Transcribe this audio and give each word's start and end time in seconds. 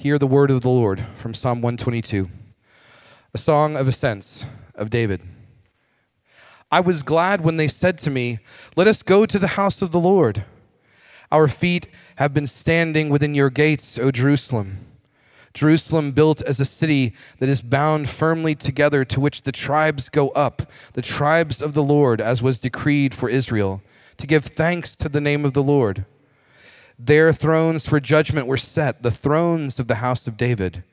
Hear 0.00 0.18
the 0.18 0.26
word 0.26 0.50
of 0.50 0.62
the 0.62 0.70
Lord 0.70 1.06
from 1.14 1.34
Psalm 1.34 1.60
122, 1.60 2.30
a 3.34 3.36
song 3.36 3.76
of 3.76 3.86
ascents 3.86 4.46
of 4.74 4.88
David. 4.88 5.20
I 6.70 6.80
was 6.80 7.02
glad 7.02 7.42
when 7.42 7.58
they 7.58 7.68
said 7.68 7.98
to 7.98 8.10
me, 8.10 8.38
Let 8.76 8.88
us 8.88 9.02
go 9.02 9.26
to 9.26 9.38
the 9.38 9.58
house 9.58 9.82
of 9.82 9.90
the 9.90 10.00
Lord. 10.00 10.46
Our 11.30 11.48
feet 11.48 11.90
have 12.16 12.32
been 12.32 12.46
standing 12.46 13.10
within 13.10 13.34
your 13.34 13.50
gates, 13.50 13.98
O 13.98 14.10
Jerusalem. 14.10 14.86
Jerusalem 15.52 16.12
built 16.12 16.40
as 16.40 16.58
a 16.58 16.64
city 16.64 17.14
that 17.38 17.50
is 17.50 17.60
bound 17.60 18.08
firmly 18.08 18.54
together, 18.54 19.04
to 19.04 19.20
which 19.20 19.42
the 19.42 19.52
tribes 19.52 20.08
go 20.08 20.30
up, 20.30 20.62
the 20.94 21.02
tribes 21.02 21.60
of 21.60 21.74
the 21.74 21.84
Lord, 21.84 22.22
as 22.22 22.40
was 22.40 22.58
decreed 22.58 23.14
for 23.14 23.28
Israel, 23.28 23.82
to 24.16 24.26
give 24.26 24.46
thanks 24.46 24.96
to 24.96 25.10
the 25.10 25.20
name 25.20 25.44
of 25.44 25.52
the 25.52 25.62
Lord. 25.62 26.06
Their 27.02 27.32
thrones 27.32 27.86
for 27.86 27.98
judgment 27.98 28.46
were 28.46 28.58
set, 28.58 29.02
the 29.02 29.10
thrones 29.10 29.78
of 29.78 29.88
the 29.88 29.96
house 29.96 30.26
of 30.26 30.36
David. 30.36 30.84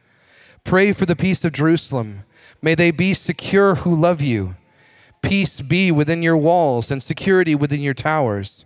Pray 0.63 0.93
for 0.93 1.05
the 1.05 1.17
peace 1.17 1.43
of 1.43 1.51
Jerusalem. 1.51 2.23
May 2.61 2.75
they 2.75 2.91
be 2.91 3.13
secure 3.13 3.75
who 3.75 3.93
love 3.93 4.21
you. 4.21 4.55
Peace 5.21 5.59
be 5.59 5.91
within 5.91 6.23
your 6.23 6.37
walls 6.37 6.89
and 6.91 7.03
security 7.03 7.55
within 7.55 7.81
your 7.81 7.93
towers. 7.93 8.65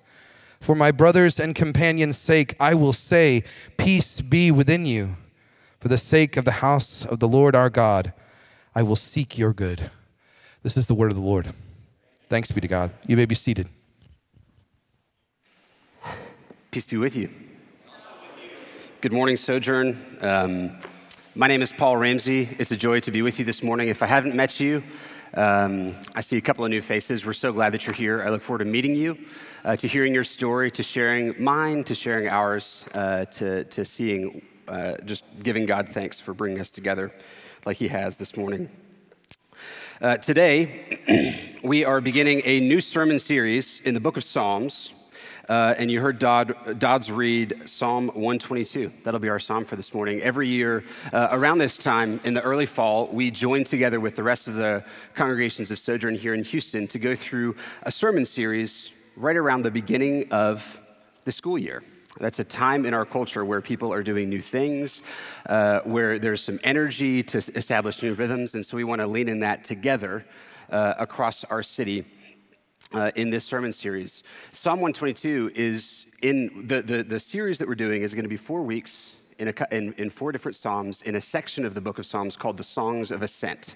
For 0.59 0.76
my 0.76 0.91
brothers 0.91 1.40
and 1.40 1.55
companions' 1.55 2.20
sake, 2.20 2.55
I 2.59 2.76
will 2.76 2.94
say, 2.94 3.44
Peace 3.76 4.21
be 4.21 4.52
within 4.52 4.85
you. 4.85 5.16
For 5.80 5.88
the 5.88 5.98
sake 5.98 6.38
of 6.38 6.46
the 6.46 6.52
house 6.52 7.04
of 7.05 7.18
the 7.20 7.27
Lord 7.27 7.55
our 7.55 7.71
God, 7.71 8.13
I 8.76 8.84
will 8.84 8.96
seek 8.96 9.40
your 9.40 9.52
good. 9.52 9.90
This 10.62 10.77
is 10.77 10.85
the 10.85 10.94
word 10.94 11.10
of 11.10 11.18
the 11.18 11.23
Lord. 11.23 11.52
Thanks 12.30 12.52
be 12.52 12.62
to 12.62 12.68
God. 12.68 12.91
You 13.08 13.18
may 13.18 13.26
be 13.26 13.34
seated. 13.34 13.68
Peace 16.71 16.85
be 16.85 16.95
with 16.95 17.17
you. 17.17 17.30
Good 19.02 19.12
morning, 19.12 19.35
Sojourn. 19.35 20.02
Um, 20.21 20.77
my 21.35 21.48
name 21.48 21.62
is 21.62 21.73
Paul 21.73 21.98
Ramsey. 21.98 22.48
It's 22.59 22.71
a 22.71 22.77
joy 22.77 23.02
to 23.02 23.12
be 23.12 23.21
with 23.21 23.39
you 23.39 23.43
this 23.43 23.62
morning. 23.62 23.90
If 23.90 24.01
I 24.01 24.05
haven't 24.05 24.35
met 24.35 24.57
you, 24.57 24.81
um, 25.34 25.98
I 26.15 26.21
see 26.21 26.37
a 26.37 26.41
couple 26.41 26.63
of 26.63 26.70
new 26.70 26.81
faces. 26.81 27.26
We're 27.26 27.34
so 27.34 27.51
glad 27.51 27.73
that 27.73 27.85
you're 27.85 27.93
here. 27.93 28.23
I 28.23 28.29
look 28.29 28.41
forward 28.41 28.59
to 28.59 28.71
meeting 28.71 28.96
you, 28.96 29.18
uh, 29.65 29.76
to 29.76 29.85
hearing 29.85 30.13
your 30.13 30.23
story, 30.23 30.71
to 30.71 30.81
sharing 30.81 31.43
mine, 31.43 31.84
to 31.84 31.93
sharing 31.93 32.29
ours, 32.29 32.85
uh, 32.93 33.26
to, 33.26 33.65
to 33.65 33.84
seeing 33.84 34.41
uh, 34.70 34.93
just 35.03 35.26
giving 35.43 35.65
God 35.65 35.90
thanks 35.90 36.21
for 36.21 36.34
bringing 36.34 36.62
us 36.62 36.70
together 36.70 37.12
like 37.65 37.76
He 37.76 37.90
has 37.90 38.15
this 38.15 38.37
morning. 38.37 38.70
Uh, 39.99 40.15
today, 40.15 41.57
we 41.65 41.84
are 41.84 41.99
beginning 41.99 42.41
a 42.46 42.62
new 42.62 42.79
sermon 42.79 43.20
series 43.20 43.81
in 43.81 43.93
the 43.93 43.99
book 43.99 44.15
of 44.15 44.24
Psalms. 44.24 44.93
Uh, 45.52 45.76
and 45.77 45.91
you 45.91 45.99
heard 45.99 46.18
Dodd, 46.18 46.80
Dodds 46.80 47.12
read 47.12 47.63
Psalm 47.66 48.07
122. 48.07 48.90
That'll 49.04 49.20
be 49.20 49.27
our 49.27 49.38
psalm 49.38 49.66
for 49.66 49.76
this 49.76 49.93
morning. 49.93 50.21
Every 50.21 50.48
year, 50.48 50.85
uh, 51.12 51.27
around 51.30 51.58
this 51.58 51.76
time 51.76 52.21
in 52.24 52.34
the 52.34 52.41
early 52.41 52.66
fall, 52.66 53.08
we 53.08 53.32
join 53.32 53.66
together 53.66 53.99
with 53.99 54.16
the 54.16 54.24
rest 54.24 54.48
of 54.48 54.54
the 54.54 54.85
congregations 55.13 55.70
of 55.70 55.77
Sojourn 55.77 56.16
here 56.16 56.34
in 56.34 56.46
Houston 56.46 56.88
to 56.88 56.98
go 56.98 57.16
through 57.16 57.58
a 57.84 57.91
sermon 57.91 58.24
series 58.24 58.91
right 59.18 59.35
around 59.35 59.63
the 59.63 59.71
beginning 59.71 60.32
of 60.32 60.80
the 61.26 61.34
school 61.34 61.58
year. 61.58 61.84
That's 62.18 62.40
a 62.40 62.46
time 62.46 62.86
in 62.86 62.93
our 62.93 63.05
culture 63.05 63.43
where 63.43 63.60
people 63.60 63.91
are 63.91 64.03
doing 64.03 64.30
new 64.30 64.41
things, 64.41 65.02
uh, 65.47 65.81
where 65.81 66.18
there's 66.18 66.41
some 66.41 66.62
energy 66.63 67.24
to 67.24 67.40
establish 67.58 68.02
new 68.02 68.13
rhythms. 68.13 68.56
And 68.56 68.66
so 68.66 68.78
we 68.78 68.86
want 68.86 69.02
to 69.02 69.08
lean 69.08 69.28
in 69.28 69.41
that 69.41 69.66
together 69.66 70.25
uh, 70.69 70.94
across 70.97 71.44
our 71.44 71.62
city. 71.62 72.06
Uh, 72.94 73.09
in 73.16 73.29
this 73.29 73.45
sermon 73.45 73.72
series, 73.72 74.22
Psalm 74.51 74.81
122 74.81 75.53
is 75.56 76.07
in 76.22 76.67
the, 76.67 76.81
the, 76.81 77.03
the 77.03 77.22
series 77.22 77.57
that 77.57 77.67
we're 77.67 77.73
doing 77.73 78.01
is 78.01 78.13
going 78.13 78.25
to 78.25 78.29
be 78.29 78.35
four 78.35 78.63
weeks 78.63 79.13
in, 79.39 79.47
a, 79.47 79.53
in, 79.72 79.94
in, 79.94 80.09
four 80.09 80.34
different 80.34 80.57
Psalms 80.57 81.01
in 81.03 81.16
a 81.16 81.22
section 81.22 81.63
of 81.63 81.73
the 81.73 81.79
book 81.79 82.00
of 82.00 82.06
Psalms 82.06 82.35
called 82.35 82.57
the 82.57 82.63
Songs 82.63 83.09
of 83.09 83.22
Ascent. 83.22 83.75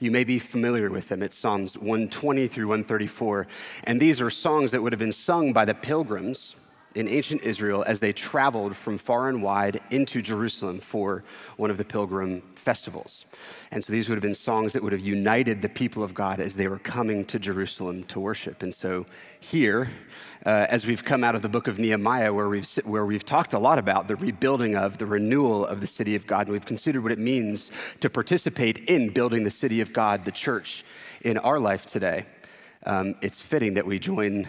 You 0.00 0.10
may 0.10 0.24
be 0.24 0.40
familiar 0.40 0.90
with 0.90 1.08
them. 1.08 1.22
It's 1.22 1.38
Psalms 1.38 1.78
120 1.78 2.48
through 2.48 2.66
134. 2.66 3.46
And 3.84 4.00
these 4.00 4.20
are 4.20 4.28
songs 4.28 4.72
that 4.72 4.82
would 4.82 4.92
have 4.92 4.98
been 4.98 5.12
sung 5.12 5.52
by 5.52 5.64
the 5.64 5.74
pilgrims 5.74 6.56
in 6.98 7.06
ancient 7.06 7.42
Israel 7.42 7.84
as 7.86 8.00
they 8.00 8.12
traveled 8.12 8.74
from 8.74 8.98
far 8.98 9.28
and 9.28 9.40
wide 9.40 9.80
into 9.90 10.20
Jerusalem 10.20 10.80
for 10.80 11.22
one 11.56 11.70
of 11.70 11.78
the 11.78 11.84
pilgrim 11.84 12.42
festivals. 12.56 13.24
And 13.70 13.84
so 13.84 13.92
these 13.92 14.08
would 14.08 14.16
have 14.16 14.22
been 14.22 14.34
songs 14.34 14.72
that 14.72 14.82
would 14.82 14.92
have 14.92 15.00
united 15.00 15.62
the 15.62 15.68
people 15.68 16.02
of 16.02 16.12
God 16.12 16.40
as 16.40 16.56
they 16.56 16.66
were 16.66 16.80
coming 16.80 17.24
to 17.26 17.38
Jerusalem 17.38 18.02
to 18.04 18.18
worship. 18.18 18.64
And 18.64 18.74
so 18.74 19.06
here, 19.38 19.90
uh, 20.44 20.66
as 20.68 20.86
we've 20.86 21.04
come 21.04 21.22
out 21.22 21.36
of 21.36 21.42
the 21.42 21.48
book 21.48 21.68
of 21.68 21.78
Nehemiah, 21.78 22.34
where 22.34 22.48
we've, 22.48 22.68
where 22.84 23.06
we've 23.06 23.24
talked 23.24 23.52
a 23.52 23.60
lot 23.60 23.78
about 23.78 24.08
the 24.08 24.16
rebuilding 24.16 24.74
of, 24.74 24.98
the 24.98 25.06
renewal 25.06 25.64
of 25.64 25.80
the 25.80 25.86
city 25.86 26.16
of 26.16 26.26
God, 26.26 26.46
and 26.46 26.52
we've 26.52 26.66
considered 26.66 27.04
what 27.04 27.12
it 27.12 27.20
means 27.20 27.70
to 28.00 28.10
participate 28.10 28.78
in 28.90 29.10
building 29.10 29.44
the 29.44 29.50
city 29.50 29.80
of 29.80 29.92
God, 29.92 30.24
the 30.24 30.32
church, 30.32 30.84
in 31.22 31.38
our 31.38 31.60
life 31.60 31.86
today, 31.86 32.26
um, 32.86 33.14
it's 33.22 33.40
fitting 33.40 33.74
that 33.74 33.86
we 33.86 34.00
join 34.00 34.48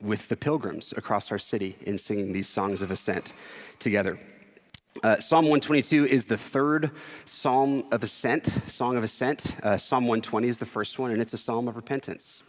with 0.00 0.28
the 0.28 0.36
pilgrims 0.36 0.92
across 0.96 1.30
our 1.30 1.38
city 1.38 1.76
in 1.82 1.96
singing 1.98 2.32
these 2.32 2.48
songs 2.48 2.82
of 2.82 2.90
ascent 2.90 3.32
together. 3.78 4.18
Uh, 5.02 5.20
psalm 5.20 5.44
122 5.44 6.06
is 6.06 6.24
the 6.24 6.36
third 6.36 6.90
psalm 7.26 7.84
of 7.92 8.02
ascent, 8.02 8.46
song 8.68 8.96
of 8.96 9.04
ascent. 9.04 9.54
Uh, 9.62 9.76
psalm 9.76 10.04
120 10.04 10.48
is 10.48 10.58
the 10.58 10.66
first 10.66 10.98
one, 10.98 11.10
and 11.10 11.20
it's 11.20 11.34
a 11.34 11.38
psalm 11.38 11.68
of 11.68 11.76
repentance. 11.76 12.42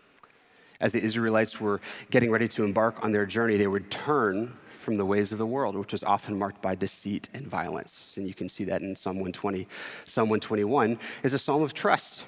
As 0.80 0.91
the 0.91 1.02
Israelites 1.02 1.59
were 1.59 1.81
getting 2.09 2.31
ready 2.31 2.47
to 2.50 2.63
embark 2.63 3.03
on 3.03 3.12
their 3.12 3.25
journey, 3.25 3.57
they 3.57 3.68
would 3.68 3.91
turn 3.91 4.53
from 4.80 4.96
the 4.96 5.06
ways 5.06 5.34
of 5.34 5.38
the 5.38 5.46
world, 5.46 5.75
which 5.75 5.91
was 5.91 6.03
often 6.03 6.40
marked 6.40 6.62
by 6.62 6.74
deceit 6.74 7.28
and 7.34 7.46
violence. 7.46 8.13
And 8.16 8.28
you 8.28 8.34
can 8.34 8.47
see 8.47 8.63
that 8.66 8.81
in 8.81 8.96
Psalm 8.96 9.16
120. 9.16 9.68
Psalm 10.06 10.30
121 10.30 10.97
is 11.24 11.34
a 11.34 11.40
psalm 11.40 11.62
of 11.62 11.74
trust 11.74 12.24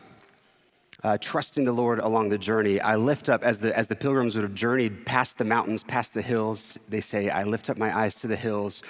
uh, 1.04 1.18
trusting 1.20 1.64
the 1.64 1.72
Lord 1.72 2.00
along 2.00 2.30
the 2.30 2.38
journey. 2.38 2.82
I 2.82 2.96
lift 2.96 3.30
up, 3.30 3.44
as 3.44 3.60
the, 3.60 3.78
as 3.78 3.88
the 3.88 3.96
pilgrims 3.96 4.36
would 4.36 4.44
have 4.44 4.54
journeyed 4.54 5.06
past 5.06 5.38
the 5.38 5.46
mountains, 5.46 5.84
past 5.84 6.14
the 6.14 6.22
hills, 6.22 6.78
they 6.90 7.02
say, 7.02 7.30
I 7.30 7.44
lift 7.44 7.70
up 7.70 7.78
my 7.78 7.98
eyes 7.98 8.16
to 8.16 8.28
the 8.28 8.36
hills. 8.36 8.82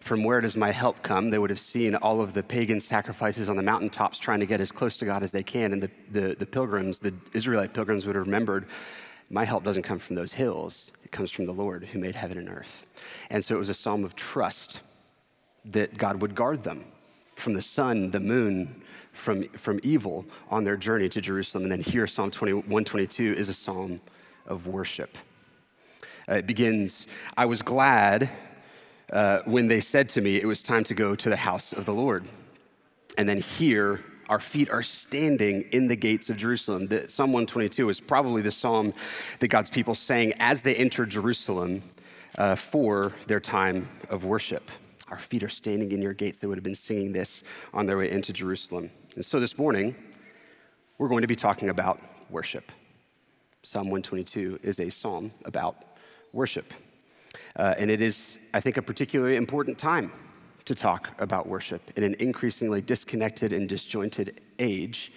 From 0.00 0.22
where 0.22 0.40
does 0.40 0.56
my 0.56 0.70
help 0.70 1.02
come? 1.02 1.30
They 1.30 1.38
would 1.38 1.50
have 1.50 1.58
seen 1.58 1.96
all 1.96 2.20
of 2.20 2.32
the 2.32 2.42
pagan 2.42 2.78
sacrifices 2.78 3.48
on 3.48 3.56
the 3.56 3.62
mountaintops 3.62 4.18
trying 4.18 4.38
to 4.40 4.46
get 4.46 4.60
as 4.60 4.70
close 4.70 4.96
to 4.98 5.04
God 5.04 5.24
as 5.24 5.32
they 5.32 5.42
can. 5.42 5.72
And 5.72 5.82
the, 5.82 5.90
the, 6.12 6.36
the 6.38 6.46
pilgrims, 6.46 7.00
the 7.00 7.14
Israelite 7.32 7.74
pilgrims, 7.74 8.06
would 8.06 8.14
have 8.14 8.26
remembered, 8.26 8.66
my 9.28 9.44
help 9.44 9.64
doesn't 9.64 9.82
come 9.82 9.98
from 9.98 10.14
those 10.14 10.32
hills, 10.32 10.92
it 11.02 11.10
comes 11.10 11.32
from 11.32 11.46
the 11.46 11.52
Lord 11.52 11.84
who 11.84 11.98
made 11.98 12.14
heaven 12.14 12.38
and 12.38 12.48
earth. 12.48 12.86
And 13.30 13.44
so 13.44 13.56
it 13.56 13.58
was 13.58 13.70
a 13.70 13.74
psalm 13.74 14.04
of 14.04 14.14
trust 14.14 14.80
that 15.64 15.98
God 15.98 16.22
would 16.22 16.36
guard 16.36 16.62
them 16.62 16.84
from 17.36 17.54
the 17.54 17.62
sun, 17.62 18.10
the 18.10 18.20
moon, 18.20 18.82
from, 19.12 19.48
from 19.50 19.80
evil 19.82 20.24
on 20.50 20.64
their 20.64 20.76
journey 20.76 21.08
to 21.10 21.20
Jerusalem. 21.20 21.64
And 21.64 21.72
then 21.72 21.80
here, 21.80 22.06
Psalm 22.06 22.30
20, 22.30 22.52
122 22.54 23.34
is 23.34 23.48
a 23.48 23.54
psalm 23.54 24.00
of 24.46 24.66
worship. 24.66 25.16
Uh, 26.28 26.34
it 26.34 26.46
begins, 26.46 27.06
I 27.36 27.46
was 27.46 27.62
glad 27.62 28.30
uh, 29.12 29.40
when 29.44 29.68
they 29.68 29.80
said 29.80 30.08
to 30.10 30.20
me, 30.20 30.36
it 30.36 30.46
was 30.46 30.62
time 30.62 30.82
to 30.84 30.94
go 30.94 31.14
to 31.14 31.30
the 31.30 31.36
house 31.36 31.72
of 31.72 31.86
the 31.86 31.94
Lord. 31.94 32.26
And 33.16 33.28
then 33.28 33.40
here, 33.40 34.02
our 34.28 34.40
feet 34.40 34.70
are 34.70 34.82
standing 34.82 35.62
in 35.72 35.86
the 35.86 35.94
gates 35.94 36.28
of 36.28 36.36
Jerusalem. 36.36 36.88
The, 36.88 37.08
psalm 37.08 37.32
122 37.32 37.88
is 37.88 38.00
probably 38.00 38.42
the 38.42 38.50
psalm 38.50 38.92
that 39.38 39.48
God's 39.48 39.70
people 39.70 39.94
sang 39.94 40.32
as 40.40 40.62
they 40.62 40.74
entered 40.74 41.10
Jerusalem 41.10 41.82
uh, 42.36 42.56
for 42.56 43.12
their 43.28 43.40
time 43.40 43.88
of 44.10 44.24
worship. 44.24 44.68
Our 45.08 45.18
feet 45.18 45.42
are 45.42 45.48
standing 45.48 45.92
in 45.92 46.02
your 46.02 46.14
gates. 46.14 46.38
They 46.38 46.46
would 46.46 46.58
have 46.58 46.64
been 46.64 46.74
singing 46.74 47.12
this 47.12 47.42
on 47.72 47.86
their 47.86 47.96
way 47.96 48.10
into 48.10 48.32
Jerusalem. 48.32 48.90
And 49.14 49.24
so 49.24 49.38
this 49.38 49.56
morning, 49.56 49.94
we're 50.98 51.08
going 51.08 51.22
to 51.22 51.28
be 51.28 51.36
talking 51.36 51.68
about 51.68 52.00
worship. 52.28 52.72
Psalm 53.62 53.86
122 53.86 54.60
is 54.62 54.80
a 54.80 54.90
psalm 54.90 55.30
about 55.44 55.76
worship. 56.32 56.74
Uh, 57.54 57.74
and 57.78 57.90
it 57.90 58.00
is, 58.00 58.38
I 58.52 58.60
think, 58.60 58.76
a 58.76 58.82
particularly 58.82 59.36
important 59.36 59.78
time 59.78 60.10
to 60.64 60.74
talk 60.74 61.10
about 61.18 61.46
worship 61.46 61.92
in 61.96 62.02
an 62.02 62.14
increasingly 62.14 62.80
disconnected 62.80 63.52
and 63.52 63.68
disjointed 63.68 64.40
age 64.58 65.12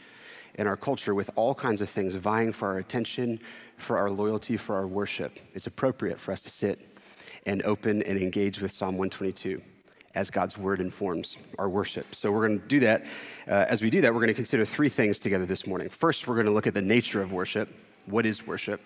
in 0.55 0.67
our 0.67 0.77
culture 0.77 1.15
with 1.15 1.29
all 1.35 1.55
kinds 1.55 1.81
of 1.81 1.89
things 1.89 2.13
vying 2.15 2.51
for 2.51 2.67
our 2.67 2.77
attention, 2.77 3.39
for 3.77 3.97
our 3.97 4.11
loyalty, 4.11 4.57
for 4.57 4.75
our 4.75 4.87
worship. 4.87 5.39
It's 5.53 5.67
appropriate 5.67 6.19
for 6.19 6.31
us 6.31 6.43
to 6.43 6.49
sit 6.49 6.87
and 7.45 7.63
open 7.63 8.03
and 8.03 8.19
engage 8.19 8.59
with 8.59 8.71
Psalm 8.71 8.97
122 8.97 9.61
as 10.15 10.29
God's 10.29 10.57
word 10.57 10.81
informs 10.81 11.37
our 11.57 11.69
worship. 11.69 12.15
So 12.15 12.31
we're 12.31 12.47
going 12.47 12.59
to 12.61 12.67
do 12.67 12.79
that. 12.81 13.05
Uh, 13.47 13.65
as 13.69 13.81
we 13.81 13.89
do 13.89 14.01
that, 14.01 14.13
we're 14.13 14.19
going 14.19 14.29
to 14.29 14.33
consider 14.33 14.65
three 14.65 14.89
things 14.89 15.19
together 15.19 15.45
this 15.45 15.67
morning. 15.67 15.89
First, 15.89 16.27
we're 16.27 16.35
going 16.35 16.47
to 16.47 16.51
look 16.51 16.67
at 16.67 16.73
the 16.73 16.81
nature 16.81 17.21
of 17.21 17.31
worship. 17.31 17.69
What 18.05 18.25
is 18.25 18.45
worship? 18.45 18.81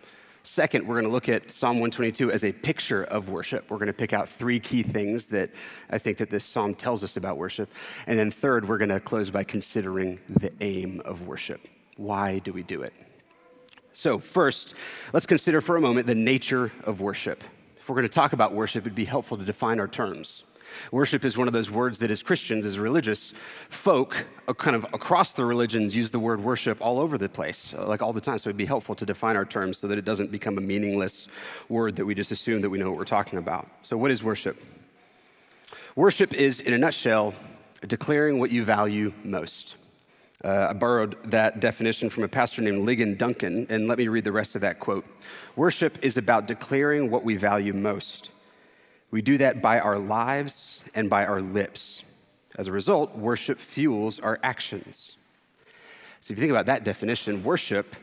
Second, 0.45 0.85
we're 0.85 0.95
going 0.95 1.05
to 1.05 1.11
look 1.11 1.29
at 1.29 1.53
Psalm 1.53 1.77
122 1.77 2.29
as 2.29 2.43
a 2.43 2.51
picture 2.51 3.05
of 3.05 3.29
worship. 3.29 3.71
We're 3.71 3.77
going 3.77 3.87
to 3.87 3.93
pick 3.93 4.11
out 4.11 4.27
three 4.27 4.59
key 4.59 4.83
things 4.83 5.27
that 5.27 5.51
I 5.89 5.97
think 5.97 6.17
that 6.17 6.29
this 6.29 6.43
psalm 6.43 6.75
tells 6.75 7.01
us 7.01 7.15
about 7.15 7.37
worship. 7.37 7.71
And 8.07 8.19
then 8.19 8.29
third, 8.29 8.67
we're 8.67 8.77
going 8.77 8.89
to 8.89 8.99
close 8.99 9.29
by 9.29 9.45
considering 9.45 10.19
the 10.27 10.51
aim 10.59 11.01
of 11.05 11.25
worship. 11.25 11.61
Why 11.95 12.39
do 12.39 12.51
we 12.51 12.61
do 12.61 12.81
it? 12.81 12.93
So, 13.93 14.17
first, 14.19 14.73
let's 15.13 15.25
consider 15.25 15.61
for 15.61 15.77
a 15.77 15.81
moment 15.81 16.07
the 16.07 16.15
nature 16.15 16.73
of 16.83 16.99
worship. 16.99 17.41
If 17.77 17.87
we're 17.87 17.95
going 17.95 18.07
to 18.07 18.13
talk 18.13 18.33
about 18.33 18.53
worship, 18.53 18.83
it'd 18.83 18.95
be 18.95 19.05
helpful 19.05 19.37
to 19.37 19.45
define 19.45 19.79
our 19.79 19.87
terms. 19.87 20.43
Worship 20.91 21.25
is 21.25 21.37
one 21.37 21.47
of 21.47 21.53
those 21.53 21.71
words 21.71 21.99
that, 21.99 22.09
as 22.11 22.23
Christians, 22.23 22.65
as 22.65 22.79
religious 22.79 23.33
folk, 23.69 24.25
uh, 24.47 24.53
kind 24.53 24.75
of 24.75 24.83
across 24.93 25.33
the 25.33 25.45
religions, 25.45 25.95
use 25.95 26.11
the 26.11 26.19
word 26.19 26.43
worship 26.43 26.77
all 26.81 26.99
over 26.99 27.17
the 27.17 27.29
place, 27.29 27.73
uh, 27.77 27.87
like 27.87 28.01
all 28.01 28.13
the 28.13 28.21
time. 28.21 28.37
So 28.37 28.49
it'd 28.49 28.57
be 28.57 28.65
helpful 28.65 28.95
to 28.95 29.05
define 29.05 29.35
our 29.35 29.45
terms 29.45 29.77
so 29.77 29.87
that 29.87 29.97
it 29.97 30.05
doesn't 30.05 30.31
become 30.31 30.57
a 30.57 30.61
meaningless 30.61 31.27
word 31.69 31.95
that 31.95 32.05
we 32.05 32.15
just 32.15 32.31
assume 32.31 32.61
that 32.61 32.69
we 32.69 32.77
know 32.77 32.89
what 32.89 32.97
we're 32.97 33.05
talking 33.05 33.39
about. 33.39 33.67
So, 33.81 33.97
what 33.97 34.11
is 34.11 34.23
worship? 34.23 34.61
Worship 35.95 36.33
is, 36.33 36.59
in 36.59 36.73
a 36.73 36.77
nutshell, 36.77 37.35
declaring 37.85 38.39
what 38.39 38.51
you 38.51 38.63
value 38.63 39.13
most. 39.23 39.75
Uh, 40.43 40.67
I 40.71 40.73
borrowed 40.73 41.17
that 41.31 41.61
definition 41.61 42.09
from 42.09 42.23
a 42.23 42.27
pastor 42.27 42.61
named 42.61 42.85
Ligon 42.85 43.17
Duncan, 43.17 43.65
and 43.69 43.87
let 43.87 43.97
me 43.97 44.09
read 44.09 44.25
the 44.25 44.31
rest 44.31 44.55
of 44.55 44.61
that 44.61 44.79
quote. 44.79 45.05
Worship 45.55 45.97
is 46.01 46.17
about 46.17 46.47
declaring 46.47 47.09
what 47.09 47.23
we 47.23 47.37
value 47.37 47.73
most. 47.73 48.29
We 49.13 49.21
do 49.21 49.37
that 49.37 49.61
by 49.61 49.79
our 49.79 49.99
lives 49.99 50.79
and 50.95 51.07
by 51.07 51.27
our 51.27 51.39
lips. 51.39 52.01
As 52.57 52.67
a 52.67 52.71
result, 52.71 53.15
worship 53.15 53.59
fuels 53.59 54.19
our 54.19 54.39
actions. 54.41 55.17
So, 56.19 56.31
if 56.31 56.37
you 56.37 56.37
think 56.37 56.49
about 56.49 56.65
that 56.65 56.83
definition, 56.83 57.43
worship 57.43 57.95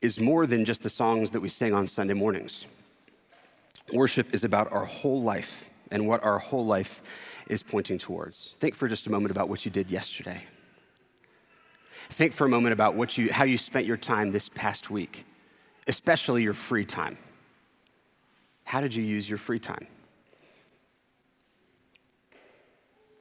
is 0.00 0.20
more 0.20 0.46
than 0.46 0.64
just 0.64 0.84
the 0.84 0.88
songs 0.88 1.32
that 1.32 1.40
we 1.40 1.48
sing 1.48 1.74
on 1.74 1.88
Sunday 1.88 2.14
mornings. 2.14 2.66
Worship 3.92 4.32
is 4.32 4.44
about 4.44 4.70
our 4.70 4.84
whole 4.84 5.20
life 5.20 5.64
and 5.90 6.06
what 6.06 6.22
our 6.22 6.38
whole 6.38 6.64
life 6.64 7.02
is 7.48 7.64
pointing 7.64 7.98
towards. 7.98 8.52
Think 8.60 8.76
for 8.76 8.86
just 8.86 9.08
a 9.08 9.10
moment 9.10 9.32
about 9.32 9.48
what 9.48 9.64
you 9.64 9.70
did 9.72 9.90
yesterday. 9.90 10.44
Think 12.10 12.32
for 12.32 12.44
a 12.44 12.48
moment 12.48 12.72
about 12.72 12.94
what 12.94 13.18
you, 13.18 13.32
how 13.32 13.42
you 13.42 13.58
spent 13.58 13.84
your 13.84 13.96
time 13.96 14.30
this 14.30 14.48
past 14.48 14.90
week, 14.90 15.26
especially 15.88 16.44
your 16.44 16.54
free 16.54 16.84
time. 16.84 17.18
How 18.62 18.80
did 18.80 18.94
you 18.94 19.02
use 19.02 19.28
your 19.28 19.38
free 19.38 19.58
time? 19.58 19.88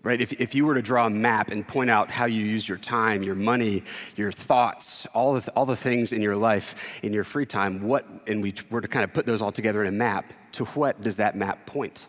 Right? 0.03 0.19
If, 0.19 0.33
if 0.33 0.55
you 0.55 0.65
were 0.65 0.75
to 0.75 0.81
draw 0.81 1.05
a 1.05 1.09
map 1.09 1.51
and 1.51 1.67
point 1.67 1.89
out 1.89 2.09
how 2.09 2.25
you 2.25 2.43
use 2.43 2.67
your 2.67 2.77
time, 2.77 3.23
your 3.23 3.35
money, 3.35 3.83
your 4.15 4.31
thoughts, 4.31 5.05
all 5.13 5.39
the, 5.39 5.51
all 5.51 5.65
the 5.65 5.75
things 5.75 6.11
in 6.11 6.21
your 6.21 6.35
life, 6.35 6.75
in 7.03 7.13
your 7.13 7.23
free 7.23 7.45
time, 7.45 7.81
what, 7.83 8.05
and 8.27 8.41
we 8.41 8.53
were 8.69 8.81
to 8.81 8.87
kind 8.87 9.03
of 9.03 9.13
put 9.13 9.25
those 9.25 9.41
all 9.41 9.51
together 9.51 9.81
in 9.81 9.87
a 9.87 9.91
map, 9.91 10.33
to 10.53 10.65
what 10.65 11.01
does 11.01 11.17
that 11.17 11.35
map 11.35 11.65
point? 11.65 12.07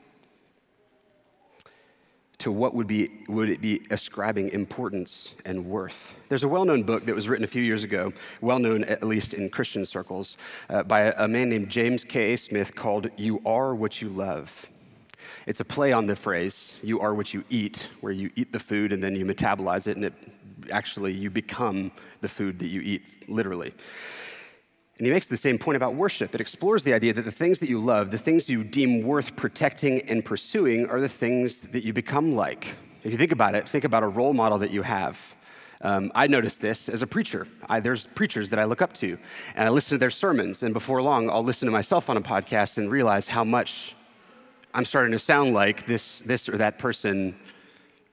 To 2.38 2.50
what 2.50 2.74
would, 2.74 2.88
be, 2.88 3.08
would 3.28 3.48
it 3.50 3.60
be 3.60 3.82
ascribing 3.90 4.48
importance 4.48 5.32
and 5.44 5.66
worth? 5.66 6.16
There's 6.28 6.42
a 6.42 6.48
well 6.48 6.64
known 6.64 6.82
book 6.82 7.06
that 7.06 7.14
was 7.14 7.28
written 7.28 7.44
a 7.44 7.48
few 7.48 7.62
years 7.62 7.84
ago, 7.84 8.12
well 8.40 8.58
known 8.58 8.82
at 8.84 9.04
least 9.04 9.32
in 9.32 9.48
Christian 9.48 9.84
circles, 9.84 10.36
uh, 10.68 10.82
by 10.82 11.12
a, 11.12 11.28
man 11.28 11.50
named 11.50 11.68
James 11.68 12.02
K.A. 12.02 12.36
Smith 12.36 12.74
called 12.74 13.10
You 13.16 13.40
Are 13.46 13.76
What 13.76 14.02
You 14.02 14.08
Love. 14.08 14.71
It's 15.46 15.60
a 15.60 15.64
play 15.64 15.92
on 15.92 16.06
the 16.06 16.16
phrase, 16.16 16.74
you 16.82 17.00
are 17.00 17.14
what 17.14 17.34
you 17.34 17.44
eat, 17.50 17.88
where 18.00 18.12
you 18.12 18.30
eat 18.36 18.52
the 18.52 18.60
food 18.60 18.92
and 18.92 19.02
then 19.02 19.16
you 19.16 19.24
metabolize 19.24 19.86
it, 19.86 19.96
and 19.96 20.04
it 20.04 20.14
actually 20.70 21.12
you 21.12 21.30
become 21.30 21.90
the 22.20 22.28
food 22.28 22.58
that 22.58 22.68
you 22.68 22.80
eat, 22.80 23.28
literally. 23.28 23.74
And 24.98 25.06
he 25.06 25.12
makes 25.12 25.26
the 25.26 25.36
same 25.36 25.58
point 25.58 25.76
about 25.76 25.94
worship. 25.94 26.34
It 26.34 26.40
explores 26.40 26.84
the 26.84 26.94
idea 26.94 27.12
that 27.14 27.24
the 27.24 27.32
things 27.32 27.58
that 27.58 27.68
you 27.68 27.80
love, 27.80 28.10
the 28.10 28.18
things 28.18 28.48
you 28.48 28.62
deem 28.62 29.02
worth 29.02 29.34
protecting 29.34 30.02
and 30.02 30.24
pursuing, 30.24 30.86
are 30.88 31.00
the 31.00 31.08
things 31.08 31.62
that 31.68 31.82
you 31.82 31.92
become 31.92 32.36
like. 32.36 32.76
If 33.02 33.10
you 33.10 33.18
think 33.18 33.32
about 33.32 33.54
it, 33.54 33.68
think 33.68 33.84
about 33.84 34.04
a 34.04 34.08
role 34.08 34.32
model 34.32 34.58
that 34.58 34.70
you 34.70 34.82
have. 34.82 35.34
Um, 35.80 36.12
I 36.14 36.28
noticed 36.28 36.60
this 36.60 36.88
as 36.88 37.02
a 37.02 37.06
preacher. 37.08 37.48
I, 37.68 37.80
there's 37.80 38.06
preachers 38.14 38.50
that 38.50 38.60
I 38.60 38.64
look 38.64 38.80
up 38.80 38.92
to, 38.94 39.18
and 39.56 39.66
I 39.66 39.70
listen 39.70 39.96
to 39.96 39.98
their 39.98 40.10
sermons, 40.10 40.62
and 40.62 40.72
before 40.72 41.02
long, 41.02 41.28
I'll 41.28 41.42
listen 41.42 41.66
to 41.66 41.72
myself 41.72 42.08
on 42.08 42.16
a 42.16 42.22
podcast 42.22 42.78
and 42.78 42.88
realize 42.88 43.28
how 43.28 43.42
much 43.42 43.96
I'm 44.74 44.86
starting 44.86 45.12
to 45.12 45.18
sound 45.18 45.52
like 45.52 45.86
this, 45.86 46.20
this 46.20 46.48
or 46.48 46.56
that 46.56 46.78
person 46.78 47.36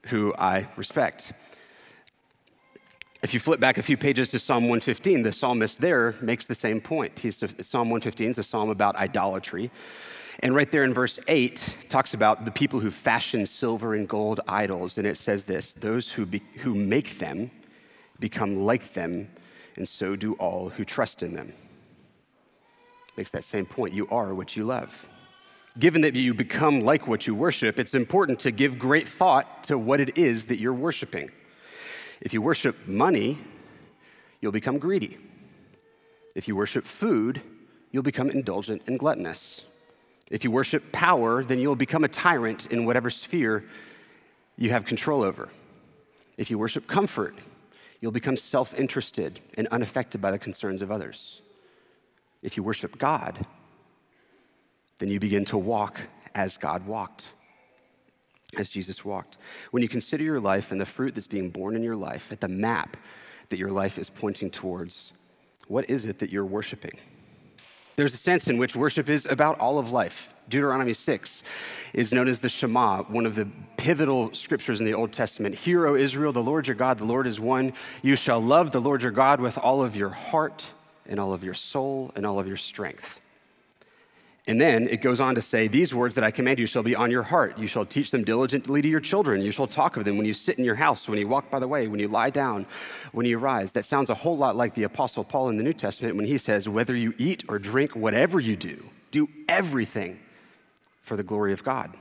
who 0.08 0.34
I 0.38 0.68
respect. 0.76 1.32
If 3.22 3.34
you 3.34 3.40
flip 3.40 3.62
back 3.62 3.78
a 3.78 3.84
few 3.84 3.96
pages 3.96 4.30
to 4.30 4.40
Psalm 4.40 4.64
115, 4.64 5.24
the 5.24 5.32
psalmist 5.32 5.80
there 5.80 6.16
makes 6.22 6.46
the 6.48 6.56
same 6.56 6.82
point. 6.82 7.18
He's, 7.20 7.38
Psalm 7.38 7.90
115 7.90 8.32
is 8.32 8.38
a 8.38 8.44
psalm 8.44 8.70
about 8.70 8.98
idolatry. 8.98 9.72
And 10.40 10.54
right 10.54 10.70
there 10.70 10.84
in 10.84 10.94
verse 10.94 11.20
8 11.28 11.76
talks 11.90 12.14
about 12.14 12.46
the 12.46 12.52
people 12.52 12.80
who 12.82 12.92
fashion 12.92 13.46
silver 13.46 13.94
and 13.94 14.08
gold 14.08 14.42
idols. 14.48 14.98
And 14.98 15.08
it 15.08 15.18
says 15.18 15.46
this 15.46 15.74
those 15.74 16.12
who, 16.12 16.26
be, 16.26 16.42
who 16.58 16.76
make 16.76 17.20
them 17.20 17.52
become 18.20 18.66
like 18.66 18.94
them, 18.94 19.30
and 19.78 19.88
so 19.88 20.18
do 20.18 20.34
all 20.34 20.70
who 20.70 20.84
trust 20.84 21.24
in 21.24 21.34
them. 21.34 21.54
Makes 23.16 23.32
that 23.32 23.46
same 23.46 23.66
point. 23.66 23.94
You 23.94 24.08
are 24.10 24.34
what 24.34 24.58
you 24.58 24.66
love 24.66 25.09
given 25.80 26.02
that 26.02 26.16
you 26.16 26.34
become 26.34 26.82
like 26.82 27.08
what 27.08 27.26
you 27.26 27.34
worship, 27.34 27.80
it's 27.80 27.96
important 27.96 28.40
to 28.42 28.52
give 28.52 28.78
great 28.78 29.08
thought 29.08 29.64
to 29.66 29.78
what 29.78 30.00
it 30.00 30.18
is 30.18 30.48
that 30.48 30.60
you're 30.60 30.74
worshiping. 30.74 31.32
If 32.22 32.34
you 32.34 32.42
worship 32.42 32.88
money, 32.88 33.40
you'll 34.42 34.52
become 34.52 34.78
greedy. 34.78 35.18
If 36.36 36.48
you 36.48 36.56
worship 36.56 36.86
food, 36.86 37.42
you'll 37.92 38.04
become 38.04 38.30
indulgent 38.30 38.84
and 38.88 39.00
gluttonous. 39.00 39.64
If 40.30 40.44
you 40.44 40.52
worship 40.52 40.92
power, 40.92 41.44
then 41.44 41.60
you'll 41.60 41.76
become 41.76 42.04
a 42.04 42.10
tyrant 42.10 42.68
in 42.68 42.86
whatever 42.86 43.10
sphere 43.10 43.64
you 44.58 44.70
have 44.70 44.86
control 44.86 45.24
over. 45.24 45.50
If 46.38 46.52
you 46.52 46.60
worship 46.60 46.88
comfort, 46.88 47.36
you'll 48.00 48.12
become 48.12 48.38
self 48.38 48.74
interested 48.74 49.40
and 49.58 49.68
unaffected 49.70 50.22
by 50.22 50.32
the 50.32 50.38
concerns 50.38 50.82
of 50.82 50.92
others. 50.92 51.42
If 52.42 52.58
you 52.58 52.64
worship 52.64 52.98
God, 52.98 53.46
then 55.00 55.10
you 55.10 55.20
begin 55.20 55.46
to 55.46 55.58
walk 55.58 56.00
as 56.36 56.58
God 56.58 56.86
walked, 56.86 57.28
as 58.58 58.70
Jesus 58.70 59.04
walked. 59.04 59.38
When 59.72 59.82
you 59.82 59.90
consider 59.90 60.24
your 60.24 60.40
life 60.40 60.72
and 60.72 60.80
the 60.80 60.86
fruit 60.86 61.16
that's 61.16 61.28
being 61.28 61.50
borne 61.50 61.76
in 61.76 61.84
your 61.84 61.96
life, 61.96 62.32
at 62.32 62.42
the 62.42 62.48
map 62.48 62.98
that 63.50 63.58
your 63.58 63.72
life 63.72 63.98
is 63.98 64.10
pointing 64.10 64.52
towards, 64.52 65.14
what 65.68 65.90
is 65.90 66.06
it 66.06 66.20
that 66.20 66.30
you're 66.30 66.46
worshiping? 66.46 66.98
There's 67.96 68.14
a 68.14 68.18
sense 68.18 68.48
in 68.48 68.58
which 68.58 68.76
worship 68.76 69.10
is 69.10 69.26
about 69.26 69.60
all 69.60 69.78
of 69.78 69.92
life. 69.92 70.34
Deuteronomy 70.48 70.94
6 70.94 71.44
is 71.94 72.14
known 72.14 72.28
as 72.28 72.40
the 72.40 72.50
Shema, 72.50 73.04
one 73.04 73.26
of 73.26 73.36
the 73.36 73.48
pivotal 73.78 74.34
scriptures 74.34 74.80
in 74.80 74.86
the 74.86 74.94
Old 74.94 75.12
Testament. 75.12 75.54
Hear, 75.54 75.86
O 75.86 75.96
Israel, 75.96 76.32
the 76.32 76.42
Lord 76.42 76.68
your 76.68 76.76
God, 76.76 76.98
the 76.98 77.06
Lord 77.06 77.28
is 77.28 77.40
one. 77.40 77.74
You 78.02 78.16
shall 78.16 78.40
love 78.40 78.72
the 78.72 78.80
Lord 78.80 79.02
your 79.02 79.12
God 79.12 79.40
with 79.40 79.58
all 79.58 79.82
of 79.84 79.96
your 79.96 80.10
heart 80.10 80.66
and 81.06 81.20
all 81.20 81.34
of 81.34 81.44
your 81.44 81.54
soul 81.54 82.12
and 82.16 82.26
all 82.26 82.40
of 82.40 82.48
your 82.48 82.58
strength. 82.58 83.20
And 84.50 84.60
then 84.60 84.88
it 84.88 85.02
goes 85.02 85.22
on 85.22 85.36
to 85.36 85.44
say, 85.44 85.68
These 85.68 85.94
words 85.94 86.16
that 86.16 86.24
I 86.24 86.32
command 86.32 86.58
you 86.58 86.66
shall 86.66 86.82
be 86.82 86.96
on 86.96 87.12
your 87.12 87.22
heart. 87.22 87.60
You 87.60 87.68
shall 87.68 87.86
teach 87.86 88.10
them 88.10 88.24
diligently 88.24 88.82
to 88.82 88.88
your 88.88 89.00
children. 89.00 89.44
You 89.44 89.52
shall 89.52 89.68
talk 89.68 89.96
of 89.96 90.06
them 90.06 90.18
when 90.18 90.26
you 90.26 90.34
sit 90.34 90.58
in 90.58 90.66
your 90.66 90.74
house, 90.74 91.08
when 91.08 91.20
you 91.20 91.28
walk 91.28 91.52
by 91.52 91.60
the 91.60 91.68
way, 91.68 91.88
when 91.88 92.00
you 92.00 92.08
lie 92.08 92.32
down, 92.32 92.66
when 93.12 93.28
you 93.28 93.38
rise. 93.38 93.74
That 93.74 93.86
sounds 93.86 94.10
a 94.10 94.16
whole 94.16 94.36
lot 94.36 94.56
like 94.56 94.74
the 94.74 94.82
Apostle 94.82 95.24
Paul 95.24 95.50
in 95.50 95.58
the 95.58 95.64
New 95.64 95.74
Testament 95.74 96.16
when 96.16 96.26
he 96.26 96.40
says, 96.40 96.68
Whether 96.68 96.96
you 96.96 97.14
eat 97.20 97.44
or 97.48 97.60
drink, 97.60 97.96
whatever 97.96 98.40
you 98.40 98.56
do, 98.56 98.90
do 99.12 99.30
everything 99.48 100.20
for 101.04 101.16
the 101.16 101.22
glory 101.22 101.54
of 101.54 101.64
God. 101.64 101.96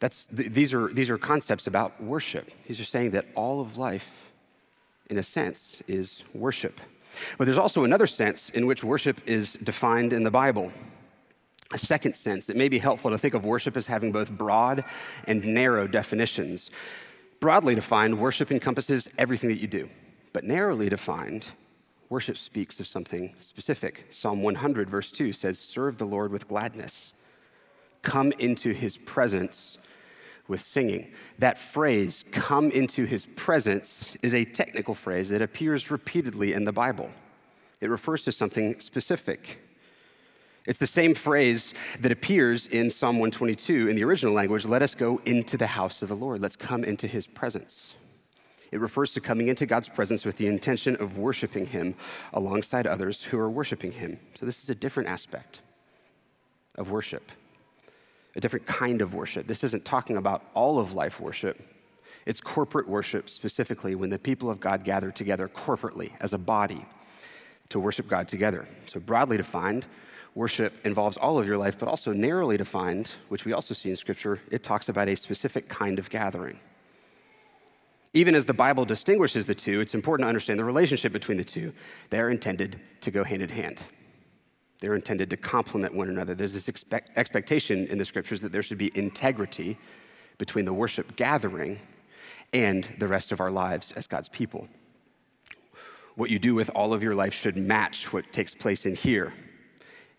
That's, 0.00 0.26
these, 0.26 0.74
are, 0.74 0.92
these 0.92 1.08
are 1.08 1.16
concepts 1.16 1.66
about 1.66 1.98
worship. 2.02 2.50
These 2.68 2.78
are 2.78 2.84
saying 2.84 3.12
that 3.12 3.24
all 3.34 3.62
of 3.62 3.78
life, 3.78 4.10
in 5.08 5.16
a 5.16 5.22
sense, 5.22 5.78
is 5.88 6.24
worship. 6.34 6.78
But 7.38 7.46
there's 7.46 7.56
also 7.56 7.84
another 7.84 8.06
sense 8.06 8.50
in 8.50 8.66
which 8.66 8.84
worship 8.84 9.18
is 9.24 9.54
defined 9.54 10.12
in 10.12 10.24
the 10.24 10.30
Bible 10.30 10.70
a 11.72 11.78
second 11.78 12.16
sense, 12.16 12.48
it 12.48 12.56
may 12.56 12.68
be 12.68 12.78
helpful 12.78 13.10
to 13.10 13.18
think 13.18 13.34
of 13.34 13.44
worship 13.44 13.76
as 13.76 13.86
having 13.86 14.12
both 14.12 14.30
broad 14.30 14.84
and 15.26 15.44
narrow 15.44 15.86
definitions. 15.86 16.70
Broadly 17.40 17.74
defined, 17.74 18.18
worship 18.18 18.50
encompasses 18.50 19.08
everything 19.18 19.50
that 19.50 19.60
you 19.60 19.66
do, 19.66 19.88
but 20.32 20.44
narrowly 20.44 20.88
defined, 20.88 21.46
worship 22.08 22.36
speaks 22.36 22.78
of 22.78 22.86
something 22.86 23.34
specific. 23.40 24.06
Psalm 24.10 24.42
100, 24.42 24.88
verse 24.88 25.10
2 25.10 25.32
says, 25.32 25.58
Serve 25.58 25.98
the 25.98 26.04
Lord 26.04 26.30
with 26.30 26.48
gladness, 26.48 27.12
come 28.02 28.32
into 28.32 28.72
his 28.72 28.96
presence 28.96 29.78
with 30.48 30.60
singing. 30.60 31.12
That 31.38 31.58
phrase, 31.58 32.24
come 32.30 32.70
into 32.70 33.06
his 33.06 33.26
presence, 33.26 34.14
is 34.22 34.34
a 34.34 34.44
technical 34.44 34.94
phrase 34.94 35.30
that 35.30 35.42
appears 35.42 35.90
repeatedly 35.90 36.52
in 36.52 36.64
the 36.64 36.72
Bible. 36.72 37.10
It 37.80 37.90
refers 37.90 38.24
to 38.24 38.32
something 38.32 38.78
specific. 38.78 39.58
It's 40.66 40.78
the 40.78 40.86
same 40.86 41.14
phrase 41.14 41.74
that 41.98 42.12
appears 42.12 42.68
in 42.68 42.90
Psalm 42.90 43.16
122 43.16 43.88
in 43.88 43.96
the 43.96 44.04
original 44.04 44.32
language 44.32 44.64
let 44.64 44.80
us 44.80 44.94
go 44.94 45.20
into 45.24 45.56
the 45.56 45.66
house 45.66 46.02
of 46.02 46.08
the 46.08 46.16
Lord, 46.16 46.40
let's 46.40 46.54
come 46.54 46.84
into 46.84 47.08
his 47.08 47.26
presence. 47.26 47.94
It 48.70 48.80
refers 48.80 49.12
to 49.12 49.20
coming 49.20 49.48
into 49.48 49.66
God's 49.66 49.88
presence 49.88 50.24
with 50.24 50.36
the 50.36 50.46
intention 50.46 50.96
of 50.96 51.18
worshiping 51.18 51.66
him 51.66 51.94
alongside 52.32 52.86
others 52.86 53.24
who 53.24 53.38
are 53.38 53.50
worshiping 53.50 53.92
him. 53.92 54.18
So, 54.34 54.46
this 54.46 54.62
is 54.62 54.70
a 54.70 54.74
different 54.74 55.10
aspect 55.10 55.60
of 56.78 56.90
worship, 56.90 57.30
a 58.34 58.40
different 58.40 58.64
kind 58.64 59.02
of 59.02 59.14
worship. 59.14 59.46
This 59.46 59.62
isn't 59.62 59.84
talking 59.84 60.16
about 60.16 60.44
all 60.54 60.78
of 60.78 60.94
life 60.94 61.20
worship, 61.20 61.60
it's 62.24 62.40
corporate 62.40 62.88
worship 62.88 63.28
specifically 63.28 63.94
when 63.94 64.10
the 64.10 64.18
people 64.18 64.48
of 64.48 64.60
God 64.60 64.84
gather 64.84 65.10
together 65.10 65.48
corporately 65.48 66.12
as 66.20 66.32
a 66.32 66.38
body 66.38 66.86
to 67.70 67.80
worship 67.80 68.08
God 68.08 68.26
together. 68.28 68.66
So, 68.86 69.00
broadly 69.00 69.36
defined, 69.36 69.86
worship 70.34 70.74
involves 70.84 71.16
all 71.16 71.38
of 71.38 71.46
your 71.46 71.58
life, 71.58 71.78
but 71.78 71.88
also 71.88 72.12
narrowly 72.12 72.56
defined, 72.56 73.12
which 73.28 73.44
we 73.44 73.52
also 73.52 73.74
see 73.74 73.90
in 73.90 73.96
Scripture, 73.96 74.40
it 74.50 74.62
talks 74.62 74.88
about 74.88 75.08
a 75.08 75.14
specific 75.14 75.68
kind 75.68 75.98
of 75.98 76.08
gathering. 76.10 76.58
Even 78.14 78.34
as 78.34 78.44
the 78.44 78.54
Bible 78.54 78.84
distinguishes 78.84 79.46
the 79.46 79.54
two, 79.54 79.80
it's 79.80 79.94
important 79.94 80.24
to 80.24 80.28
understand 80.28 80.58
the 80.58 80.64
relationship 80.64 81.12
between 81.12 81.38
the 81.38 81.44
two. 81.44 81.72
They 82.10 82.20
are 82.20 82.30
intended 82.30 82.80
to 83.00 83.10
go 83.10 83.24
hand 83.24 83.42
in 83.42 83.48
hand. 83.48 83.78
They're 84.80 84.94
intended 84.94 85.30
to 85.30 85.36
complement 85.36 85.94
one 85.94 86.08
another. 86.08 86.34
There's 86.34 86.54
this 86.54 86.68
expect, 86.68 87.16
expectation 87.16 87.86
in 87.86 87.98
the 87.98 88.04
scriptures 88.04 88.40
that 88.40 88.52
there 88.52 88.62
should 88.62 88.78
be 88.78 88.90
integrity 88.94 89.78
between 90.38 90.64
the 90.64 90.72
worship 90.72 91.16
gathering 91.16 91.78
and 92.52 92.88
the 92.98 93.08
rest 93.08 93.32
of 93.32 93.40
our 93.40 93.50
lives 93.50 93.92
as 93.92 94.06
God's 94.06 94.28
people. 94.28 94.66
What 96.16 96.30
you 96.30 96.38
do 96.38 96.54
with 96.54 96.68
all 96.74 96.92
of 96.92 97.02
your 97.02 97.14
life 97.14 97.32
should 97.32 97.56
match 97.56 98.12
what 98.12 98.30
takes 98.32 98.54
place 98.54 98.84
in 98.84 98.94
here. 98.94 99.32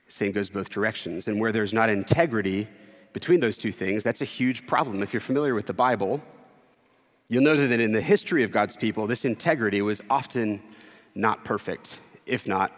Same 0.08 0.32
goes 0.32 0.50
both 0.50 0.70
directions. 0.70 1.28
And 1.28 1.40
where 1.40 1.52
there's 1.52 1.74
not 1.74 1.90
integrity 1.90 2.68
between 3.14 3.40
those 3.40 3.58
two 3.58 3.72
things, 3.72 4.04
that's 4.04 4.22
a 4.22 4.26
huge 4.26 4.66
problem. 4.66 5.04
If 5.04 5.14
you're 5.14 5.22
familiar 5.22 5.54
with 5.56 5.66
the 5.66 5.74
Bible, 5.74 6.22
you'll 7.28 7.44
know 7.44 7.56
that 7.56 7.80
in 7.80 7.92
the 7.92 8.02
history 8.02 8.44
of 8.44 8.52
God's 8.52 8.76
people, 8.76 9.08
this 9.08 9.26
integrity 9.26 9.82
was 9.82 10.02
often 10.10 10.62
not 11.16 11.46
perfect, 11.46 12.00
if 12.26 12.48
not 12.48 12.72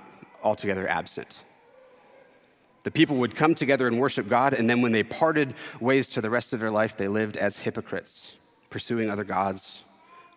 altogether 0.44 0.88
absent. 0.88 1.40
The 2.84 2.92
people 2.92 3.18
would 3.18 3.36
come 3.36 3.56
together 3.56 3.88
and 3.88 4.00
worship 4.00 4.28
God, 4.28 4.54
and 4.54 4.70
then 4.70 4.82
when 4.82 4.92
they 4.92 5.02
parted 5.02 5.56
ways 5.80 6.08
to 6.10 6.22
the 6.22 6.30
rest 6.30 6.54
of 6.54 6.60
their 6.60 6.70
life, 6.70 6.96
they 6.96 7.08
lived 7.08 7.36
as 7.36 7.58
hypocrites, 7.58 8.36
pursuing 8.70 9.10
other 9.10 9.24
gods, 9.24 9.80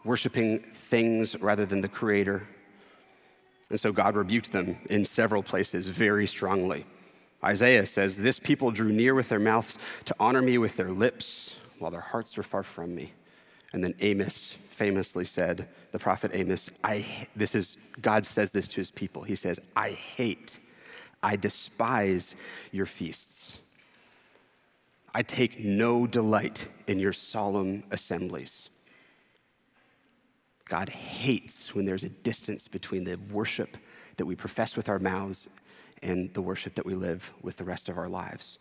worshiping 0.03 0.61
things 0.73 1.37
rather 1.41 1.67
than 1.67 1.83
the 1.83 1.89
Creator. 1.89 2.49
And 3.71 3.79
so 3.79 3.93
God 3.93 4.17
rebuked 4.17 4.53
them 4.53 4.79
in 4.89 5.05
several 5.05 5.43
places 5.43 5.89
very 5.89 6.27
strongly. 6.27 6.87
Isaiah 7.45 7.87
says, 7.87 8.17
This 8.17 8.39
people 8.39 8.71
drew 8.71 8.91
near 8.91 9.15
with 9.15 9.29
their 9.29 9.39
mouths 9.39 9.79
to 10.07 10.17
honor 10.19 10.43
me 10.43 10.59
with 10.59 10.77
their 10.77 10.91
lips, 10.91 11.55
while 11.79 11.91
their 11.91 12.01
hearts 12.01 12.37
were 12.37 12.43
far 12.43 12.63
from 12.63 12.95
me. 12.95 13.13
And 13.73 13.85
then 13.85 13.95
Amos 14.01 14.57
famously 14.71 15.25
said, 15.25 15.69
the 15.93 15.99
prophet 15.99 16.31
Amos, 16.33 16.71
I, 16.83 17.05
this 17.37 17.55
is, 17.55 17.77
God 18.01 18.25
says 18.25 18.53
this 18.53 18.69
to 18.69 18.77
his 18.77 18.91
people. 18.91 19.23
He 19.23 19.35
says, 19.35 19.61
I 19.77 19.91
hate 19.91 20.59
I 21.23 21.37
despise 21.37 22.35
your 22.71 22.87
feasts. 22.87 23.59
I 25.15 25.23
take 25.23 25.59
no 25.59 26.07
delight 26.07 26.69
in 26.87 26.99
your 26.99 27.13
solemn 27.13 27.83
assemblies. 27.91 28.71
God 30.69 30.89
hates 30.89 31.75
when 31.75 31.85
there's 31.85 32.05
a 32.05 32.09
distance 32.09 32.69
between 32.69 33.05
the 33.05 33.17
worship 33.33 33.77
that 34.17 34.27
we 34.27 34.37
profess 34.37 34.77
with 34.77 34.89
our 34.89 34.99
mouths 34.99 35.49
and 36.03 36.33
the 36.35 36.43
worship 36.43 36.75
that 36.77 36.87
we 36.87 36.95
live 36.95 37.33
with 37.43 37.57
the 37.57 37.65
rest 37.65 37.89
of 37.89 37.99
our 37.99 38.09
lives 38.09 38.59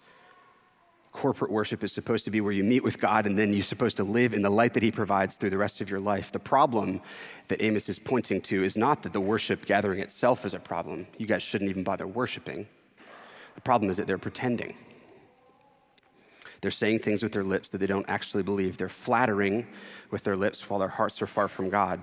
corporate 1.17 1.49
worship 1.49 1.83
is 1.83 1.91
supposed 1.91 2.25
to 2.25 2.31
be 2.31 2.41
where 2.41 2.51
you 2.51 2.63
meet 2.63 2.83
with 2.83 2.99
God 2.99 3.25
and 3.25 3.37
then 3.37 3.51
you're 3.51 3.63
supposed 3.63 3.97
to 3.97 4.03
live 4.03 4.35
in 4.35 4.43
the 4.43 4.51
light 4.51 4.75
that 4.75 4.83
He 4.83 4.91
provides 4.91 5.35
through 5.35 5.49
the 5.49 5.57
rest 5.57 5.81
of 5.81 5.89
your 5.89 5.99
life. 5.99 6.31
The 6.31 6.39
problem 6.39 7.01
that 7.47 7.59
Amos 7.59 7.89
is 7.89 7.97
pointing 7.97 8.39
to 8.41 8.63
is 8.63 8.77
not 8.77 9.01
that 9.01 9.13
the 9.13 9.19
worship 9.19 9.65
gathering 9.65 9.99
itself 9.99 10.45
is 10.45 10.53
a 10.53 10.59
problem. 10.59 11.07
You 11.17 11.25
guys 11.25 11.41
shouldn't 11.41 11.71
even 11.71 11.83
bother 11.83 12.05
worshiping. 12.05 12.67
The 13.55 13.61
problem 13.61 13.89
is 13.89 13.97
that 13.97 14.05
they're 14.05 14.19
pretending. 14.19 14.75
They're 16.67 16.71
saying 16.71 16.99
things 16.99 17.23
with 17.23 17.31
their 17.31 17.45
lips 17.45 17.69
that 17.69 17.77
they 17.77 17.87
don't 17.87 18.09
actually 18.09 18.43
believe. 18.43 18.75
They're 18.75 18.89
flattering 18.89 19.67
with 20.11 20.25
their 20.25 20.35
lips 20.35 20.69
while 20.69 20.81
their 20.81 20.89
hearts 20.89 21.21
are 21.21 21.25
far 21.25 21.47
from 21.47 21.69
God. 21.69 22.01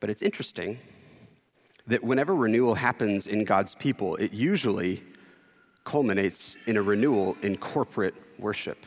But 0.00 0.08
it's 0.08 0.22
interesting 0.22 0.78
that 1.86 2.02
whenever 2.02 2.34
renewal 2.34 2.76
happens 2.76 3.26
in 3.26 3.44
God's 3.44 3.74
people, 3.74 4.16
it 4.16 4.32
usually 4.32 5.02
culminates 5.84 6.56
in 6.64 6.78
a 6.78 6.82
renewal 6.82 7.36
in 7.42 7.58
corporate 7.58 8.14
worship. 8.38 8.86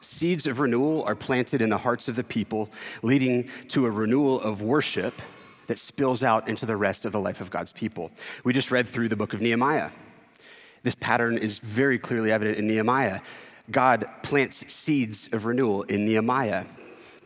Seeds 0.00 0.46
of 0.46 0.60
renewal 0.60 1.04
are 1.04 1.14
planted 1.14 1.60
in 1.60 1.68
the 1.68 1.76
hearts 1.76 2.08
of 2.08 2.16
the 2.16 2.24
people, 2.24 2.70
leading 3.02 3.50
to 3.68 3.84
a 3.84 3.90
renewal 3.90 4.40
of 4.40 4.62
worship 4.62 5.20
that 5.66 5.78
spills 5.78 6.22
out 6.22 6.48
into 6.48 6.64
the 6.64 6.76
rest 6.78 7.04
of 7.04 7.12
the 7.12 7.20
life 7.20 7.42
of 7.42 7.50
God's 7.50 7.72
people. 7.72 8.10
We 8.44 8.54
just 8.54 8.70
read 8.70 8.88
through 8.88 9.10
the 9.10 9.16
book 9.16 9.34
of 9.34 9.42
Nehemiah. 9.42 9.90
This 10.84 10.94
pattern 10.94 11.38
is 11.38 11.58
very 11.58 11.98
clearly 11.98 12.30
evident 12.30 12.58
in 12.58 12.68
Nehemiah. 12.68 13.20
God 13.70 14.06
plants 14.22 14.70
seeds 14.72 15.28
of 15.32 15.46
renewal 15.46 15.82
in 15.82 16.04
Nehemiah, 16.04 16.66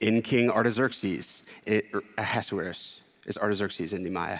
in 0.01 0.23
King 0.23 0.49
Artaxerxes, 0.49 1.43
it, 1.67 1.87
er, 1.93 2.03
Ahasuerus. 2.17 3.01
Is 3.27 3.37
Artaxerxes 3.37 3.93
in 3.93 4.03
Nehemiah? 4.05 4.39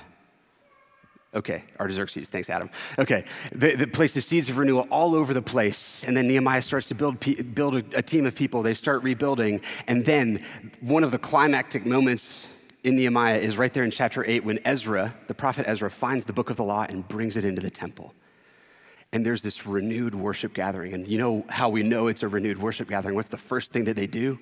Okay, 1.35 1.65
Artaxerxes, 1.79 2.29
thanks, 2.29 2.49
Adam. 2.49 2.71
Okay, 2.99 3.25
the, 3.53 3.75
the 3.75 3.87
places 3.87 4.25
seeds 4.25 4.49
of 4.49 4.57
renewal 4.57 4.87
all 4.91 5.15
over 5.15 5.35
the 5.35 5.43
place. 5.43 6.03
And 6.07 6.17
then 6.17 6.27
Nehemiah 6.27 6.63
starts 6.63 6.87
to 6.87 6.95
build, 6.95 7.19
build 7.55 7.75
a, 7.75 7.99
a 7.99 8.03
team 8.03 8.25
of 8.25 8.35
people. 8.35 8.63
They 8.63 8.73
start 8.73 9.03
rebuilding. 9.03 9.61
And 9.89 10.05
then 10.05 10.43
one 10.81 11.05
of 11.05 11.11
the 11.11 11.19
climactic 11.19 11.85
moments 11.85 12.47
in 12.83 12.97
Nehemiah 12.97 13.37
is 13.37 13.59
right 13.59 13.73
there 13.73 13.85
in 13.85 13.91
chapter 13.91 14.25
8 14.25 14.45
when 14.45 14.61
Ezra, 14.65 15.15
the 15.27 15.35
prophet 15.35 15.67
Ezra, 15.69 15.91
finds 15.91 16.25
the 16.25 16.33
book 16.33 16.49
of 16.49 16.57
the 16.57 16.65
law 16.65 16.87
and 16.89 17.07
brings 17.07 17.37
it 17.37 17.45
into 17.45 17.61
the 17.61 17.71
temple. 17.71 18.15
And 19.13 19.25
there's 19.25 19.43
this 19.43 19.67
renewed 19.67 20.15
worship 20.15 20.53
gathering. 20.53 20.93
And 20.93 21.09
you 21.09 21.19
know 21.19 21.45
how 21.49 21.69
we 21.69 21.83
know 21.83 22.09
it's 22.09 22.23
a 22.23 22.29
renewed 22.29 22.61
worship 22.61 22.89
gathering? 22.89 23.15
What's 23.15 23.31
the 23.31 23.39
first 23.39 23.73
thing 23.73 23.85
that 23.85 23.97
they 23.97 24.07
do? 24.07 24.39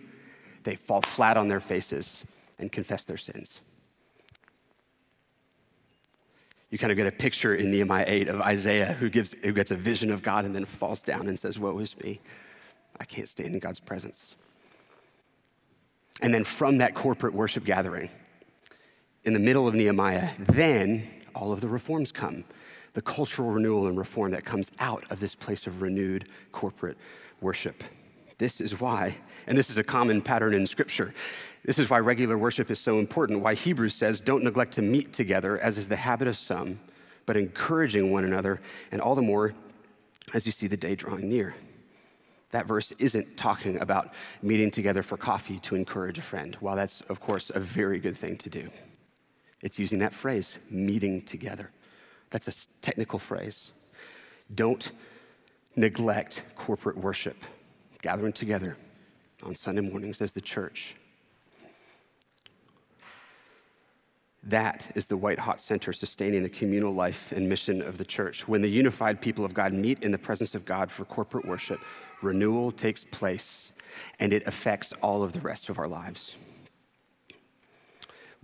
They 0.64 0.74
fall 0.74 1.02
flat 1.02 1.36
on 1.36 1.48
their 1.48 1.60
faces 1.60 2.22
and 2.58 2.72
confess 2.72 3.04
their 3.04 3.16
sins 3.16 3.60
you 6.70 6.78
kind 6.78 6.90
of 6.90 6.96
get 6.96 7.06
a 7.06 7.12
picture 7.12 7.54
in 7.54 7.70
Nehemiah 7.70 8.04
8 8.06 8.28
of 8.28 8.40
Isaiah 8.40 8.92
who, 8.92 9.08
gives, 9.08 9.32
who 9.32 9.52
gets 9.52 9.70
a 9.70 9.76
vision 9.76 10.10
of 10.10 10.22
God 10.22 10.44
and 10.44 10.54
then 10.54 10.64
falls 10.64 11.00
down 11.00 11.28
and 11.28 11.38
says, 11.38 11.58
Woe 11.58 11.78
is 11.78 11.96
me. 11.98 12.20
I 12.98 13.04
can't 13.04 13.28
stand 13.28 13.54
in 13.54 13.60
God's 13.60 13.80
presence. 13.80 14.34
And 16.20 16.34
then 16.34 16.44
from 16.44 16.78
that 16.78 16.94
corporate 16.94 17.34
worship 17.34 17.64
gathering, 17.64 18.10
in 19.24 19.32
the 19.32 19.38
middle 19.38 19.68
of 19.68 19.74
Nehemiah, 19.74 20.30
then 20.38 21.08
all 21.34 21.52
of 21.52 21.60
the 21.60 21.68
reforms 21.68 22.10
come 22.10 22.44
the 22.96 23.02
cultural 23.02 23.50
renewal 23.50 23.88
and 23.88 23.98
reform 23.98 24.30
that 24.30 24.42
comes 24.42 24.70
out 24.78 25.04
of 25.10 25.20
this 25.20 25.34
place 25.34 25.66
of 25.66 25.82
renewed 25.82 26.30
corporate 26.50 26.96
worship. 27.42 27.84
This 28.38 28.58
is 28.58 28.80
why, 28.80 29.18
and 29.46 29.56
this 29.56 29.68
is 29.68 29.76
a 29.76 29.84
common 29.84 30.22
pattern 30.22 30.54
in 30.54 30.66
Scripture. 30.66 31.12
This 31.62 31.78
is 31.78 31.90
why 31.90 31.98
regular 31.98 32.38
worship 32.38 32.70
is 32.70 32.78
so 32.78 32.98
important, 32.98 33.40
why 33.40 33.52
Hebrews 33.52 33.94
says, 33.94 34.18
don't 34.18 34.42
neglect 34.42 34.72
to 34.74 34.82
meet 34.82 35.12
together, 35.12 35.58
as 35.58 35.76
is 35.76 35.88
the 35.88 35.96
habit 35.96 36.26
of 36.26 36.38
some, 36.38 36.80
but 37.26 37.36
encouraging 37.36 38.12
one 38.12 38.24
another, 38.24 38.62
and 38.90 39.02
all 39.02 39.14
the 39.14 39.20
more 39.20 39.52
as 40.32 40.46
you 40.46 40.52
see 40.52 40.66
the 40.66 40.76
day 40.78 40.94
drawing 40.94 41.28
near. 41.28 41.54
That 42.52 42.66
verse 42.66 42.92
isn't 42.92 43.36
talking 43.36 43.78
about 43.78 44.14
meeting 44.40 44.70
together 44.70 45.02
for 45.02 45.18
coffee 45.18 45.58
to 45.58 45.74
encourage 45.74 46.18
a 46.18 46.22
friend, 46.22 46.56
while 46.60 46.76
that's, 46.76 47.02
of 47.10 47.20
course, 47.20 47.50
a 47.54 47.60
very 47.60 47.98
good 47.98 48.16
thing 48.16 48.38
to 48.38 48.48
do. 48.48 48.70
It's 49.60 49.78
using 49.78 49.98
that 49.98 50.14
phrase, 50.14 50.58
meeting 50.70 51.20
together. 51.20 51.72
That's 52.30 52.48
a 52.48 52.68
technical 52.82 53.18
phrase. 53.18 53.70
Don't 54.54 54.90
neglect 55.74 56.42
corporate 56.56 56.96
worship, 56.96 57.44
gathering 58.02 58.32
together 58.32 58.76
on 59.42 59.54
Sunday 59.54 59.82
mornings 59.82 60.20
as 60.20 60.32
the 60.32 60.40
church 60.40 60.96
That 64.46 64.92
is 64.94 65.06
the 65.06 65.16
white 65.16 65.40
hot 65.40 65.60
center 65.60 65.92
sustaining 65.92 66.44
the 66.44 66.48
communal 66.48 66.92
life 66.94 67.32
and 67.32 67.48
mission 67.48 67.82
of 67.82 67.98
the 67.98 68.04
church. 68.04 68.46
When 68.46 68.62
the 68.62 68.68
unified 68.68 69.20
people 69.20 69.44
of 69.44 69.54
God 69.54 69.72
meet 69.72 70.04
in 70.04 70.12
the 70.12 70.18
presence 70.18 70.54
of 70.54 70.64
God 70.64 70.88
for 70.88 71.04
corporate 71.04 71.44
worship, 71.44 71.80
renewal 72.22 72.70
takes 72.70 73.02
place 73.02 73.72
and 74.20 74.32
it 74.32 74.46
affects 74.46 74.92
all 75.02 75.24
of 75.24 75.32
the 75.32 75.40
rest 75.40 75.68
of 75.68 75.80
our 75.80 75.88
lives 75.88 76.36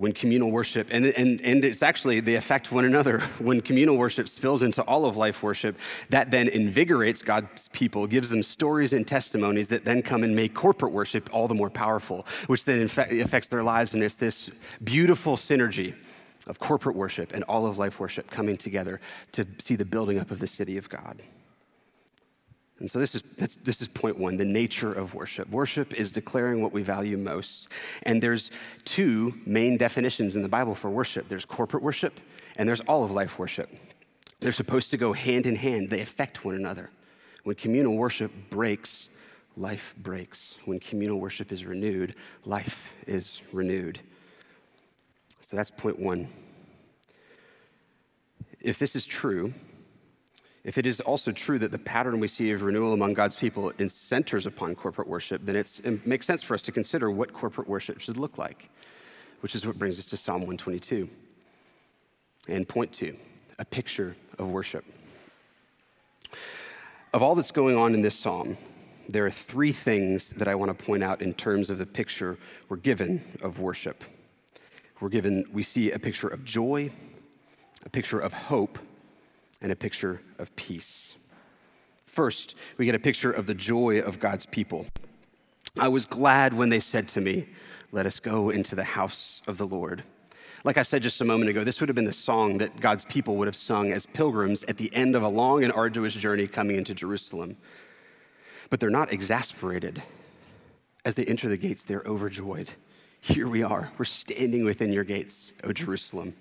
when 0.02 0.10
communal 0.10 0.50
worship, 0.50 0.88
and, 0.90 1.06
and, 1.06 1.40
and 1.42 1.64
it's 1.64 1.80
actually, 1.80 2.18
they 2.18 2.34
affect 2.34 2.72
one 2.72 2.84
another. 2.84 3.20
When 3.38 3.60
communal 3.60 3.96
worship 3.96 4.28
spills 4.28 4.62
into 4.62 4.82
all 4.82 5.04
of 5.04 5.16
life 5.16 5.44
worship, 5.44 5.76
that 6.08 6.32
then 6.32 6.48
invigorates 6.48 7.22
God's 7.22 7.68
people, 7.68 8.08
gives 8.08 8.30
them 8.30 8.42
stories 8.42 8.92
and 8.92 9.06
testimonies 9.06 9.68
that 9.68 9.84
then 9.84 10.02
come 10.02 10.24
and 10.24 10.34
make 10.34 10.54
corporate 10.54 10.92
worship 10.92 11.30
all 11.32 11.46
the 11.46 11.54
more 11.54 11.70
powerful, 11.70 12.26
which 12.48 12.64
then 12.64 12.80
affects 12.82 13.48
their 13.48 13.62
lives. 13.62 13.94
And 13.94 14.02
it's 14.02 14.16
this 14.16 14.50
beautiful 14.82 15.36
synergy 15.36 15.94
of 16.48 16.58
corporate 16.58 16.96
worship 16.96 17.32
and 17.32 17.44
all 17.44 17.66
of 17.66 17.78
life 17.78 18.00
worship 18.00 18.28
coming 18.28 18.56
together 18.56 19.00
to 19.32 19.46
see 19.58 19.76
the 19.76 19.84
building 19.84 20.18
up 20.18 20.32
of 20.32 20.40
the 20.40 20.48
city 20.48 20.76
of 20.78 20.88
God. 20.88 21.22
And 22.82 22.90
so 22.90 22.98
this 22.98 23.14
is, 23.14 23.22
this 23.62 23.80
is 23.80 23.86
point 23.86 24.18
one 24.18 24.36
the 24.36 24.44
nature 24.44 24.92
of 24.92 25.14
worship. 25.14 25.48
Worship 25.50 25.94
is 25.94 26.10
declaring 26.10 26.60
what 26.60 26.72
we 26.72 26.82
value 26.82 27.16
most. 27.16 27.68
And 28.02 28.20
there's 28.20 28.50
two 28.84 29.34
main 29.46 29.76
definitions 29.76 30.34
in 30.34 30.42
the 30.42 30.48
Bible 30.48 30.74
for 30.74 30.90
worship 30.90 31.28
there's 31.28 31.44
corporate 31.44 31.84
worship, 31.84 32.18
and 32.56 32.68
there's 32.68 32.80
all 32.80 33.04
of 33.04 33.12
life 33.12 33.38
worship. 33.38 33.70
They're 34.40 34.50
supposed 34.50 34.90
to 34.90 34.96
go 34.96 35.12
hand 35.12 35.46
in 35.46 35.54
hand, 35.54 35.90
they 35.90 36.00
affect 36.00 36.44
one 36.44 36.56
another. 36.56 36.90
When 37.44 37.54
communal 37.54 37.94
worship 37.94 38.32
breaks, 38.50 39.10
life 39.56 39.94
breaks. 39.96 40.56
When 40.64 40.80
communal 40.80 41.20
worship 41.20 41.52
is 41.52 41.64
renewed, 41.64 42.16
life 42.44 42.96
is 43.06 43.42
renewed. 43.52 44.00
So 45.40 45.56
that's 45.56 45.70
point 45.70 46.00
one. 46.00 46.26
if 48.60 48.80
this 48.80 48.96
is 48.96 49.06
true, 49.06 49.52
if 50.64 50.78
it 50.78 50.86
is 50.86 51.00
also 51.00 51.32
true 51.32 51.58
that 51.58 51.72
the 51.72 51.78
pattern 51.78 52.20
we 52.20 52.28
see 52.28 52.50
of 52.52 52.62
renewal 52.62 52.92
among 52.92 53.14
God's 53.14 53.34
people 53.34 53.72
centers 53.88 54.46
upon 54.46 54.74
corporate 54.76 55.08
worship, 55.08 55.44
then 55.44 55.56
it 55.56 56.06
makes 56.06 56.24
sense 56.26 56.42
for 56.42 56.54
us 56.54 56.62
to 56.62 56.72
consider 56.72 57.10
what 57.10 57.32
corporate 57.32 57.68
worship 57.68 58.00
should 58.00 58.16
look 58.16 58.38
like, 58.38 58.70
which 59.40 59.56
is 59.56 59.66
what 59.66 59.76
brings 59.76 59.98
us 59.98 60.04
to 60.06 60.16
Psalm 60.16 60.42
122 60.42 61.08
and 62.48 62.68
point 62.68 62.92
two 62.92 63.16
a 63.58 63.64
picture 63.64 64.16
of 64.38 64.48
worship. 64.48 64.84
Of 67.12 67.22
all 67.22 67.34
that's 67.34 67.50
going 67.50 67.76
on 67.76 67.92
in 67.94 68.02
this 68.02 68.18
psalm, 68.18 68.56
there 69.08 69.26
are 69.26 69.30
three 69.30 69.72
things 69.72 70.30
that 70.30 70.48
I 70.48 70.54
want 70.54 70.76
to 70.76 70.84
point 70.84 71.02
out 71.02 71.20
in 71.20 71.34
terms 71.34 71.70
of 71.70 71.78
the 71.78 71.86
picture 71.86 72.38
we're 72.68 72.78
given 72.78 73.22
of 73.42 73.60
worship. 73.60 74.04
We're 75.00 75.10
given, 75.10 75.44
we 75.52 75.62
see 75.62 75.90
a 75.90 75.98
picture 75.98 76.28
of 76.28 76.44
joy, 76.44 76.90
a 77.84 77.90
picture 77.90 78.20
of 78.20 78.32
hope, 78.32 78.78
and 79.62 79.72
a 79.72 79.76
picture 79.76 80.20
of 80.38 80.54
peace. 80.56 81.14
First, 82.04 82.56
we 82.76 82.84
get 82.84 82.94
a 82.94 82.98
picture 82.98 83.32
of 83.32 83.46
the 83.46 83.54
joy 83.54 84.00
of 84.00 84.20
God's 84.20 84.44
people. 84.44 84.86
I 85.78 85.88
was 85.88 86.04
glad 86.04 86.52
when 86.52 86.68
they 86.68 86.80
said 86.80 87.08
to 87.08 87.20
me, 87.20 87.46
Let 87.90 88.04
us 88.04 88.20
go 88.20 88.50
into 88.50 88.74
the 88.74 88.84
house 88.84 89.40
of 89.46 89.56
the 89.56 89.66
Lord. 89.66 90.02
Like 90.64 90.76
I 90.76 90.82
said 90.82 91.02
just 91.02 91.20
a 91.20 91.24
moment 91.24 91.50
ago, 91.50 91.64
this 91.64 91.80
would 91.80 91.88
have 91.88 91.96
been 91.96 92.04
the 92.04 92.12
song 92.12 92.58
that 92.58 92.80
God's 92.80 93.04
people 93.06 93.36
would 93.36 93.48
have 93.48 93.56
sung 93.56 93.90
as 93.90 94.06
pilgrims 94.06 94.62
at 94.64 94.76
the 94.76 94.94
end 94.94 95.16
of 95.16 95.22
a 95.22 95.28
long 95.28 95.64
and 95.64 95.72
arduous 95.72 96.14
journey 96.14 96.46
coming 96.46 96.76
into 96.76 96.94
Jerusalem. 96.94 97.56
But 98.70 98.78
they're 98.78 98.90
not 98.90 99.12
exasperated. 99.12 100.02
As 101.04 101.16
they 101.16 101.24
enter 101.24 101.48
the 101.48 101.56
gates, 101.56 101.84
they're 101.84 102.04
overjoyed. 102.06 102.70
Here 103.20 103.48
we 103.48 103.62
are. 103.62 103.90
We're 103.98 104.04
standing 104.04 104.64
within 104.64 104.92
your 104.92 105.04
gates, 105.04 105.52
O 105.64 105.72
Jerusalem. 105.72 106.34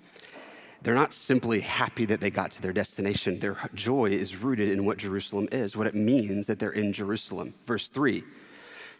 They're 0.82 0.94
not 0.94 1.12
simply 1.12 1.60
happy 1.60 2.04
that 2.06 2.20
they 2.20 2.30
got 2.30 2.50
to 2.52 2.62
their 2.62 2.72
destination. 2.72 3.38
Their 3.38 3.56
joy 3.74 4.10
is 4.10 4.36
rooted 4.36 4.68
in 4.68 4.84
what 4.84 4.98
Jerusalem 4.98 5.48
is, 5.52 5.76
what 5.76 5.86
it 5.86 5.94
means 5.94 6.46
that 6.48 6.58
they're 6.58 6.70
in 6.70 6.92
Jerusalem. 6.92 7.54
Verse 7.66 7.88
3 7.88 8.24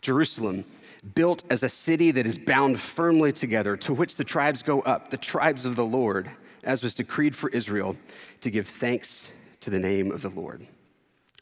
Jerusalem, 0.00 0.64
built 1.14 1.44
as 1.50 1.62
a 1.62 1.68
city 1.68 2.10
that 2.12 2.26
is 2.26 2.38
bound 2.38 2.80
firmly 2.80 3.32
together, 3.32 3.76
to 3.76 3.94
which 3.94 4.16
the 4.16 4.24
tribes 4.24 4.62
go 4.62 4.80
up, 4.82 5.10
the 5.10 5.16
tribes 5.16 5.64
of 5.64 5.76
the 5.76 5.84
Lord, 5.84 6.30
as 6.64 6.82
was 6.82 6.94
decreed 6.94 7.34
for 7.34 7.50
Israel, 7.50 7.96
to 8.40 8.50
give 8.50 8.68
thanks 8.68 9.30
to 9.60 9.70
the 9.70 9.78
name 9.78 10.10
of 10.10 10.22
the 10.22 10.30
Lord. 10.30 10.66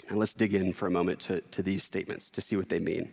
And 0.08 0.18
let's 0.18 0.34
dig 0.34 0.54
in 0.54 0.72
for 0.72 0.86
a 0.86 0.90
moment 0.90 1.20
to, 1.20 1.40
to 1.40 1.62
these 1.62 1.84
statements 1.84 2.30
to 2.30 2.40
see 2.40 2.56
what 2.56 2.68
they 2.68 2.80
mean. 2.80 3.10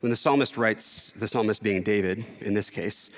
When 0.00 0.10
the 0.10 0.16
psalmist 0.16 0.56
writes, 0.56 1.12
the 1.14 1.28
psalmist 1.28 1.62
being 1.62 1.82
David 1.82 2.24
in 2.40 2.54
this 2.54 2.70
case, 2.70 3.10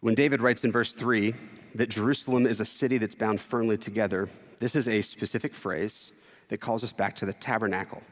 when 0.00 0.14
David 0.14 0.42
writes 0.42 0.64
in 0.64 0.72
verse 0.72 0.92
3 0.92 1.34
that 1.76 1.90
Jerusalem 1.90 2.46
is 2.46 2.60
a 2.60 2.64
city 2.64 2.98
that's 2.98 3.14
bound 3.14 3.40
firmly 3.40 3.76
together, 3.76 4.28
this 4.60 4.74
is 4.74 4.88
a 4.88 5.02
specific 5.02 5.54
phrase 5.54 6.12
that 6.48 6.60
calls 6.60 6.82
us 6.82 6.92
back 6.92 7.16
to 7.16 7.26
the 7.26 7.32
tabernacle 7.32 8.02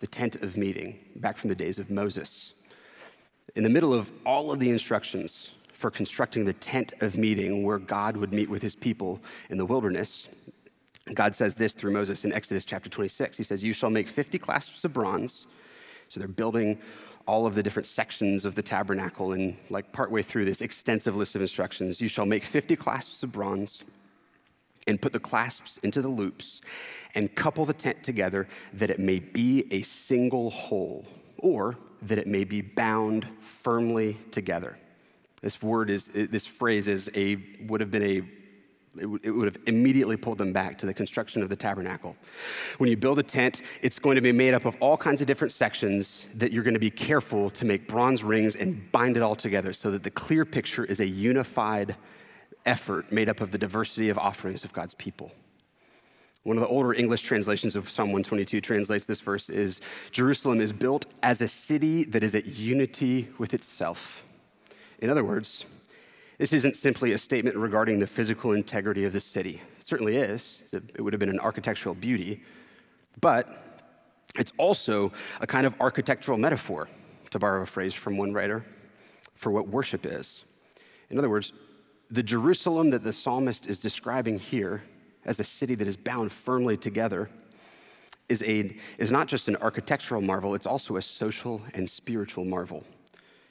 the 0.00 0.06
tent 0.06 0.36
of 0.36 0.58
meeting, 0.58 0.98
back 1.16 1.38
from 1.38 1.48
the 1.48 1.54
days 1.54 1.78
of 1.78 1.90
Moses. 1.90 2.52
In 3.54 3.62
the 3.62 3.70
middle 3.70 3.94
of 3.94 4.12
all 4.26 4.52
of 4.52 4.60
the 4.60 4.68
instructions 4.68 5.52
for 5.72 5.90
constructing 5.90 6.44
the 6.44 6.52
tent 6.52 6.92
of 7.00 7.16
meeting 7.16 7.62
where 7.62 7.78
God 7.78 8.16
would 8.18 8.30
meet 8.30 8.50
with 8.50 8.60
his 8.60 8.74
people 8.74 9.20
in 9.48 9.56
the 9.56 9.64
wilderness, 9.64 10.28
God 11.14 11.34
says 11.34 11.54
this 11.54 11.72
through 11.72 11.92
Moses 11.92 12.26
in 12.26 12.32
Exodus 12.32 12.64
chapter 12.64 12.90
26. 12.90 13.38
He 13.38 13.42
says, 13.42 13.64
You 13.64 13.72
shall 13.72 13.88
make 13.88 14.06
50 14.06 14.38
clasps 14.38 14.84
of 14.84 14.92
bronze. 14.92 15.46
So 16.08 16.20
they're 16.20 16.28
building 16.28 16.78
all 17.26 17.46
of 17.46 17.54
the 17.54 17.62
different 17.62 17.86
sections 17.86 18.44
of 18.44 18.54
the 18.54 18.62
tabernacle, 18.62 19.32
and 19.32 19.56
like 19.70 19.92
partway 19.92 20.22
through 20.22 20.44
this 20.44 20.60
extensive 20.60 21.16
list 21.16 21.34
of 21.34 21.40
instructions, 21.40 22.00
you 22.00 22.08
shall 22.08 22.26
make 22.26 22.44
50 22.44 22.76
clasps 22.76 23.22
of 23.22 23.32
bronze 23.32 23.82
and 24.86 25.02
put 25.02 25.12
the 25.12 25.18
clasps 25.18 25.78
into 25.78 26.00
the 26.00 26.08
loops 26.08 26.60
and 27.14 27.34
couple 27.34 27.64
the 27.64 27.72
tent 27.72 28.02
together 28.02 28.46
that 28.72 28.90
it 28.90 29.00
may 29.00 29.18
be 29.18 29.66
a 29.72 29.82
single 29.82 30.50
whole, 30.50 31.04
or 31.38 31.76
that 32.02 32.18
it 32.18 32.26
may 32.26 32.44
be 32.44 32.60
bound 32.60 33.26
firmly 33.40 34.18
together. 34.30 34.78
This 35.42 35.62
word 35.62 35.90
is, 35.90 36.06
this 36.06 36.46
phrase 36.46 36.88
is 36.88 37.10
a, 37.14 37.36
would 37.66 37.80
have 37.80 37.90
been 37.90 38.02
a 38.02 38.22
it 39.00 39.30
would 39.30 39.46
have 39.46 39.58
immediately 39.66 40.16
pulled 40.16 40.38
them 40.38 40.52
back 40.52 40.78
to 40.78 40.86
the 40.86 40.94
construction 40.94 41.42
of 41.42 41.48
the 41.48 41.56
tabernacle. 41.56 42.16
When 42.78 42.90
you 42.90 42.96
build 42.96 43.18
a 43.18 43.22
tent, 43.22 43.62
it's 43.82 43.98
going 43.98 44.16
to 44.16 44.22
be 44.22 44.32
made 44.32 44.54
up 44.54 44.64
of 44.64 44.76
all 44.80 44.96
kinds 44.96 45.20
of 45.20 45.26
different 45.26 45.52
sections 45.52 46.26
that 46.34 46.52
you're 46.52 46.62
going 46.62 46.74
to 46.74 46.80
be 46.80 46.90
careful 46.90 47.50
to 47.50 47.64
make 47.64 47.88
bronze 47.88 48.24
rings 48.24 48.56
and 48.56 48.90
bind 48.92 49.16
it 49.16 49.22
all 49.22 49.36
together 49.36 49.72
so 49.72 49.90
that 49.90 50.02
the 50.02 50.10
clear 50.10 50.44
picture 50.44 50.84
is 50.84 51.00
a 51.00 51.06
unified 51.06 51.96
effort 52.64 53.12
made 53.12 53.28
up 53.28 53.40
of 53.40 53.52
the 53.52 53.58
diversity 53.58 54.08
of 54.08 54.18
offerings 54.18 54.64
of 54.64 54.72
God's 54.72 54.94
people. 54.94 55.32
One 56.42 56.56
of 56.56 56.60
the 56.60 56.68
older 56.68 56.92
English 56.92 57.22
translations 57.22 57.74
of 57.74 57.90
Psalm 57.90 58.10
122 58.10 58.60
translates 58.60 59.04
this 59.04 59.18
verse 59.18 59.50
is 59.50 59.80
Jerusalem 60.12 60.60
is 60.60 60.72
built 60.72 61.06
as 61.22 61.40
a 61.40 61.48
city 61.48 62.04
that 62.04 62.22
is 62.22 62.36
at 62.36 62.46
unity 62.46 63.28
with 63.36 63.52
itself. 63.52 64.22
In 65.00 65.10
other 65.10 65.24
words, 65.24 65.64
this 66.38 66.52
isn't 66.52 66.76
simply 66.76 67.12
a 67.12 67.18
statement 67.18 67.56
regarding 67.56 67.98
the 67.98 68.06
physical 68.06 68.52
integrity 68.52 69.04
of 69.04 69.12
the 69.12 69.20
city. 69.20 69.62
It 69.78 69.86
certainly 69.86 70.16
is. 70.16 70.62
A, 70.72 70.76
it 70.76 71.00
would 71.00 71.12
have 71.12 71.20
been 71.20 71.30
an 71.30 71.40
architectural 71.40 71.94
beauty. 71.94 72.42
But 73.20 73.82
it's 74.36 74.52
also 74.58 75.12
a 75.40 75.46
kind 75.46 75.66
of 75.66 75.74
architectural 75.80 76.36
metaphor, 76.36 76.88
to 77.30 77.38
borrow 77.38 77.62
a 77.62 77.66
phrase 77.66 77.94
from 77.94 78.16
one 78.16 78.32
writer, 78.32 78.64
for 79.34 79.50
what 79.50 79.68
worship 79.68 80.04
is. 80.04 80.44
In 81.10 81.18
other 81.18 81.30
words, 81.30 81.52
the 82.10 82.22
Jerusalem 82.22 82.90
that 82.90 83.02
the 83.02 83.12
psalmist 83.12 83.66
is 83.66 83.78
describing 83.78 84.38
here 84.38 84.82
as 85.24 85.40
a 85.40 85.44
city 85.44 85.74
that 85.74 85.88
is 85.88 85.96
bound 85.96 86.30
firmly 86.30 86.76
together 86.76 87.30
is, 88.28 88.42
a, 88.42 88.76
is 88.98 89.10
not 89.10 89.26
just 89.26 89.48
an 89.48 89.56
architectural 89.56 90.20
marvel, 90.20 90.54
it's 90.54 90.66
also 90.66 90.96
a 90.96 91.02
social 91.02 91.62
and 91.74 91.88
spiritual 91.88 92.44
marvel. 92.44 92.84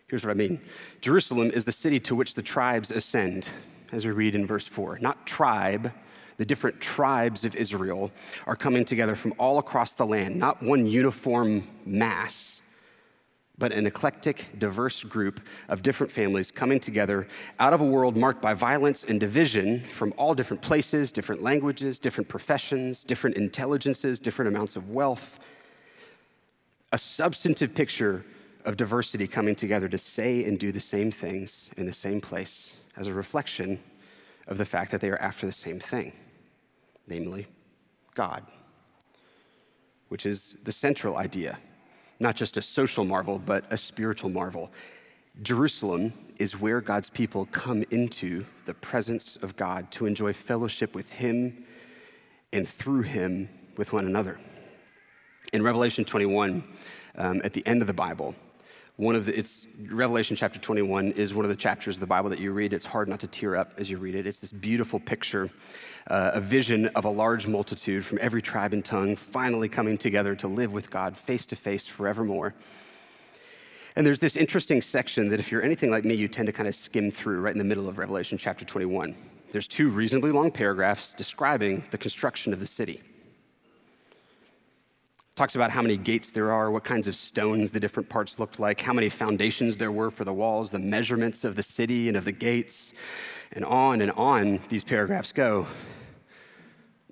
Here's 0.07 0.23
what 0.23 0.31
I 0.31 0.35
mean 0.35 0.59
Jerusalem 1.01 1.51
is 1.51 1.65
the 1.65 1.71
city 1.71 1.99
to 2.01 2.15
which 2.15 2.35
the 2.35 2.41
tribes 2.41 2.91
ascend, 2.91 3.47
as 3.91 4.05
we 4.05 4.11
read 4.11 4.35
in 4.35 4.45
verse 4.45 4.67
4. 4.67 4.99
Not 4.99 5.25
tribe, 5.25 5.91
the 6.37 6.45
different 6.45 6.79
tribes 6.81 7.45
of 7.45 7.55
Israel 7.55 8.11
are 8.45 8.55
coming 8.55 8.85
together 8.85 9.15
from 9.15 9.33
all 9.39 9.57
across 9.57 9.93
the 9.93 10.05
land, 10.05 10.35
not 10.37 10.61
one 10.61 10.85
uniform 10.85 11.67
mass 11.85 12.55
but 13.57 13.71
an 13.71 13.85
eclectic, 13.85 14.47
diverse 14.59 15.03
group 15.03 15.39
of 15.69 15.81
different 15.81 16.11
families 16.11 16.51
coming 16.51 16.79
together 16.79 17.27
out 17.59 17.73
of 17.73 17.81
a 17.81 17.85
world 17.85 18.17
marked 18.17 18.41
by 18.41 18.53
violence 18.53 19.03
and 19.03 19.19
division 19.19 19.79
from 19.81 20.13
all 20.17 20.35
different 20.35 20.61
places, 20.61 21.11
different 21.11 21.41
languages, 21.41 21.97
different 21.97 22.27
professions, 22.27 23.03
different 23.03 23.37
intelligences, 23.37 24.19
different 24.19 24.49
amounts 24.49 24.75
of 24.75 24.89
wealth. 24.89 25.39
A 26.91 26.97
substantive 26.97 27.73
picture 27.73 28.25
of 28.65 28.77
diversity 28.77 29.27
coming 29.27 29.55
together 29.55 29.87
to 29.87 29.97
say 29.97 30.43
and 30.43 30.59
do 30.59 30.71
the 30.71 30.79
same 30.79 31.11
things 31.11 31.69
in 31.77 31.85
the 31.85 31.93
same 31.93 32.19
place 32.19 32.73
as 32.97 33.07
a 33.07 33.13
reflection 33.13 33.79
of 34.47 34.57
the 34.57 34.65
fact 34.65 34.91
that 34.91 35.01
they 35.01 35.09
are 35.09 35.21
after 35.21 35.45
the 35.45 35.51
same 35.51 35.79
thing, 35.79 36.11
namely 37.07 37.47
God, 38.15 38.43
which 40.09 40.25
is 40.25 40.55
the 40.63 40.71
central 40.71 41.17
idea 41.17 41.57
not 42.19 42.35
just 42.35 42.57
a 42.57 42.61
social 42.61 43.03
marvel, 43.03 43.39
but 43.39 43.65
a 43.69 43.77
spiritual 43.77 44.29
marvel. 44.29 44.71
Jerusalem 45.41 46.13
is 46.39 46.59
where 46.59 46.81
God's 46.81 47.09
people 47.09 47.45
come 47.47 47.83
into 47.91 48.45
the 48.65 48.73
presence 48.73 49.37
of 49.41 49.55
God 49.55 49.91
to 49.91 50.05
enjoy 50.05 50.33
fellowship 50.33 50.95
with 50.95 51.11
Him 51.11 51.65
and 52.53 52.67
through 52.67 53.01
Him 53.01 53.49
with 53.77 53.91
one 53.91 54.05
another. 54.05 54.39
In 55.51 55.61
Revelation 55.61 56.05
21, 56.05 56.63
um, 57.17 57.41
at 57.43 57.53
the 57.53 57.65
end 57.67 57.81
of 57.81 57.87
the 57.87 57.93
Bible, 57.93 58.35
one 58.97 59.15
of 59.15 59.25
the, 59.25 59.37
it's 59.37 59.67
Revelation 59.89 60.37
chapter 60.37 60.57
21 60.57 61.11
is 61.11 61.33
one 61.33 61.43
of 61.43 61.49
the 61.49 61.55
chapters 61.55 61.97
of 61.97 61.99
the 61.99 62.07
Bible 62.07 62.29
that 62.29 62.39
you 62.39 62.51
read. 62.51 62.73
It's 62.73 62.85
hard 62.85 63.09
not 63.09 63.19
to 63.21 63.27
tear 63.27 63.57
up 63.57 63.73
as 63.77 63.89
you 63.89 63.97
read 63.97 64.15
it. 64.15 64.25
It's 64.25 64.39
this 64.39 64.53
beautiful 64.53 65.01
picture, 65.01 65.49
uh, 66.07 66.31
a 66.33 66.39
vision 66.39 66.87
of 66.87 67.03
a 67.03 67.09
large 67.09 67.45
multitude 67.45 68.05
from 68.05 68.19
every 68.21 68.41
tribe 68.41 68.71
and 68.71 68.85
tongue 68.85 69.17
finally 69.17 69.67
coming 69.67 69.97
together 69.97 70.33
to 70.35 70.47
live 70.47 70.71
with 70.71 70.89
God 70.89 71.17
face 71.17 71.45
to 71.47 71.57
face 71.57 71.85
forevermore. 71.85 72.53
And 73.97 74.07
there's 74.07 74.19
this 74.19 74.37
interesting 74.37 74.81
section 74.81 75.27
that 75.29 75.41
if 75.41 75.51
you're 75.51 75.63
anything 75.63 75.91
like 75.91 76.05
me, 76.05 76.13
you 76.15 76.29
tend 76.29 76.45
to 76.45 76.53
kind 76.53 76.67
of 76.67 76.75
skim 76.75 77.11
through 77.11 77.41
right 77.41 77.53
in 77.53 77.59
the 77.59 77.65
middle 77.65 77.89
of 77.89 77.97
Revelation 77.97 78.37
chapter 78.37 78.63
21. 78.63 79.13
There's 79.51 79.67
two 79.67 79.89
reasonably 79.89 80.31
long 80.31 80.51
paragraphs 80.51 81.13
describing 81.13 81.83
the 81.91 81.97
construction 81.97 82.53
of 82.53 82.61
the 82.61 82.65
city 82.65 83.01
talks 85.35 85.55
about 85.55 85.69
how 85.69 85.81
many 85.81 85.97
gates 85.97 86.31
there 86.31 86.51
are, 86.51 86.71
what 86.71 86.85
kinds 86.85 87.07
of 87.09 87.15
stones 87.15 87.71
the 87.71 87.79
different 87.79 88.07
parts 88.07 88.39
looked 88.39 88.57
like, 88.57 88.79
how 88.79 88.93
many 88.93 89.09
foundations 89.09 89.75
there 89.75 89.91
were 89.91 90.09
for 90.09 90.23
the 90.23 90.33
walls, 90.33 90.71
the 90.71 90.79
measurements 90.79 91.43
of 91.43 91.57
the 91.57 91.63
city 91.63 92.07
and 92.07 92.15
of 92.15 92.23
the 92.23 92.31
gates, 92.31 92.93
and 93.51 93.65
on 93.65 94.01
and 94.01 94.11
on 94.13 94.59
these 94.69 94.83
paragraphs 94.83 95.33
go. 95.33 95.67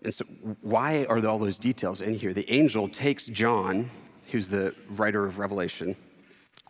And 0.03 0.13
so, 0.13 0.25
why 0.62 1.05
are 1.05 1.25
all 1.25 1.38
those 1.38 1.57
details 1.57 2.01
in 2.01 2.15
here? 2.15 2.33
The 2.33 2.49
angel 2.51 2.88
takes 2.88 3.25
John, 3.27 3.89
who's 4.31 4.49
the 4.49 4.73
writer 4.89 5.25
of 5.25 5.39
Revelation, 5.39 5.95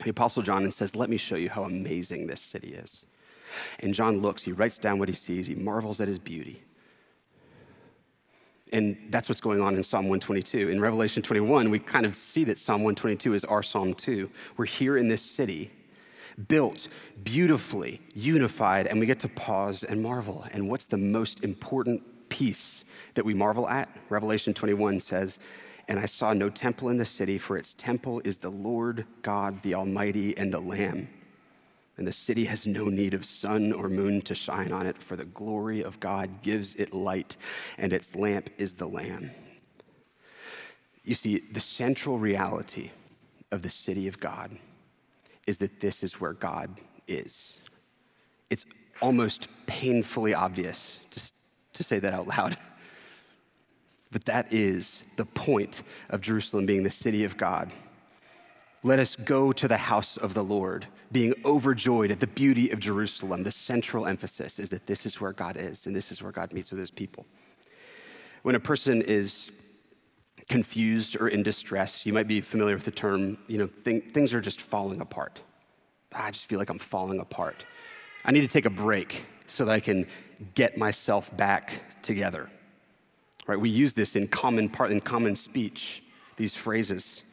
the 0.04 0.10
Apostle 0.10 0.42
John, 0.42 0.64
and 0.64 0.74
says, 0.74 0.96
Let 0.96 1.10
me 1.10 1.18
show 1.18 1.36
you 1.36 1.50
how 1.50 1.64
amazing 1.64 2.28
this 2.28 2.42
city 2.42 2.74
is. 2.74 3.06
And 3.80 3.94
John 3.94 4.22
looks, 4.22 4.44
he 4.44 4.52
writes 4.52 4.80
down 4.80 4.98
what 4.98 5.08
he 5.08 5.16
sees, 5.16 5.48
he 5.48 5.56
marvels 5.56 6.02
at 6.02 6.08
his 6.08 6.20
beauty. 6.20 6.64
And 8.74 8.98
that's 9.12 9.30
what's 9.30 9.40
going 9.40 9.62
on 9.62 9.76
in 9.76 9.84
Psalm 9.84 10.06
122. 10.06 10.70
In 10.70 10.82
Revelation 10.82 11.22
21, 11.22 11.70
we 11.70 11.78
kind 11.78 12.08
of 12.08 12.16
see 12.16 12.44
that 12.46 12.58
Psalm 12.58 12.82
122 12.82 13.36
is 13.36 13.44
our 13.46 13.62
Psalm 13.62 13.94
too. 13.94 14.32
We're 14.58 14.66
here 14.66 14.98
in 14.98 15.08
this 15.08 15.22
city, 15.22 15.72
built 16.48 16.88
beautifully, 17.24 18.02
unified, 18.16 18.88
and 18.88 19.00
we 19.00 19.06
get 19.06 19.20
to 19.20 19.30
pause 19.30 19.84
and 19.84 20.02
marvel. 20.02 20.48
And 20.52 20.70
what's 20.72 20.88
the 20.88 20.98
most 20.98 21.44
important 21.44 22.02
piece 22.30 22.84
that 23.14 23.24
we 23.24 23.36
marvel 23.36 23.70
at? 23.70 23.96
Revelation 24.10 24.56
21 24.56 25.00
says, 25.02 25.38
And 25.88 26.00
I 26.00 26.08
saw 26.08 26.34
no 26.34 26.50
temple 26.50 26.90
in 26.90 26.98
the 26.98 27.06
city, 27.06 27.38
for 27.38 27.58
its 27.58 27.76
temple 27.76 28.24
is 28.26 28.40
the 28.40 28.50
Lord 28.50 29.06
God, 29.22 29.62
the 29.62 29.76
Almighty, 29.76 30.36
and 30.36 30.52
the 30.52 30.60
Lamb. 30.60 31.10
And 31.98 32.08
the 32.08 32.12
city 32.12 32.46
has 32.46 32.66
no 32.66 32.86
need 32.86 33.14
of 33.14 33.24
sun 33.24 33.72
or 33.72 33.88
moon 33.88 34.22
to 34.24 34.34
shine 34.34 34.72
on 34.72 34.88
it, 34.88 35.02
for 35.02 35.16
the 35.16 35.26
glory 35.26 35.84
of 35.84 36.00
God 36.00 36.42
gives 36.42 36.74
it 36.76 36.94
light, 36.94 37.38
and 37.78 37.94
its 37.94 38.16
lamp 38.16 38.50
is 38.58 38.76
the 38.76 38.88
Lamb. 38.88 39.30
You 41.04 41.16
see, 41.16 41.40
the 41.52 41.60
central 41.60 42.18
reality 42.18 42.92
of 43.52 43.62
the 43.62 43.70
city 43.70 44.08
of 44.08 44.20
God 44.20 44.58
is 45.46 45.58
that 45.58 45.80
this 45.82 46.04
is 46.04 46.20
where 46.20 46.34
God 46.34 46.80
is. 47.08 47.58
It's 48.50 48.66
almost 49.02 49.48
painfully 49.68 50.34
obvious 50.34 51.00
to, 51.12 51.22
to 51.74 51.84
say 51.84 52.00
that 52.00 52.14
out 52.14 52.28
loud. 52.28 52.58
But 54.12 54.26
that 54.26 54.54
is 54.54 55.02
the 55.16 55.26
point 55.26 55.82
of 56.12 56.22
Jerusalem 56.22 56.68
being 56.68 56.84
the 56.84 56.92
city 56.92 57.24
of 57.24 57.36
God. 57.36 57.74
Let 58.86 59.00
us 59.00 59.16
go 59.16 59.54
to 59.54 59.68
the 59.68 59.78
house 59.78 60.18
of 60.18 60.34
the 60.34 60.44
Lord, 60.44 60.88
being 61.10 61.34
overjoyed 61.46 62.12
at 62.12 62.20
the 62.20 62.28
beauty 62.28 62.70
of 62.70 62.80
Jerusalem. 62.80 63.44
The 63.44 63.52
central 63.52 64.06
emphasis 64.06 64.60
is 64.60 64.70
that 64.72 64.86
this 64.86 65.06
is 65.06 65.22
where 65.22 65.32
God 65.32 65.56
is, 65.56 65.86
and 65.86 65.96
this 65.96 66.12
is 66.12 66.22
where 66.22 66.34
God 66.34 66.52
meets 66.52 66.70
with 66.70 66.82
his 66.82 66.92
people. 66.92 67.26
When 68.42 68.56
a 68.56 68.60
person 68.60 69.02
is 69.02 69.50
confused 70.50 71.16
or 71.20 71.30
in 71.30 71.44
distress, 71.44 72.06
you 72.06 72.12
might 72.12 72.28
be 72.28 72.42
familiar 72.42 72.76
with 72.76 72.84
the 72.84 72.92
term, 72.92 73.38
you 73.48 73.58
know, 73.58 73.68
things 73.68 74.34
are 74.34 74.42
just 74.42 74.60
falling 74.60 75.00
apart. 75.00 75.40
I 76.12 76.32
just 76.32 76.48
feel 76.48 76.60
like 76.60 76.70
I'm 76.70 76.78
falling 76.78 77.20
apart. 77.20 77.56
I 78.26 78.32
need 78.32 78.42
to 78.42 78.50
take 78.50 78.66
a 78.66 78.70
break 78.70 79.26
so 79.48 79.64
that 79.64 79.72
I 79.72 79.80
can 79.80 80.08
get 80.56 80.78
myself 80.78 81.36
back 81.38 82.02
together. 82.02 82.50
Right? 83.48 83.60
We 83.60 83.70
use 83.70 83.94
this 83.94 84.18
in 84.18 84.28
common 84.28 84.68
part 84.68 84.92
in 84.92 85.00
common 85.00 85.36
speech, 85.36 86.04
these 86.36 86.54
phrases. 86.54 87.24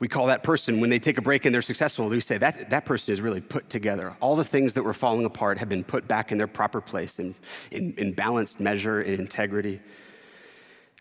We 0.00 0.08
call 0.08 0.26
that 0.26 0.42
person, 0.42 0.80
when 0.80 0.88
they 0.88 0.98
take 0.98 1.18
a 1.18 1.22
break 1.22 1.44
and 1.44 1.54
they're 1.54 1.60
successful, 1.60 2.08
we 2.08 2.20
say 2.20 2.38
that, 2.38 2.70
that 2.70 2.86
person 2.86 3.12
is 3.12 3.20
really 3.20 3.42
put 3.42 3.68
together. 3.68 4.16
All 4.20 4.34
the 4.34 4.44
things 4.44 4.72
that 4.74 4.82
were 4.82 4.94
falling 4.94 5.26
apart 5.26 5.58
have 5.58 5.68
been 5.68 5.84
put 5.84 6.08
back 6.08 6.32
in 6.32 6.38
their 6.38 6.46
proper 6.46 6.80
place 6.80 7.18
in, 7.18 7.34
in, 7.70 7.92
in 7.98 8.14
balanced 8.14 8.60
measure 8.60 9.02
and 9.02 9.20
integrity. 9.20 9.78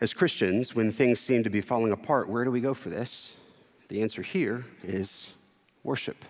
As 0.01 0.13
Christians, 0.13 0.75
when 0.75 0.91
things 0.91 1.19
seem 1.21 1.43
to 1.43 1.49
be 1.49 1.61
falling 1.61 1.93
apart, 1.93 2.27
where 2.27 2.43
do 2.43 2.51
we 2.51 2.59
go 2.59 2.73
for 2.73 2.89
this? 2.89 3.31
The 3.87 4.01
answer 4.01 4.21
here 4.21 4.65
is 4.83 5.29
worship. 5.83 6.25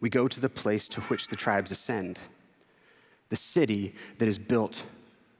We 0.00 0.10
go 0.10 0.26
to 0.26 0.40
the 0.40 0.48
place 0.48 0.88
to 0.88 1.00
which 1.02 1.28
the 1.28 1.36
tribes 1.36 1.70
ascend, 1.70 2.18
the 3.28 3.36
city 3.36 3.94
that 4.18 4.28
is 4.28 4.38
built 4.38 4.82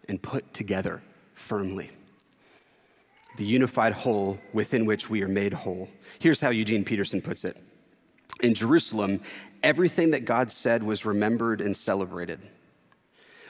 and 0.09 0.23
put 0.23 0.55
together 0.55 1.03
firmly. 1.35 1.91
The 3.39 3.45
unified 3.45 3.93
whole 3.93 4.37
within 4.53 4.85
which 4.85 5.09
we 5.09 5.23
are 5.23 5.29
made 5.29 5.55
whole. 5.55 5.89
Here's 6.19 6.41
how 6.41 6.51
Eugene 6.51 6.85
Peterson 6.85 7.23
puts 7.23 7.45
it 7.45 7.57
In 8.41 8.53
Jerusalem, 8.53 9.21
everything 9.63 10.11
that 10.11 10.25
God 10.25 10.51
said 10.51 10.83
was 10.83 11.05
remembered 11.05 11.61
and 11.61 11.77
celebrated. 11.77 12.41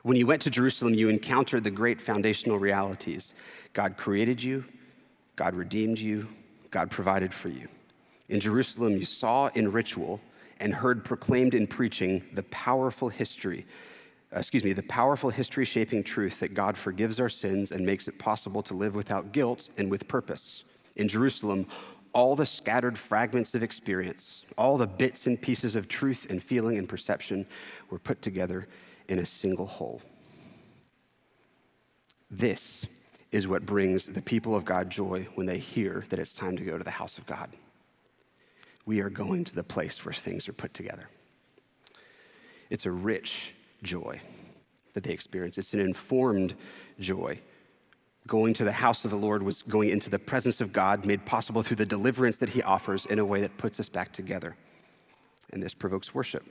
When 0.03 0.19
you 0.19 0.27
went 0.27 0.43
to 0.43 0.51
Jerusalem, 0.51 0.93
you 0.93 1.09
encountered 1.09 1.65
the 1.65 1.71
great 1.71 2.03
foundational 2.03 2.59
realities 2.59 3.33
God 3.73 3.97
created 3.97 4.43
you, 4.43 4.67
God 5.37 5.55
redeemed 5.55 5.99
you, 5.99 6.29
God 6.71 6.91
provided 6.91 7.33
for 7.33 7.49
you. 7.49 7.67
In 8.29 8.41
Jerusalem, 8.41 8.99
you 8.99 9.07
saw 9.07 9.49
in 9.55 9.73
ritual 9.73 10.21
and 10.61 10.75
heard 10.75 11.03
proclaimed 11.03 11.55
in 11.55 11.67
preaching 11.67 12.23
the 12.35 12.43
powerful 12.45 13.09
history 13.09 13.65
excuse 14.33 14.65
me, 14.65 14.73
the 14.73 14.83
powerful 14.83 15.31
history 15.31 15.65
shaping 15.65 16.03
truth 16.03 16.41
that 16.41 16.55
God 16.55 16.77
forgives 16.77 17.19
our 17.19 17.29
sins 17.29 17.73
and 17.73 17.85
makes 17.85 18.09
it 18.09 18.19
possible 18.19 18.63
to 18.65 18.75
live 18.75 18.95
without 18.95 19.33
guilt 19.33 19.69
and 19.77 19.91
with 19.91 20.07
purpose. 20.09 20.65
In 20.97 21.09
Jerusalem, 21.09 21.67
all 22.13 22.37
the 22.37 22.47
scattered 22.47 22.99
fragments 22.99 23.55
of 23.55 23.63
experience, 23.63 24.45
all 24.57 24.77
the 24.77 24.87
bits 24.87 25.27
and 25.27 25.41
pieces 25.41 25.77
of 25.77 25.89
truth 25.89 26.27
and 26.31 26.43
feeling 26.43 26.77
and 26.77 26.89
perception 26.89 27.47
were 27.91 27.99
put 27.99 28.21
together 28.23 28.67
in 29.09 29.19
a 29.19 29.27
single 29.27 29.67
whole. 29.67 30.03
This 32.31 32.87
is 33.31 33.47
what 33.47 33.67
brings 33.67 34.07
the 34.07 34.23
people 34.23 34.55
of 34.55 34.65
God 34.65 34.91
joy 34.91 35.29
when 35.35 35.47
they 35.47 35.59
hear 35.59 36.05
that 36.09 36.19
it's 36.19 36.33
time 36.33 36.57
to 36.57 36.65
go 36.65 36.77
to 36.79 36.85
the 36.85 36.91
house 36.91 37.19
of 37.19 37.27
God. 37.27 37.51
We 38.87 39.01
are 39.01 39.11
going 39.11 39.45
to 39.45 39.55
the 39.55 39.63
place 39.63 40.05
where 40.05 40.15
things 40.15 40.49
are 40.49 40.55
put 40.55 40.73
together. 40.73 41.09
It's 42.71 42.87
a 42.87 42.91
rich 42.91 43.55
joy 43.83 44.21
that 44.95 45.05
they 45.05 45.13
experience. 45.13 45.59
It's 45.59 45.75
an 45.75 45.81
informed 45.81 46.55
joy. 46.99 47.41
Going 48.27 48.53
to 48.55 48.65
the 48.65 48.73
house 48.73 49.05
of 49.05 49.11
the 49.11 49.17
Lord 49.17 49.43
was 49.43 49.63
going 49.63 49.91
into 49.91 50.11
the 50.11 50.19
presence 50.19 50.61
of 50.61 50.73
God, 50.73 51.07
made 51.07 51.25
possible 51.25 51.63
through 51.63 51.77
the 51.77 51.87
deliverance 51.87 52.37
that 52.39 52.51
He 52.51 52.63
offers 52.63 53.07
in 53.07 53.19
a 53.19 53.25
way 53.25 53.41
that 53.41 53.57
puts 53.57 53.81
us 53.81 53.89
back 53.89 54.13
together. 54.13 54.57
And 55.53 55.63
this 55.63 55.73
provokes 55.73 56.15
worship. 56.15 56.45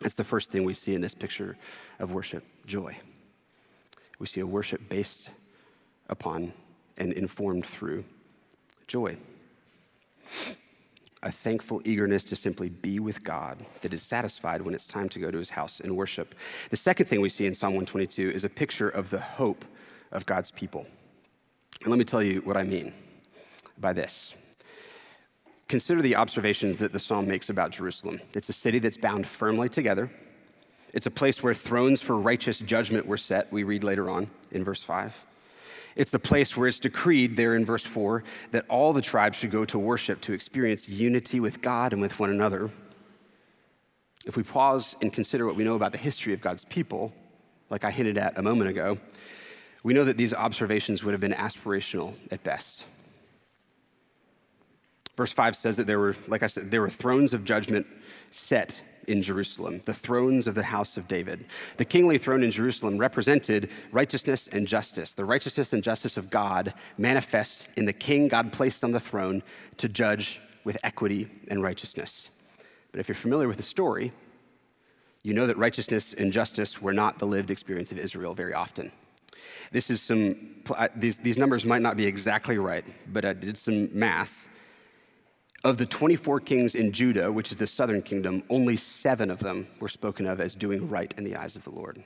That's 0.00 0.14
the 0.14 0.24
first 0.24 0.50
thing 0.50 0.64
we 0.64 0.74
see 0.74 0.94
in 0.94 1.00
this 1.00 1.14
picture 1.14 1.56
of 1.98 2.12
worship 2.12 2.44
joy. 2.66 2.96
We 4.18 4.26
see 4.26 4.40
a 4.40 4.46
worship 4.46 4.88
based 4.88 5.30
upon 6.08 6.52
and 6.98 7.12
informed 7.12 7.64
through 7.64 8.04
joy 8.86 9.16
a 11.22 11.30
thankful 11.30 11.80
eagerness 11.84 12.24
to 12.24 12.36
simply 12.36 12.68
be 12.68 12.98
with 12.98 13.22
God 13.22 13.58
that 13.82 13.92
is 13.92 14.02
satisfied 14.02 14.62
when 14.62 14.74
it's 14.74 14.86
time 14.86 15.08
to 15.10 15.18
go 15.18 15.30
to 15.30 15.38
his 15.38 15.50
house 15.50 15.80
and 15.80 15.96
worship. 15.96 16.34
The 16.70 16.76
second 16.76 17.06
thing 17.06 17.20
we 17.20 17.28
see 17.28 17.46
in 17.46 17.54
Psalm 17.54 17.74
122 17.74 18.30
is 18.30 18.44
a 18.44 18.48
picture 18.48 18.88
of 18.88 19.10
the 19.10 19.20
hope 19.20 19.64
of 20.10 20.26
God's 20.26 20.50
people. 20.50 20.86
And 21.82 21.90
let 21.90 21.98
me 21.98 22.04
tell 22.04 22.22
you 22.22 22.40
what 22.40 22.56
I 22.56 22.64
mean 22.64 22.92
by 23.78 23.92
this. 23.92 24.34
Consider 25.68 26.02
the 26.02 26.16
observations 26.16 26.76
that 26.78 26.92
the 26.92 26.98
psalm 26.98 27.26
makes 27.26 27.48
about 27.48 27.70
Jerusalem. 27.70 28.20
It's 28.34 28.48
a 28.48 28.52
city 28.52 28.78
that's 28.78 28.96
bound 28.96 29.26
firmly 29.26 29.68
together. 29.68 30.10
It's 30.92 31.06
a 31.06 31.10
place 31.10 31.42
where 31.42 31.54
thrones 31.54 32.02
for 32.02 32.18
righteous 32.18 32.58
judgment 32.58 33.06
were 33.06 33.16
set, 33.16 33.50
we 33.50 33.62
read 33.62 33.82
later 33.82 34.10
on 34.10 34.28
in 34.50 34.64
verse 34.64 34.82
5. 34.82 35.14
It's 35.94 36.10
the 36.10 36.18
place 36.18 36.56
where 36.56 36.68
it's 36.68 36.78
decreed 36.78 37.36
there 37.36 37.54
in 37.54 37.64
verse 37.64 37.84
4 37.84 38.24
that 38.50 38.64
all 38.68 38.92
the 38.92 39.02
tribes 39.02 39.38
should 39.38 39.50
go 39.50 39.64
to 39.66 39.78
worship 39.78 40.20
to 40.22 40.32
experience 40.32 40.88
unity 40.88 41.40
with 41.40 41.60
God 41.60 41.92
and 41.92 42.00
with 42.00 42.18
one 42.18 42.30
another. 42.30 42.70
If 44.24 44.36
we 44.36 44.42
pause 44.42 44.96
and 45.00 45.12
consider 45.12 45.46
what 45.46 45.56
we 45.56 45.64
know 45.64 45.74
about 45.74 45.92
the 45.92 45.98
history 45.98 46.32
of 46.32 46.40
God's 46.40 46.64
people, 46.64 47.12
like 47.70 47.84
I 47.84 47.90
hinted 47.90 48.18
at 48.18 48.38
a 48.38 48.42
moment 48.42 48.70
ago, 48.70 48.98
we 49.82 49.94
know 49.94 50.04
that 50.04 50.16
these 50.16 50.32
observations 50.32 51.02
would 51.02 51.12
have 51.12 51.20
been 51.20 51.32
aspirational 51.32 52.14
at 52.30 52.42
best. 52.44 52.84
Verse 55.16 55.32
5 55.32 55.56
says 55.56 55.76
that 55.76 55.86
there 55.86 55.98
were, 55.98 56.16
like 56.28 56.42
I 56.42 56.46
said, 56.46 56.70
there 56.70 56.80
were 56.80 56.88
thrones 56.88 57.34
of 57.34 57.44
judgment 57.44 57.86
set 58.30 58.80
in 59.06 59.22
Jerusalem, 59.22 59.82
the 59.84 59.94
thrones 59.94 60.46
of 60.46 60.54
the 60.54 60.62
house 60.62 60.96
of 60.96 61.08
David. 61.08 61.44
The 61.76 61.84
kingly 61.84 62.18
throne 62.18 62.42
in 62.42 62.50
Jerusalem 62.50 62.98
represented 62.98 63.70
righteousness 63.90 64.48
and 64.48 64.66
justice, 64.66 65.14
the 65.14 65.24
righteousness 65.24 65.72
and 65.72 65.82
justice 65.82 66.16
of 66.16 66.30
God 66.30 66.74
manifest 66.98 67.68
in 67.76 67.84
the 67.84 67.92
king 67.92 68.28
God 68.28 68.52
placed 68.52 68.84
on 68.84 68.92
the 68.92 69.00
throne 69.00 69.42
to 69.78 69.88
judge 69.88 70.40
with 70.64 70.76
equity 70.82 71.28
and 71.48 71.62
righteousness. 71.62 72.30
But 72.92 73.00
if 73.00 73.08
you're 73.08 73.14
familiar 73.14 73.48
with 73.48 73.56
the 73.56 73.62
story, 73.62 74.12
you 75.22 75.34
know 75.34 75.46
that 75.46 75.56
righteousness 75.56 76.14
and 76.14 76.32
justice 76.32 76.82
were 76.82 76.92
not 76.92 77.18
the 77.18 77.26
lived 77.26 77.50
experience 77.50 77.92
of 77.92 77.98
Israel 77.98 78.34
very 78.34 78.54
often. 78.54 78.92
This 79.70 79.90
is 79.90 80.02
some, 80.02 80.36
uh, 80.76 80.88
these, 80.94 81.18
these 81.18 81.38
numbers 81.38 81.64
might 81.64 81.82
not 81.82 81.96
be 81.96 82.06
exactly 82.06 82.58
right, 82.58 82.84
but 83.12 83.24
I 83.24 83.32
did 83.32 83.56
some 83.56 83.88
math 83.96 84.48
of 85.64 85.76
the 85.76 85.86
24 85.86 86.40
kings 86.40 86.74
in 86.74 86.92
Judah, 86.92 87.30
which 87.30 87.52
is 87.52 87.56
the 87.56 87.66
southern 87.66 88.02
kingdom, 88.02 88.42
only 88.50 88.76
seven 88.76 89.30
of 89.30 89.38
them 89.38 89.68
were 89.78 89.88
spoken 89.88 90.28
of 90.28 90.40
as 90.40 90.54
doing 90.54 90.88
right 90.88 91.14
in 91.16 91.24
the 91.24 91.36
eyes 91.36 91.54
of 91.54 91.64
the 91.64 91.70
Lord. 91.70 92.02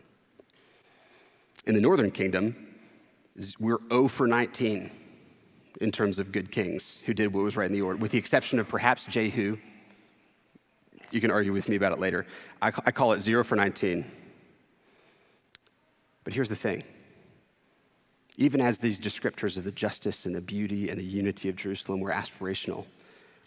In 1.67 1.75
the 1.75 1.81
northern 1.81 2.11
kingdom, 2.11 2.55
we're 3.59 3.79
0 3.89 4.09
for 4.09 4.27
19 4.27 4.91
in 5.81 5.93
terms 5.93 6.19
of 6.19 6.33
good 6.33 6.51
kings 6.51 6.99
who 7.07 7.15
did 7.15 7.33
what 7.33 7.45
was 7.45 7.57
right 7.57 7.67
in 7.67 7.73
the 7.73 7.83
order, 7.83 7.99
with 7.99 8.11
the 8.11 8.19
exception 8.19 8.59
of 8.59 8.69
perhaps 8.69 9.05
Jehu. 9.05 9.57
You 11.11 11.21
can 11.21 11.31
argue 11.31 11.53
with 11.53 11.69
me 11.69 11.77
about 11.77 11.93
it 11.93 11.99
later. 11.99 12.27
I, 12.61 12.69
I 12.69 12.91
call 12.91 13.13
it 13.13 13.21
0 13.21 13.45
for 13.45 13.57
19. 13.57 14.05
But 16.25 16.35
here's 16.35 16.49
the 16.49 16.57
thing 16.57 16.83
even 18.39 18.61
as 18.61 18.77
these 18.79 19.01
descriptors 19.01 19.57
of 19.57 19.65
the 19.65 19.73
justice 19.73 20.27
and 20.27 20.35
the 20.35 20.43
beauty 20.43 20.91
and 20.91 21.01
the 21.01 21.05
unity 21.05 21.49
of 21.49 21.57
Jerusalem 21.57 22.01
were 22.01 22.11
aspirational, 22.11 22.85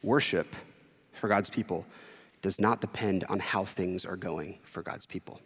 Worship 0.03 0.55
for 1.13 1.27
God's 1.27 1.49
people 1.49 1.85
does 2.41 2.59
not 2.59 2.81
depend 2.81 3.25
on 3.25 3.39
how 3.39 3.65
things 3.65 4.05
are 4.05 4.15
going 4.15 4.57
for 4.63 4.81
God's 4.81 5.05
people. 5.05 5.41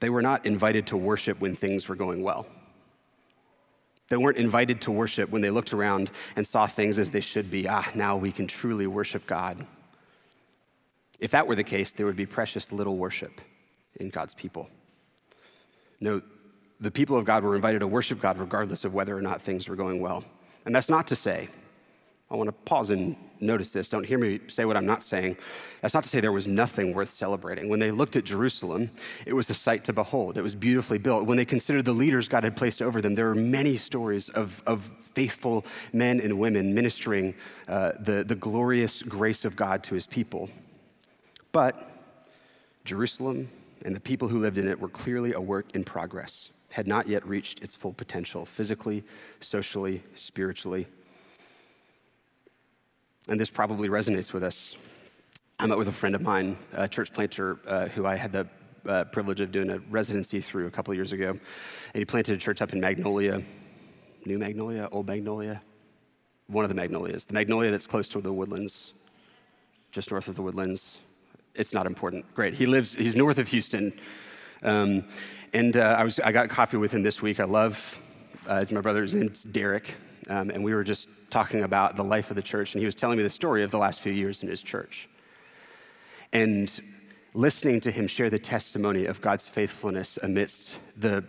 They 0.00 0.10
were 0.10 0.22
not 0.22 0.44
invited 0.44 0.88
to 0.88 0.96
worship 0.96 1.40
when 1.40 1.54
things 1.54 1.88
were 1.88 1.94
going 1.94 2.22
well. 2.22 2.46
They 4.08 4.16
weren't 4.16 4.36
invited 4.36 4.80
to 4.82 4.90
worship 4.90 5.30
when 5.30 5.40
they 5.40 5.50
looked 5.50 5.72
around 5.72 6.10
and 6.36 6.46
saw 6.46 6.66
things 6.66 6.98
as 6.98 7.10
they 7.10 7.20
should 7.20 7.50
be. 7.50 7.66
Ah, 7.68 7.90
now 7.94 8.16
we 8.16 8.30
can 8.30 8.46
truly 8.46 8.86
worship 8.86 9.26
God. 9.26 9.66
If 11.20 11.30
that 11.30 11.46
were 11.46 11.54
the 11.54 11.64
case, 11.64 11.92
there 11.92 12.04
would 12.04 12.16
be 12.16 12.26
precious 12.26 12.70
little 12.70 12.96
worship 12.96 13.40
in 13.96 14.10
God's 14.10 14.34
people. 14.34 14.68
No, 16.00 16.20
the 16.80 16.90
people 16.90 17.16
of 17.16 17.24
God 17.24 17.44
were 17.44 17.56
invited 17.56 17.78
to 17.78 17.86
worship 17.86 18.20
God 18.20 18.36
regardless 18.38 18.84
of 18.84 18.92
whether 18.92 19.16
or 19.16 19.22
not 19.22 19.40
things 19.40 19.68
were 19.68 19.76
going 19.76 20.00
well. 20.00 20.24
And 20.66 20.74
that's 20.74 20.88
not 20.88 21.06
to 21.06 21.16
say, 21.16 21.48
I 22.34 22.36
want 22.36 22.48
to 22.48 22.52
pause 22.64 22.90
and 22.90 23.14
notice 23.38 23.70
this. 23.70 23.88
Don't 23.88 24.04
hear 24.04 24.18
me 24.18 24.40
say 24.48 24.64
what 24.64 24.76
I'm 24.76 24.86
not 24.86 25.04
saying. 25.04 25.36
That's 25.80 25.94
not 25.94 26.02
to 26.02 26.08
say 26.08 26.20
there 26.20 26.32
was 26.32 26.48
nothing 26.48 26.92
worth 26.92 27.10
celebrating. 27.10 27.68
When 27.68 27.78
they 27.78 27.92
looked 27.92 28.16
at 28.16 28.24
Jerusalem, 28.24 28.90
it 29.24 29.34
was 29.34 29.48
a 29.50 29.54
sight 29.54 29.84
to 29.84 29.92
behold. 29.92 30.36
It 30.36 30.42
was 30.42 30.56
beautifully 30.56 30.98
built. 30.98 31.26
When 31.26 31.36
they 31.36 31.44
considered 31.44 31.84
the 31.84 31.92
leaders 31.92 32.26
God 32.26 32.42
had 32.42 32.56
placed 32.56 32.82
over 32.82 33.00
them, 33.00 33.14
there 33.14 33.26
were 33.26 33.36
many 33.36 33.76
stories 33.76 34.30
of, 34.30 34.60
of 34.66 34.90
faithful 34.98 35.64
men 35.92 36.18
and 36.18 36.40
women 36.40 36.74
ministering 36.74 37.34
uh, 37.68 37.92
the, 38.00 38.24
the 38.24 38.34
glorious 38.34 39.00
grace 39.00 39.44
of 39.44 39.54
God 39.54 39.84
to 39.84 39.94
his 39.94 40.08
people. 40.08 40.48
But 41.52 41.88
Jerusalem 42.84 43.48
and 43.84 43.94
the 43.94 44.00
people 44.00 44.26
who 44.26 44.40
lived 44.40 44.58
in 44.58 44.66
it 44.66 44.80
were 44.80 44.88
clearly 44.88 45.34
a 45.34 45.40
work 45.40 45.76
in 45.76 45.84
progress, 45.84 46.50
had 46.72 46.88
not 46.88 47.06
yet 47.06 47.24
reached 47.28 47.62
its 47.62 47.76
full 47.76 47.92
potential 47.92 48.44
physically, 48.44 49.04
socially, 49.38 50.02
spiritually. 50.16 50.88
And 53.28 53.40
this 53.40 53.50
probably 53.50 53.88
resonates 53.88 54.32
with 54.32 54.42
us. 54.42 54.76
I 55.58 55.66
met 55.66 55.78
with 55.78 55.88
a 55.88 55.92
friend 55.92 56.14
of 56.14 56.22
mine, 56.22 56.58
a 56.72 56.88
church 56.88 57.12
planter 57.12 57.58
uh, 57.66 57.86
who 57.86 58.06
I 58.06 58.16
had 58.16 58.32
the 58.32 58.46
uh, 58.86 59.04
privilege 59.04 59.40
of 59.40 59.50
doing 59.50 59.70
a 59.70 59.78
residency 59.90 60.40
through 60.40 60.66
a 60.66 60.70
couple 60.70 60.92
years 60.94 61.12
ago. 61.12 61.30
And 61.30 61.40
he 61.94 62.04
planted 62.04 62.34
a 62.34 62.38
church 62.38 62.60
up 62.60 62.72
in 62.72 62.80
Magnolia, 62.80 63.42
New 64.26 64.38
Magnolia, 64.38 64.88
Old 64.92 65.06
Magnolia, 65.06 65.62
one 66.48 66.64
of 66.64 66.68
the 66.68 66.74
Magnolias, 66.74 67.24
the 67.24 67.34
Magnolia 67.34 67.70
that's 67.70 67.86
close 67.86 68.08
to 68.10 68.20
the 68.20 68.32
woodlands, 68.32 68.92
just 69.90 70.10
north 70.10 70.28
of 70.28 70.34
the 70.34 70.42
woodlands. 70.42 70.98
It's 71.54 71.72
not 71.72 71.86
important. 71.86 72.32
Great. 72.34 72.54
He 72.54 72.66
lives, 72.66 72.94
he's 72.94 73.14
north 73.14 73.38
of 73.38 73.48
Houston. 73.48 73.92
Um, 74.62 75.04
and 75.52 75.76
uh, 75.76 75.96
I, 75.98 76.04
was, 76.04 76.20
I 76.20 76.32
got 76.32 76.48
coffee 76.48 76.76
with 76.76 76.92
him 76.92 77.02
this 77.02 77.22
week. 77.22 77.38
I 77.40 77.44
love, 77.44 77.98
uh, 78.46 78.64
my 78.70 78.80
brother's 78.80 79.14
name's 79.14 79.44
Derek. 79.44 79.94
Um, 80.28 80.50
and 80.50 80.62
we 80.64 80.74
were 80.74 80.84
just 80.84 81.08
talking 81.30 81.62
about 81.62 81.96
the 81.96 82.04
life 82.04 82.30
of 82.30 82.36
the 82.36 82.42
church. 82.42 82.74
And 82.74 82.80
he 82.80 82.86
was 82.86 82.94
telling 82.94 83.16
me 83.16 83.22
the 83.22 83.30
story 83.30 83.62
of 83.62 83.70
the 83.70 83.78
last 83.78 84.00
few 84.00 84.12
years 84.12 84.42
in 84.42 84.48
his 84.48 84.62
church. 84.62 85.08
And 86.32 86.80
listening 87.34 87.80
to 87.80 87.90
him 87.90 88.06
share 88.06 88.30
the 88.30 88.38
testimony 88.38 89.06
of 89.06 89.20
God's 89.20 89.46
faithfulness 89.46 90.18
amidst 90.22 90.78
the, 90.96 91.24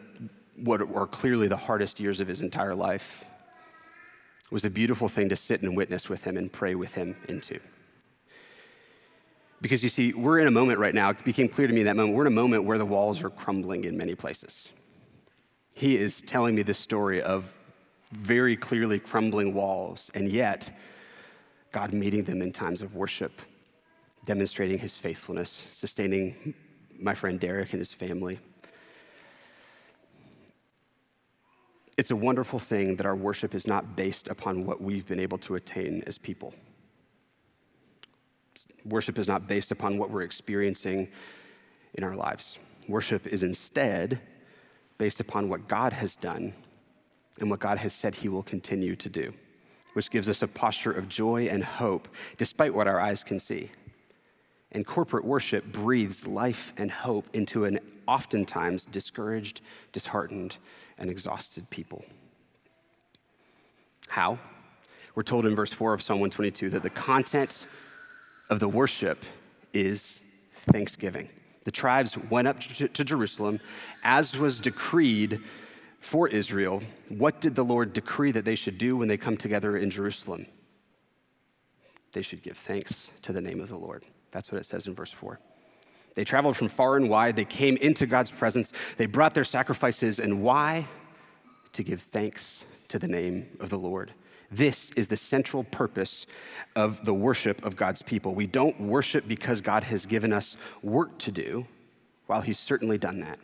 what 0.55 0.87
were 0.87 1.07
clearly 1.07 1.47
the 1.47 1.57
hardest 1.57 1.99
years 1.99 2.21
of 2.21 2.27
his 2.27 2.41
entire 2.41 2.75
life 2.75 3.25
was 4.51 4.63
a 4.63 4.69
beautiful 4.69 5.09
thing 5.09 5.29
to 5.29 5.35
sit 5.35 5.61
and 5.63 5.75
witness 5.75 6.07
with 6.07 6.23
him 6.23 6.37
and 6.37 6.51
pray 6.51 6.75
with 6.75 6.93
him 6.93 7.15
into. 7.27 7.59
Because 9.61 9.81
you 9.81 9.89
see, 9.89 10.13
we're 10.13 10.39
in 10.39 10.47
a 10.47 10.51
moment 10.51 10.79
right 10.79 10.93
now, 10.93 11.09
it 11.09 11.23
became 11.23 11.49
clear 11.49 11.67
to 11.67 11.73
me 11.73 11.83
that 11.83 11.95
moment, 11.95 12.15
we're 12.15 12.27
in 12.27 12.31
a 12.31 12.35
moment 12.35 12.65
where 12.65 12.77
the 12.77 12.85
walls 12.85 13.23
are 13.23 13.29
crumbling 13.29 13.85
in 13.85 13.97
many 13.97 14.13
places. 14.13 14.69
He 15.73 15.97
is 15.97 16.21
telling 16.21 16.55
me 16.55 16.61
this 16.61 16.77
story 16.77 17.21
of 17.21 17.53
very 18.11 18.55
clearly 18.55 18.99
crumbling 18.99 19.53
walls, 19.53 20.11
and 20.13 20.29
yet 20.29 20.77
God 21.71 21.93
meeting 21.93 22.23
them 22.23 22.41
in 22.41 22.51
times 22.51 22.81
of 22.81 22.95
worship, 22.95 23.41
demonstrating 24.25 24.77
his 24.77 24.95
faithfulness, 24.95 25.67
sustaining 25.73 26.53
my 26.99 27.13
friend 27.13 27.39
Derek 27.39 27.73
and 27.73 27.79
his 27.79 27.91
family. 27.91 28.39
It's 31.97 32.11
a 32.11 32.15
wonderful 32.15 32.59
thing 32.59 32.97
that 32.97 33.05
our 33.05 33.15
worship 33.15 33.55
is 33.55 33.67
not 33.67 33.95
based 33.95 34.27
upon 34.27 34.65
what 34.65 34.81
we've 34.81 35.05
been 35.05 35.19
able 35.19 35.37
to 35.39 35.55
attain 35.55 36.03
as 36.07 36.17
people. 36.17 36.53
Worship 38.83 39.17
is 39.17 39.27
not 39.27 39.47
based 39.47 39.71
upon 39.71 39.97
what 39.97 40.11
we're 40.11 40.21
experiencing 40.21 41.07
in 41.95 42.03
our 42.03 42.15
lives. 42.15 42.57
Worship 42.87 43.25
is 43.27 43.43
instead 43.43 44.21
based 44.97 45.19
upon 45.19 45.49
what 45.49 45.67
God 45.67 45.93
has 45.93 46.15
done 46.15 46.53
and 47.39 47.49
what 47.49 47.59
God 47.59 47.77
has 47.77 47.93
said 47.93 48.15
he 48.15 48.29
will 48.29 48.43
continue 48.43 48.95
to 48.95 49.09
do, 49.09 49.33
which 49.93 50.09
gives 50.09 50.29
us 50.29 50.41
a 50.41 50.47
posture 50.47 50.91
of 50.91 51.09
joy 51.09 51.47
and 51.47 51.63
hope 51.63 52.07
despite 52.37 52.73
what 52.73 52.87
our 52.87 52.99
eyes 52.99 53.23
can 53.23 53.39
see. 53.39 53.71
And 54.71 54.85
corporate 54.85 55.23
worship 55.23 55.65
breathes 55.71 56.27
life 56.27 56.73
and 56.77 56.91
hope 56.91 57.27
into 57.33 57.65
an 57.65 57.79
oftentimes 58.07 58.85
discouraged, 58.85 59.61
disheartened, 59.91 60.57
and 60.97 61.09
exhausted 61.09 61.69
people. 61.69 62.03
How? 64.07 64.37
We're 65.15 65.23
told 65.23 65.45
in 65.45 65.55
verse 65.55 65.71
4 65.71 65.93
of 65.93 66.01
Psalm 66.01 66.19
122 66.19 66.69
that 66.71 66.83
the 66.83 66.89
content 66.89 67.67
of 68.49 68.59
the 68.59 68.67
worship 68.67 69.23
is 69.73 70.21
thanksgiving. 70.51 71.29
The 71.63 71.71
tribes 71.71 72.17
went 72.29 72.47
up 72.47 72.59
to 72.59 73.03
Jerusalem 73.03 73.59
as 74.03 74.37
was 74.37 74.59
decreed 74.59 75.41
for 76.05 76.27
Israel. 76.27 76.83
What 77.09 77.41
did 77.41 77.55
the 77.55 77.65
Lord 77.65 77.91
decree 77.91 78.31
that 78.31 78.45
they 78.45 78.53
should 78.53 78.77
do 78.77 78.95
when 78.95 79.07
they 79.07 79.17
come 79.17 79.37
together 79.37 79.75
in 79.75 79.89
Jerusalem? 79.89 80.45
They 82.13 82.21
should 82.21 82.43
give 82.43 82.57
thanks 82.57 83.07
to 83.23 83.33
the 83.33 83.41
name 83.41 83.59
of 83.59 83.69
the 83.69 83.77
Lord. 83.77 84.05
That's 84.31 84.51
what 84.51 84.61
it 84.61 84.65
says 84.65 84.85
in 84.85 84.93
verse 84.93 85.11
4. 85.11 85.39
They 86.13 86.23
traveled 86.23 86.55
from 86.55 86.67
far 86.67 86.95
and 86.95 87.09
wide. 87.09 87.35
They 87.35 87.43
came 87.43 87.75
into 87.77 88.05
God's 88.05 88.29
presence. 88.29 88.71
They 88.97 89.07
brought 89.07 89.33
their 89.33 89.43
sacrifices. 89.43 90.19
And 90.19 90.43
why? 90.43 90.87
To 91.73 91.83
give 91.83 92.01
thanks 92.03 92.63
to 92.89 92.99
the 92.99 93.07
name 93.07 93.47
of 93.59 93.71
the 93.71 93.79
Lord. 93.79 94.13
This 94.51 94.91
is 94.91 95.07
the 95.07 95.17
central 95.17 95.63
purpose 95.63 96.27
of 96.75 97.03
the 97.03 97.15
worship 97.15 97.65
of 97.65 97.75
God's 97.75 98.03
people. 98.03 98.35
We 98.35 98.45
don't 98.45 98.79
worship 98.79 99.27
because 99.27 99.59
God 99.59 99.83
has 99.83 100.05
given 100.05 100.31
us 100.31 100.55
work 100.83 101.17
to 101.17 101.31
do, 101.31 101.65
while 102.27 102.41
He's 102.41 102.59
certainly 102.59 102.99
done 102.99 103.21
that. 103.21 103.39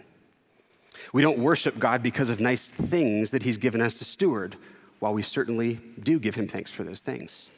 We 1.13 1.21
don't 1.21 1.39
worship 1.39 1.79
God 1.79 2.03
because 2.03 2.29
of 2.29 2.39
nice 2.39 2.69
things 2.69 3.31
that 3.31 3.43
He's 3.43 3.57
given 3.57 3.81
us 3.81 3.95
to 3.95 4.05
steward, 4.05 4.55
while 4.99 5.13
we 5.13 5.23
certainly 5.23 5.79
do 5.99 6.19
give 6.19 6.35
Him 6.35 6.47
thanks 6.47 6.71
for 6.71 6.83
those 6.83 7.01
things. 7.01 7.49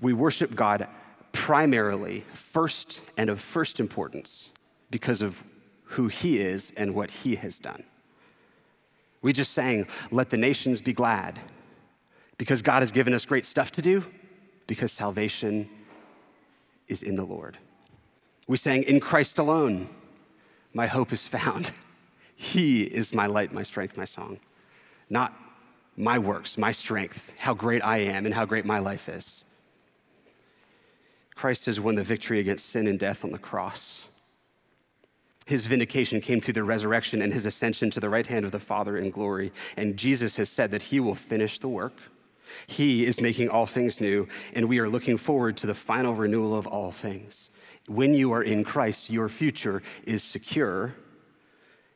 We 0.00 0.12
worship 0.12 0.54
God 0.54 0.86
primarily, 1.32 2.24
first 2.32 3.00
and 3.16 3.30
of 3.30 3.40
first 3.40 3.80
importance, 3.80 4.48
because 4.90 5.22
of 5.22 5.42
who 5.84 6.08
He 6.08 6.38
is 6.38 6.72
and 6.76 6.94
what 6.94 7.10
He 7.10 7.36
has 7.36 7.58
done. 7.58 7.82
We 9.22 9.32
just 9.32 9.52
sang, 9.52 9.86
Let 10.10 10.30
the 10.30 10.36
nations 10.36 10.80
be 10.80 10.92
glad 10.92 11.38
because 12.36 12.62
God 12.62 12.82
has 12.82 12.92
given 12.92 13.12
us 13.12 13.26
great 13.26 13.44
stuff 13.44 13.72
to 13.72 13.82
do, 13.82 14.06
because 14.66 14.92
salvation 14.92 15.68
is 16.86 17.02
in 17.02 17.16
the 17.16 17.24
Lord. 17.24 17.58
We 18.46 18.56
sang, 18.56 18.84
In 18.84 19.00
Christ 19.00 19.38
alone, 19.38 19.88
my 20.72 20.86
hope 20.86 21.12
is 21.12 21.26
found. 21.26 21.72
He 22.40 22.82
is 22.82 23.12
my 23.12 23.26
light, 23.26 23.52
my 23.52 23.62
strength, 23.62 23.96
my 23.96 24.04
song. 24.04 24.38
Not 25.10 25.34
my 25.96 26.18
works, 26.18 26.56
my 26.56 26.72
strength, 26.72 27.32
how 27.38 27.54
great 27.54 27.84
I 27.84 27.98
am, 27.98 28.24
and 28.24 28.34
how 28.34 28.44
great 28.44 28.64
my 28.64 28.78
life 28.78 29.08
is. 29.08 29.42
Christ 31.34 31.66
has 31.66 31.80
won 31.80 31.96
the 31.96 32.04
victory 32.04 32.40
against 32.40 32.66
sin 32.66 32.86
and 32.86 32.98
death 32.98 33.24
on 33.24 33.32
the 33.32 33.38
cross. 33.38 34.04
His 35.46 35.66
vindication 35.66 36.20
came 36.20 36.40
through 36.40 36.54
the 36.54 36.64
resurrection 36.64 37.22
and 37.22 37.32
his 37.32 37.46
ascension 37.46 37.90
to 37.90 38.00
the 38.00 38.10
right 38.10 38.26
hand 38.26 38.44
of 38.44 38.52
the 38.52 38.58
Father 38.60 38.96
in 38.96 39.10
glory. 39.10 39.52
And 39.76 39.96
Jesus 39.96 40.36
has 40.36 40.48
said 40.48 40.70
that 40.70 40.82
he 40.82 41.00
will 41.00 41.14
finish 41.14 41.58
the 41.58 41.68
work 41.68 41.94
he 42.66 43.04
is 43.04 43.20
making 43.20 43.48
all 43.48 43.66
things 43.66 44.00
new, 44.00 44.28
and 44.54 44.68
we 44.68 44.78
are 44.78 44.88
looking 44.88 45.18
forward 45.18 45.56
to 45.58 45.66
the 45.66 45.74
final 45.74 46.14
renewal 46.14 46.56
of 46.56 46.66
all 46.66 46.90
things. 46.90 47.50
When 47.86 48.14
you 48.14 48.32
are 48.32 48.42
in 48.42 48.64
Christ, 48.64 49.10
your 49.10 49.28
future 49.28 49.82
is 50.04 50.22
secure. 50.22 50.94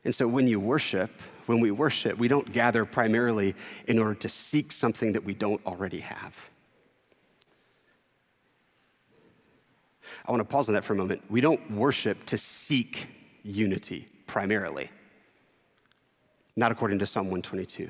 And 0.05 0.13
so 0.13 0.27
when 0.27 0.47
you 0.47 0.59
worship, 0.59 1.11
when 1.45 1.59
we 1.59 1.71
worship, 1.71 2.17
we 2.17 2.27
don't 2.27 2.51
gather 2.51 2.85
primarily 2.85 3.55
in 3.87 3.99
order 3.99 4.15
to 4.15 4.29
seek 4.29 4.71
something 4.71 5.13
that 5.13 5.23
we 5.23 5.33
don't 5.33 5.65
already 5.65 5.99
have. 5.99 6.37
I 10.25 10.31
want 10.31 10.41
to 10.41 10.45
pause 10.45 10.69
on 10.69 10.75
that 10.75 10.83
for 10.83 10.93
a 10.93 10.95
moment. 10.95 11.23
We 11.29 11.41
don't 11.41 11.71
worship 11.71 12.25
to 12.25 12.37
seek 12.37 13.07
unity 13.43 14.07
primarily, 14.27 14.89
not 16.55 16.71
according 16.71 16.99
to 16.99 17.05
Psalm 17.05 17.25
122. 17.25 17.89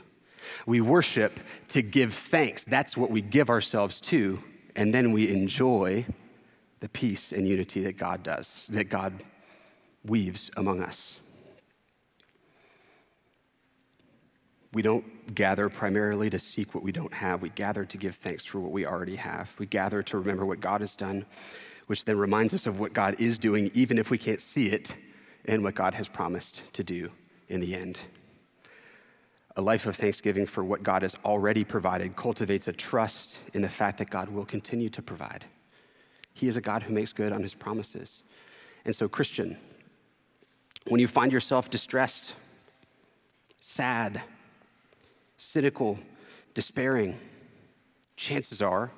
We 0.65 0.82
worship 0.82 1.39
to 1.69 1.82
give 1.82 2.13
thanks. 2.13 2.65
That's 2.65 2.97
what 2.97 3.12
we 3.12 3.21
give 3.21 3.49
ourselves 3.49 3.99
to. 4.02 4.41
And 4.76 4.93
then 4.93 5.12
we 5.12 5.30
enjoy 5.30 6.06
the 6.80 6.89
peace 6.89 7.32
and 7.32 7.47
unity 7.47 7.82
that 7.84 7.97
God 7.97 8.23
does, 8.23 8.65
that 8.69 8.86
God 8.86 9.23
weaves 10.04 10.52
among 10.58 10.82
us. 10.82 11.17
We 14.74 14.82
don't 14.82 15.36
gather 15.36 15.70
primarily 15.70 16.30
to 16.32 16.40
seek 16.40 16.74
what 16.74 16.84
we 16.84 16.92
don't 16.92 17.14
have. 17.14 17.42
We 17.42 17.50
gather 17.50 17.86
to 17.86 17.98
give 17.98 18.16
thanks 18.16 18.44
for 18.44 18.60
what 18.60 18.72
we 18.72 18.86
already 18.86 19.16
have. 19.16 19.54
We 19.60 19.68
gather 19.68 20.02
to 20.04 20.18
remember 20.18 20.46
what 20.46 20.60
God 20.60 20.82
has 20.82 20.96
done, 20.96 21.26
which 21.86 22.06
then 22.06 22.18
reminds 22.18 22.54
us 22.54 22.66
of 22.66 22.80
what 22.80 22.94
God 22.94 23.16
is 23.20 23.38
doing, 23.38 23.70
even 23.76 24.00
if 24.00 24.10
we 24.10 24.18
can't 24.18 24.42
see 24.42 24.68
it, 24.68 24.96
and 25.46 25.64
what 25.64 25.76
God 25.76 25.94
has 25.94 26.08
promised 26.08 26.64
to 26.74 26.84
do 26.84 27.12
in 27.50 27.60
the 27.60 27.76
end. 27.76 28.00
A 29.56 29.62
life 29.62 29.86
of 29.86 29.96
thanksgiving 29.96 30.48
for 30.48 30.64
what 30.64 30.82
God 30.82 31.04
has 31.04 31.16
already 31.24 31.64
provided 31.64 32.16
cultivates 32.16 32.68
a 32.68 32.74
trust 32.74 33.40
in 33.54 33.62
the 33.62 33.70
fact 33.70 34.00
that 34.00 34.10
God 34.10 34.30
will 34.30 34.46
continue 34.46 34.90
to 34.90 35.02
provide. 35.04 35.46
He 36.34 36.48
is 36.48 36.58
a 36.58 36.62
God 36.62 36.82
who 36.82 36.94
makes 36.94 37.14
good 37.14 37.32
on 37.32 37.44
his 37.44 37.54
promises. 37.54 38.24
And 38.86 38.96
so, 38.96 39.08
Christian, 39.08 39.58
when 40.88 41.00
you 41.00 41.08
find 41.08 41.32
yourself 41.32 41.70
distressed, 41.70 42.34
sad, 43.60 44.24
cynical, 45.38 46.00
despairing, 46.54 47.19
chances 48.15 48.62
are 48.62 48.91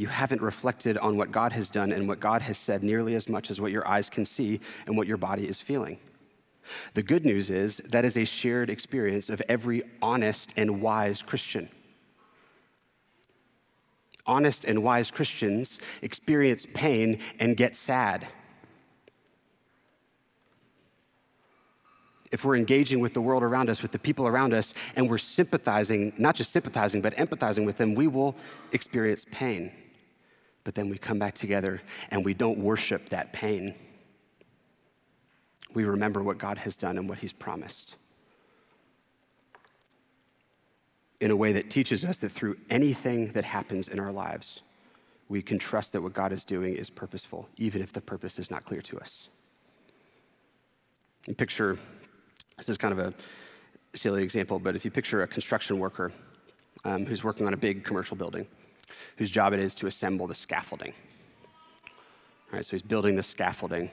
you 0.00 0.06
haven't 0.06 0.40
reflected 0.40 0.96
on 0.96 1.18
what 1.18 1.30
God 1.30 1.52
has 1.52 1.68
done 1.68 1.92
and 1.92 2.08
what 2.08 2.20
God 2.20 2.40
has 2.40 2.56
said 2.56 2.82
nearly 2.82 3.14
as 3.14 3.28
much 3.28 3.50
as 3.50 3.60
what 3.60 3.70
your 3.70 3.86
eyes 3.86 4.08
can 4.08 4.24
see 4.24 4.58
and 4.86 4.96
what 4.96 5.06
your 5.06 5.18
body 5.18 5.46
is 5.46 5.60
feeling. 5.60 5.98
The 6.94 7.02
good 7.02 7.26
news 7.26 7.50
is 7.50 7.82
that 7.90 8.06
is 8.06 8.16
a 8.16 8.24
shared 8.24 8.70
experience 8.70 9.28
of 9.28 9.42
every 9.46 9.82
honest 10.00 10.54
and 10.56 10.80
wise 10.80 11.20
Christian. 11.20 11.68
Honest 14.24 14.64
and 14.64 14.82
wise 14.82 15.10
Christians 15.10 15.78
experience 16.00 16.66
pain 16.72 17.18
and 17.38 17.54
get 17.54 17.76
sad. 17.76 18.26
If 22.30 22.44
we're 22.44 22.56
engaging 22.56 23.00
with 23.00 23.12
the 23.12 23.20
world 23.20 23.42
around 23.42 23.68
us, 23.68 23.82
with 23.82 23.90
the 23.90 23.98
people 23.98 24.26
around 24.26 24.54
us, 24.54 24.72
and 24.94 25.10
we're 25.10 25.18
sympathizing, 25.18 26.12
not 26.16 26.36
just 26.36 26.52
sympathizing, 26.52 27.02
but 27.02 27.14
empathizing 27.16 27.66
with 27.66 27.76
them, 27.76 27.94
we 27.94 28.06
will 28.06 28.36
experience 28.72 29.26
pain. 29.30 29.72
But 30.62 30.74
then 30.74 30.88
we 30.88 30.98
come 30.98 31.18
back 31.18 31.34
together 31.34 31.82
and 32.10 32.24
we 32.24 32.34
don't 32.34 32.58
worship 32.58 33.08
that 33.08 33.32
pain. 33.32 33.74
We 35.74 35.84
remember 35.84 36.22
what 36.22 36.38
God 36.38 36.58
has 36.58 36.76
done 36.76 36.98
and 36.98 37.08
what 37.08 37.18
He's 37.18 37.32
promised. 37.32 37.96
In 41.20 41.30
a 41.30 41.36
way 41.36 41.52
that 41.52 41.68
teaches 41.68 42.04
us 42.04 42.18
that 42.18 42.30
through 42.30 42.56
anything 42.70 43.32
that 43.32 43.44
happens 43.44 43.88
in 43.88 43.98
our 43.98 44.12
lives, 44.12 44.62
we 45.28 45.42
can 45.42 45.58
trust 45.58 45.92
that 45.92 46.02
what 46.02 46.12
God 46.12 46.32
is 46.32 46.44
doing 46.44 46.74
is 46.74 46.90
purposeful, 46.90 47.48
even 47.56 47.82
if 47.82 47.92
the 47.92 48.00
purpose 48.00 48.38
is 48.38 48.50
not 48.50 48.64
clear 48.64 48.80
to 48.82 48.98
us. 48.98 49.28
And 51.26 51.36
picture 51.36 51.78
this 52.60 52.68
is 52.68 52.78
kind 52.78 52.92
of 52.92 52.98
a 52.98 53.14
silly 53.96 54.22
example, 54.22 54.58
but 54.58 54.76
if 54.76 54.84
you 54.84 54.90
picture 54.90 55.22
a 55.22 55.26
construction 55.26 55.78
worker 55.78 56.12
um, 56.84 57.06
who's 57.06 57.24
working 57.24 57.46
on 57.46 57.54
a 57.54 57.56
big 57.56 57.84
commercial 57.84 58.16
building, 58.16 58.46
whose 59.16 59.30
job 59.30 59.52
it 59.52 59.60
is 59.60 59.74
to 59.76 59.86
assemble 59.86 60.26
the 60.26 60.34
scaffolding. 60.34 60.92
All 61.86 62.56
right, 62.56 62.66
so 62.66 62.72
he's 62.72 62.82
building 62.82 63.16
the 63.16 63.22
scaffolding. 63.22 63.90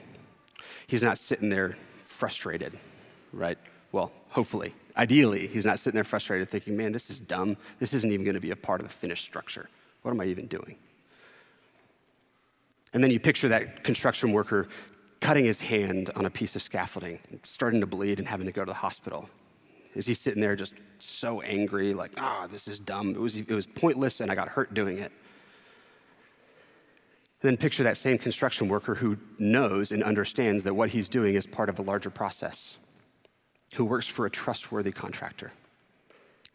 He's 0.86 1.02
not 1.02 1.18
sitting 1.18 1.48
there 1.48 1.76
frustrated, 2.04 2.78
right? 3.32 3.58
Well, 3.92 4.12
hopefully. 4.28 4.74
Ideally, 4.96 5.46
he's 5.46 5.64
not 5.64 5.78
sitting 5.78 5.94
there 5.94 6.04
frustrated 6.04 6.50
thinking, 6.50 6.76
man, 6.76 6.92
this 6.92 7.08
is 7.08 7.20
dumb. 7.20 7.56
This 7.78 7.94
isn't 7.94 8.10
even 8.10 8.24
going 8.24 8.34
to 8.34 8.40
be 8.40 8.50
a 8.50 8.56
part 8.56 8.80
of 8.80 8.88
the 8.88 8.92
finished 8.92 9.24
structure. 9.24 9.68
What 10.02 10.10
am 10.10 10.20
I 10.20 10.24
even 10.24 10.46
doing? 10.46 10.76
And 12.92 13.02
then 13.02 13.10
you 13.10 13.20
picture 13.20 13.48
that 13.48 13.84
construction 13.84 14.32
worker 14.32 14.68
cutting 15.20 15.44
his 15.44 15.60
hand 15.60 16.10
on 16.16 16.26
a 16.26 16.30
piece 16.30 16.54
of 16.56 16.62
scaffolding, 16.62 17.18
starting 17.42 17.80
to 17.80 17.86
bleed 17.86 18.18
and 18.18 18.28
having 18.28 18.46
to 18.46 18.52
go 18.52 18.64
to 18.64 18.70
the 18.70 18.74
hospital. 18.74 19.28
Is 19.94 20.06
he 20.06 20.14
sitting 20.14 20.40
there 20.40 20.54
just 20.54 20.74
so 20.98 21.40
angry, 21.40 21.94
like, 21.94 22.12
ah, 22.18 22.42
oh, 22.44 22.46
this 22.46 22.68
is 22.68 22.78
dumb. 22.78 23.10
It 23.10 23.20
was, 23.20 23.36
it 23.36 23.50
was 23.50 23.66
pointless 23.66 24.20
and 24.20 24.30
I 24.30 24.34
got 24.34 24.48
hurt 24.48 24.74
doing 24.74 24.98
it. 24.98 25.12
And 27.40 27.50
then 27.50 27.56
picture 27.56 27.84
that 27.84 27.96
same 27.96 28.18
construction 28.18 28.68
worker 28.68 28.96
who 28.96 29.16
knows 29.38 29.92
and 29.92 30.02
understands 30.02 30.64
that 30.64 30.74
what 30.74 30.90
he's 30.90 31.08
doing 31.08 31.34
is 31.34 31.46
part 31.46 31.68
of 31.68 31.78
a 31.78 31.82
larger 31.82 32.10
process, 32.10 32.76
who 33.74 33.84
works 33.84 34.08
for 34.08 34.26
a 34.26 34.30
trustworthy 34.30 34.90
contractor. 34.90 35.52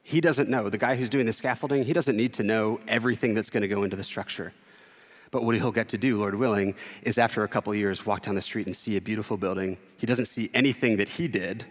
He 0.03 0.19
doesn't 0.19 0.49
know, 0.49 0.69
the 0.69 0.77
guy 0.77 0.97
who's 0.97 1.07
doing 1.07 1.25
the 1.25 1.33
scaffolding, 1.33 1.85
he 1.85 1.93
doesn't 1.93 2.17
need 2.17 2.33
to 2.33 2.43
know 2.43 2.81
everything 2.87 3.33
that's 3.33 3.49
going 3.49 3.61
to 3.61 3.69
go 3.69 3.83
into 3.83 3.95
the 3.95 4.03
structure. 4.03 4.51
But 5.33 5.45
what 5.45 5.55
he'll 5.55 5.71
get 5.71 5.89
to 5.89 5.97
do, 5.97 6.19
Lord 6.19 6.35
willing, 6.35 6.75
is 7.01 7.17
after 7.17 7.43
a 7.43 7.47
couple 7.47 7.73
years, 7.73 8.05
walk 8.05 8.21
down 8.21 8.35
the 8.35 8.41
street 8.41 8.67
and 8.67 8.75
see 8.75 8.97
a 8.97 9.01
beautiful 9.01 9.35
building. 9.35 9.79
He 9.97 10.05
doesn't 10.05 10.25
see 10.25 10.51
anything 10.53 10.97
that 10.97 11.09
he 11.09 11.27
did, 11.27 11.65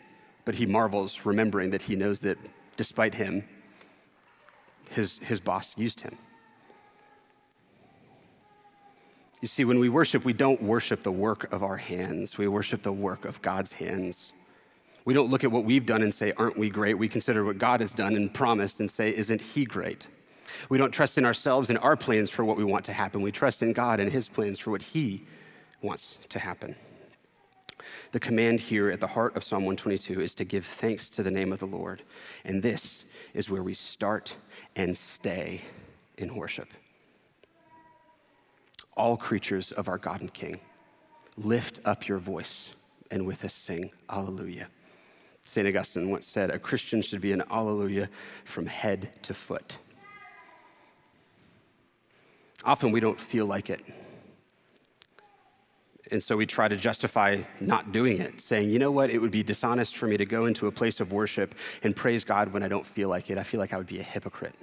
but 0.44 0.57
he 0.57 0.66
marvels, 0.66 1.25
remembering 1.25 1.70
that 1.70 1.83
he 1.83 1.94
knows 1.94 2.18
that 2.22 2.38
despite 2.77 3.14
him, 3.14 3.44
his, 4.90 5.18
his 5.18 5.38
boss 5.38 5.79
used 5.79 6.01
him. 6.01 6.18
You 9.40 9.46
see, 9.46 9.64
when 9.64 9.79
we 9.79 9.88
worship, 9.88 10.25
we 10.25 10.33
don't 10.33 10.61
worship 10.61 11.05
the 11.05 11.12
work 11.12 11.53
of 11.53 11.62
our 11.62 11.77
hands, 11.77 12.37
we 12.37 12.48
worship 12.48 12.83
the 12.83 12.92
work 12.92 13.25
of 13.25 13.40
God's 13.42 13.75
hands. 13.75 14.33
We 15.05 15.14
don't 15.14 15.31
look 15.31 15.44
at 15.44 15.53
what 15.53 15.62
we've 15.62 15.87
done 15.87 16.03
and 16.03 16.12
say, 16.12 16.33
Aren't 16.37 16.59
we 16.59 16.68
great? 16.68 16.94
We 16.94 17.09
consider 17.09 17.44
what 17.44 17.59
God 17.59 17.81
has 17.81 17.92
done 17.92 18.16
and 18.16 18.35
promised 18.35 18.81
and 18.81 18.90
say, 18.90 19.14
Isn't 19.14 19.40
He 19.40 19.64
great? 19.64 20.09
We 20.68 20.78
don't 20.78 20.92
trust 20.92 21.18
in 21.18 21.24
ourselves 21.24 21.70
and 21.70 21.78
our 21.78 21.96
plans 21.96 22.30
for 22.30 22.44
what 22.44 22.56
we 22.56 22.64
want 22.64 22.84
to 22.86 22.92
happen. 22.92 23.22
We 23.22 23.32
trust 23.32 23.62
in 23.62 23.72
God 23.72 24.00
and 24.00 24.10
His 24.10 24.28
plans 24.28 24.58
for 24.58 24.70
what 24.70 24.82
He 24.82 25.24
wants 25.80 26.18
to 26.28 26.38
happen. 26.38 26.76
The 28.12 28.20
command 28.20 28.60
here 28.60 28.90
at 28.90 29.00
the 29.00 29.06
heart 29.06 29.36
of 29.36 29.44
Psalm 29.44 29.64
122 29.64 30.20
is 30.20 30.34
to 30.34 30.44
give 30.44 30.64
thanks 30.64 31.08
to 31.10 31.22
the 31.22 31.30
name 31.30 31.52
of 31.52 31.58
the 31.58 31.66
Lord. 31.66 32.02
And 32.44 32.62
this 32.62 33.04
is 33.34 33.50
where 33.50 33.62
we 33.62 33.74
start 33.74 34.36
and 34.76 34.96
stay 34.96 35.62
in 36.18 36.34
worship. 36.34 36.68
All 38.96 39.16
creatures 39.16 39.72
of 39.72 39.88
our 39.88 39.98
God 39.98 40.20
and 40.20 40.32
King, 40.32 40.60
lift 41.36 41.80
up 41.84 42.06
your 42.06 42.18
voice 42.18 42.70
and 43.10 43.26
with 43.26 43.44
us 43.44 43.54
sing 43.54 43.90
Alleluia. 44.10 44.68
St. 45.44 45.66
Augustine 45.66 46.10
once 46.10 46.26
said, 46.26 46.50
A 46.50 46.58
Christian 46.58 47.02
should 47.02 47.20
be 47.20 47.32
an 47.32 47.42
Alleluia 47.50 48.08
from 48.44 48.66
head 48.66 49.10
to 49.22 49.34
foot. 49.34 49.78
Often 52.64 52.92
we 52.92 53.01
don't 53.01 53.18
feel 53.18 53.46
like 53.46 53.70
it. 53.70 53.81
And 56.11 56.22
so 56.22 56.37
we 56.37 56.44
try 56.44 56.68
to 56.68 56.77
justify 56.77 57.40
not 57.61 57.92
doing 57.92 58.20
it, 58.20 58.40
saying, 58.40 58.68
you 58.68 58.79
know 58.79 58.90
what, 58.90 59.09
it 59.09 59.18
would 59.18 59.31
be 59.31 59.42
dishonest 59.42 59.96
for 59.96 60.07
me 60.07 60.18
to 60.18 60.27
go 60.27 60.44
into 60.44 60.66
a 60.66 60.72
place 60.72 61.01
of 61.01 61.11
worship 61.11 61.55
and 61.83 61.96
praise 61.96 62.22
God 62.22 62.53
when 62.53 62.62
I 62.62 62.68
don't 62.68 62.87
feel 62.87 63.09
like 63.09 63.31
it. 63.31 63.38
I 63.38 63.42
feel 63.42 63.61
like 63.61 63.72
I 63.72 63.79
would 63.79 63.87
be 63.87 63.98
a 63.98 64.03
hypocrite. 64.03 64.55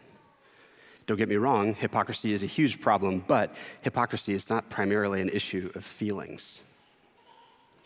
Don't 1.08 1.18
get 1.18 1.28
me 1.28 1.38
wrong, 1.38 1.74
hypocrisy 1.74 2.34
is 2.34 2.44
a 2.44 2.46
huge 2.46 2.80
problem, 2.80 3.24
but 3.26 3.56
hypocrisy 3.82 4.34
is 4.34 4.48
not 4.48 4.70
primarily 4.70 5.22
an 5.22 5.30
issue 5.30 5.72
of 5.74 5.84
feelings, 5.84 6.60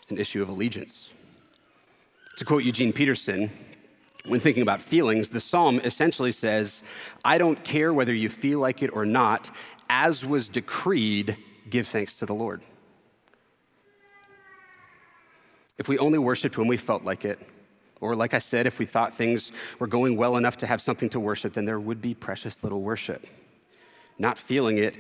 it's 0.02 0.12
an 0.12 0.18
issue 0.18 0.42
of 0.42 0.50
allegiance. 0.50 1.10
To 2.36 2.44
quote 2.44 2.64
Eugene 2.64 2.92
Peterson, 2.92 3.50
when 4.26 4.42
thinking 4.42 4.62
about 4.62 4.82
feelings, 4.82 5.30
the 5.30 5.40
psalm 5.40 5.80
essentially 5.86 6.34
says, 6.34 6.84
I 7.24 7.38
don't 7.38 7.64
care 7.64 7.94
whether 7.94 8.14
you 8.14 8.28
feel 8.28 8.60
like 8.60 8.84
it 8.84 8.90
or 8.92 9.06
not, 9.06 9.50
as 9.96 10.26
was 10.26 10.50
decreed, 10.50 11.38
give 11.70 11.88
thanks 11.88 12.16
to 12.16 12.26
the 12.26 12.34
Lord. 12.34 12.64
If 15.78 15.88
we 15.88 16.00
only 16.00 16.18
worshiped 16.18 16.58
when 16.58 16.68
we 16.68 16.78
felt 16.78 17.04
like 17.04 17.26
it, 17.26 17.40
or 18.02 18.16
like 18.16 18.34
I 18.34 18.40
said, 18.40 18.66
if 18.66 18.80
we 18.80 18.88
thought 18.88 19.14
things 19.14 19.52
were 19.78 19.86
going 19.86 20.18
well 20.18 20.36
enough 20.36 20.58
to 20.58 20.66
have 20.66 20.82
something 20.82 21.10
to 21.10 21.20
worship, 21.20 21.54
then 21.54 21.66
there 21.66 21.80
would 21.80 22.02
be 22.02 22.16
precious 22.16 22.64
little 22.64 22.82
worship. 22.82 23.28
Not 24.18 24.40
feeling 24.40 24.80
it 24.80 24.96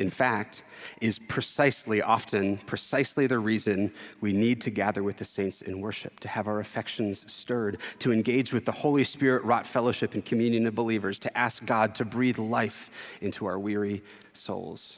in 0.00 0.08
fact, 0.08 0.62
is 1.02 1.18
precisely, 1.18 2.00
often, 2.00 2.56
precisely 2.64 3.26
the 3.26 3.38
reason 3.38 3.92
we 4.22 4.32
need 4.32 4.58
to 4.62 4.70
gather 4.70 5.02
with 5.02 5.18
the 5.18 5.26
saints 5.26 5.60
in 5.60 5.78
worship, 5.78 6.18
to 6.20 6.28
have 6.28 6.48
our 6.48 6.58
affections 6.58 7.30
stirred, 7.30 7.78
to 7.98 8.10
engage 8.10 8.54
with 8.54 8.64
the 8.64 8.72
Holy 8.72 9.04
Spirit 9.04 9.44
wrought 9.44 9.66
fellowship 9.66 10.14
and 10.14 10.24
communion 10.24 10.66
of 10.66 10.74
believers, 10.74 11.18
to 11.18 11.38
ask 11.38 11.66
God 11.66 11.94
to 11.96 12.06
breathe 12.06 12.38
life 12.38 12.90
into 13.20 13.44
our 13.44 13.58
weary 13.58 14.02
souls. 14.32 14.96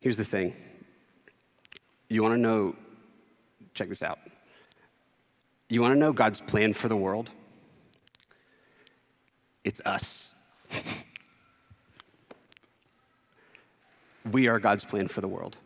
Here's 0.00 0.16
the 0.16 0.24
thing 0.24 0.52
you 2.08 2.20
want 2.20 2.34
to 2.34 2.40
know, 2.40 2.74
check 3.74 3.88
this 3.88 4.02
out. 4.02 4.18
You 5.68 5.80
want 5.80 5.94
to 5.94 5.98
know 5.98 6.12
God's 6.12 6.40
plan 6.40 6.72
for 6.72 6.88
the 6.88 6.96
world? 6.96 7.30
It's 9.62 9.80
us. 9.86 10.30
We 14.32 14.48
are 14.48 14.58
God's 14.58 14.84
plan 14.84 15.08
for 15.08 15.20
the 15.20 15.28
world. 15.28 15.58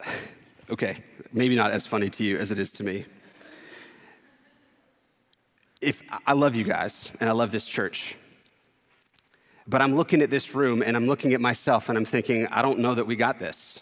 okay, 0.70 1.04
maybe 1.30 1.54
not 1.54 1.72
as 1.72 1.86
funny 1.86 2.08
to 2.08 2.24
you 2.24 2.38
as 2.38 2.50
it 2.52 2.58
is 2.58 2.72
to 2.72 2.84
me. 2.84 3.04
If 5.82 6.02
I 6.26 6.32
love 6.32 6.56
you 6.56 6.64
guys 6.64 7.10
and 7.20 7.28
I 7.28 7.34
love 7.34 7.50
this 7.50 7.66
church, 7.66 8.16
but 9.66 9.82
I'm 9.82 9.94
looking 9.94 10.22
at 10.22 10.30
this 10.30 10.54
room 10.54 10.82
and 10.82 10.96
I'm 10.96 11.06
looking 11.06 11.34
at 11.34 11.40
myself 11.40 11.90
and 11.90 11.98
I'm 11.98 12.06
thinking, 12.06 12.46
I 12.46 12.62
don't 12.62 12.78
know 12.78 12.94
that 12.94 13.06
we 13.06 13.14
got 13.14 13.38
this. 13.38 13.78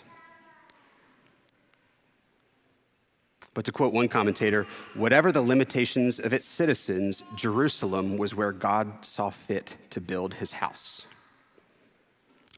But 3.55 3.65
to 3.67 3.73
quote 3.73 3.95
one 3.95 4.09
commentator, 4.09 4.67
whatever 4.95 5.31
the 5.31 5.41
limitations 5.41 6.19
of 6.19 6.35
its 6.35 6.45
citizens, 6.45 7.23
Jerusalem 7.37 8.17
was 8.17 8.35
where 8.35 8.53
God 8.53 9.07
saw 9.07 9.31
fit 9.31 9.77
to 9.91 10.01
build 10.01 10.35
his 10.35 10.51
house 10.51 11.07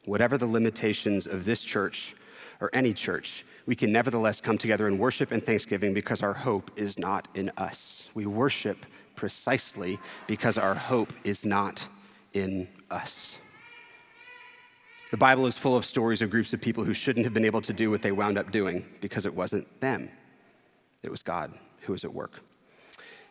whatever 0.08 0.38
the 0.38 0.46
limitations 0.46 1.26
of 1.26 1.44
this 1.44 1.62
church 1.62 2.14
or 2.60 2.70
any 2.72 2.92
church, 2.92 3.44
we 3.66 3.76
can 3.76 3.92
nevertheless 3.92 4.40
come 4.40 4.56
together 4.56 4.88
in 4.88 4.98
worship 4.98 5.30
and 5.30 5.44
thanksgiving 5.44 5.92
because 5.92 6.22
our 6.22 6.32
hope 6.32 6.70
is 6.76 6.98
not 6.98 7.28
in 7.34 7.50
us. 7.56 8.08
We 8.14 8.26
worship 8.26 8.86
precisely 9.14 9.98
because 10.26 10.56
our 10.56 10.74
hope 10.74 11.12
is 11.24 11.44
not 11.44 11.86
in 12.32 12.68
us. 12.90 13.36
The 15.10 15.16
Bible 15.16 15.46
is 15.46 15.56
full 15.56 15.76
of 15.76 15.84
stories 15.84 16.22
of 16.22 16.30
groups 16.30 16.52
of 16.52 16.60
people 16.60 16.84
who 16.84 16.94
shouldn't 16.94 17.24
have 17.24 17.34
been 17.34 17.44
able 17.44 17.62
to 17.62 17.72
do 17.72 17.90
what 17.90 18.02
they 18.02 18.12
wound 18.12 18.38
up 18.38 18.50
doing 18.50 18.84
because 19.00 19.26
it 19.26 19.34
wasn't 19.34 19.80
them, 19.80 20.10
it 21.02 21.10
was 21.10 21.22
God 21.22 21.52
who 21.82 21.92
was 21.92 22.04
at 22.04 22.12
work. 22.12 22.40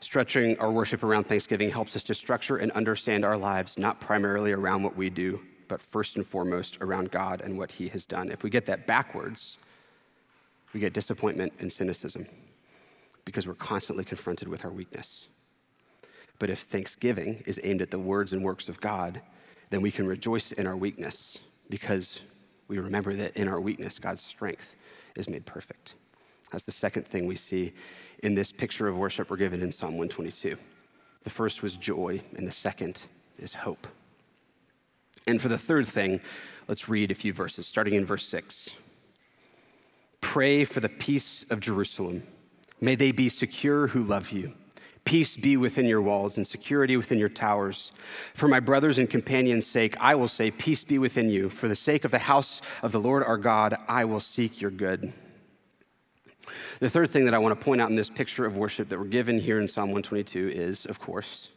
Structuring 0.01 0.59
our 0.59 0.71
worship 0.71 1.03
around 1.03 1.25
Thanksgiving 1.25 1.71
helps 1.71 1.95
us 1.95 2.03
to 2.03 2.13
structure 2.13 2.57
and 2.57 2.71
understand 2.73 3.25
our 3.25 3.38
lives 3.38 3.78
not 3.78 3.99
primarily 3.99 4.51
around 4.51 4.84
what 4.84 4.95
we 4.95 5.09
do, 5.09 5.39
but 5.68 5.82
first 5.82 6.15
and 6.15 6.26
foremost 6.26 6.78
around 6.82 7.11
God 7.11 7.41
and 7.41 7.57
what 7.57 7.72
He 7.72 7.88
has 7.89 8.05
done. 8.05 8.32
If 8.32 8.43
we 8.43 8.49
get 8.49 8.65
that 8.68 8.88
backwards, 8.88 9.57
we 10.74 10.80
get 10.80 10.93
disappointment 10.93 11.53
and 11.59 11.72
cynicism 11.72 12.26
because 13.26 13.47
we're 13.47 13.55
constantly 13.55 14.05
confronted 14.05 14.47
with 14.47 14.63
our 14.63 14.72
weakness. 14.72 15.28
But 16.39 16.49
if 16.49 16.59
thanksgiving 16.59 17.43
is 17.45 17.59
aimed 17.63 17.82
at 17.82 17.91
the 17.91 17.99
words 17.99 18.34
and 18.34 18.43
works 18.43 18.70
of 18.70 18.80
God, 18.80 19.22
then 19.70 19.82
we 19.82 19.91
can 19.91 20.07
rejoice 20.07 20.51
in 20.51 20.68
our 20.68 20.78
weakness 20.78 21.39
because 21.70 22.22
we 22.68 22.80
remember 22.80 23.13
that 23.15 23.36
in 23.36 23.47
our 23.47 23.59
weakness, 23.59 23.99
God's 23.99 24.22
strength 24.22 24.76
is 25.15 25.28
made 25.28 25.45
perfect. 25.45 25.95
That's 26.51 26.63
the 26.63 26.72
second 26.72 27.05
thing 27.05 27.26
we 27.26 27.36
see 27.36 27.74
in 28.24 28.34
this 28.34 28.51
picture 28.51 28.88
of 28.88 28.97
worship 28.97 29.30
we're 29.30 29.38
given 29.38 29.61
in 29.61 29.72
Psalm 29.72 29.97
122. 29.97 30.57
The 31.24 31.30
first 31.30 31.61
was 31.61 31.76
joy, 31.76 32.22
and 32.38 32.47
the 32.47 32.51
second 32.51 33.01
is 33.38 33.53
hope. 33.53 33.88
And 35.28 35.41
for 35.41 35.49
the 35.49 35.57
third 35.57 35.86
thing, 35.86 36.21
let's 36.67 36.88
read 36.88 37.11
a 37.11 37.15
few 37.15 37.34
verses, 37.34 37.67
starting 37.67 37.93
in 37.93 38.05
verse 38.05 38.25
6. 38.28 38.69
Pray 40.21 40.63
for 40.63 40.80
the 40.80 40.89
peace 40.89 41.45
of 41.49 41.59
Jerusalem. 41.59 42.23
May 42.80 42.95
they 42.95 43.11
be 43.11 43.30
secure 43.30 43.88
who 43.88 44.01
love 44.03 44.32
you. 44.32 44.53
Peace 45.03 45.38
be 45.38 45.55
within 45.55 45.86
your 45.86 46.01
walls 46.01 46.36
and 46.36 46.45
security 46.45 46.97
within 46.97 47.17
your 47.17 47.30
towers. 47.30 47.91
For 48.34 48.47
my 48.47 48.59
brothers 48.59 48.97
and 48.97 49.09
companions' 49.09 49.65
sake, 49.65 49.95
I 50.01 50.15
will 50.15 50.28
say, 50.28 50.51
Peace 50.51 50.84
be 50.84 50.97
within 50.97 51.30
you. 51.30 51.49
For 51.49 51.69
the 51.69 51.78
sake 51.78 52.03
of 52.03 52.11
the 52.11 52.19
house 52.19 52.61
of 52.82 52.91
the 52.91 52.99
Lord 52.99 53.23
our 53.23 53.38
God, 53.38 53.78
I 53.88 54.03
will 54.05 54.19
seek 54.19 54.59
your 54.59 54.71
good. 54.71 55.13
The 56.80 56.89
third 56.89 57.09
thing 57.09 57.25
that 57.25 57.34
I 57.34 57.38
want 57.38 57.57
to 57.57 57.63
point 57.63 57.80
out 57.80 57.89
in 57.89 57.95
this 57.95 58.09
picture 58.09 58.45
of 58.45 58.57
worship 58.57 58.89
that 58.89 58.99
we're 58.99 59.05
given 59.05 59.39
here 59.39 59.59
in 59.59 59.67
Psalm 59.67 59.91
122 59.91 60.49
is, 60.49 60.86
of 60.86 60.99
course, 60.99 61.49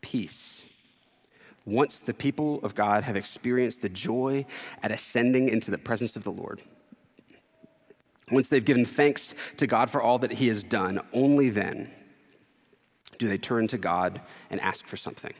peace. 0.00 0.59
Once 1.66 1.98
the 2.00 2.14
people 2.14 2.60
of 2.62 2.74
God 2.74 3.04
have 3.04 3.16
experienced 3.16 3.82
the 3.82 3.88
joy 3.88 4.46
at 4.82 4.90
ascending 4.90 5.48
into 5.48 5.70
the 5.70 5.78
presence 5.78 6.16
of 6.16 6.24
the 6.24 6.32
Lord, 6.32 6.62
once 8.30 8.48
they've 8.48 8.64
given 8.64 8.84
thanks 8.84 9.34
to 9.56 9.66
God 9.66 9.90
for 9.90 10.00
all 10.00 10.18
that 10.18 10.32
He 10.32 10.48
has 10.48 10.62
done, 10.62 11.00
only 11.12 11.50
then 11.50 11.90
do 13.18 13.28
they 13.28 13.36
turn 13.36 13.66
to 13.68 13.78
God 13.78 14.20
and 14.50 14.60
ask 14.60 14.86
for 14.86 14.96
something. 14.96 15.34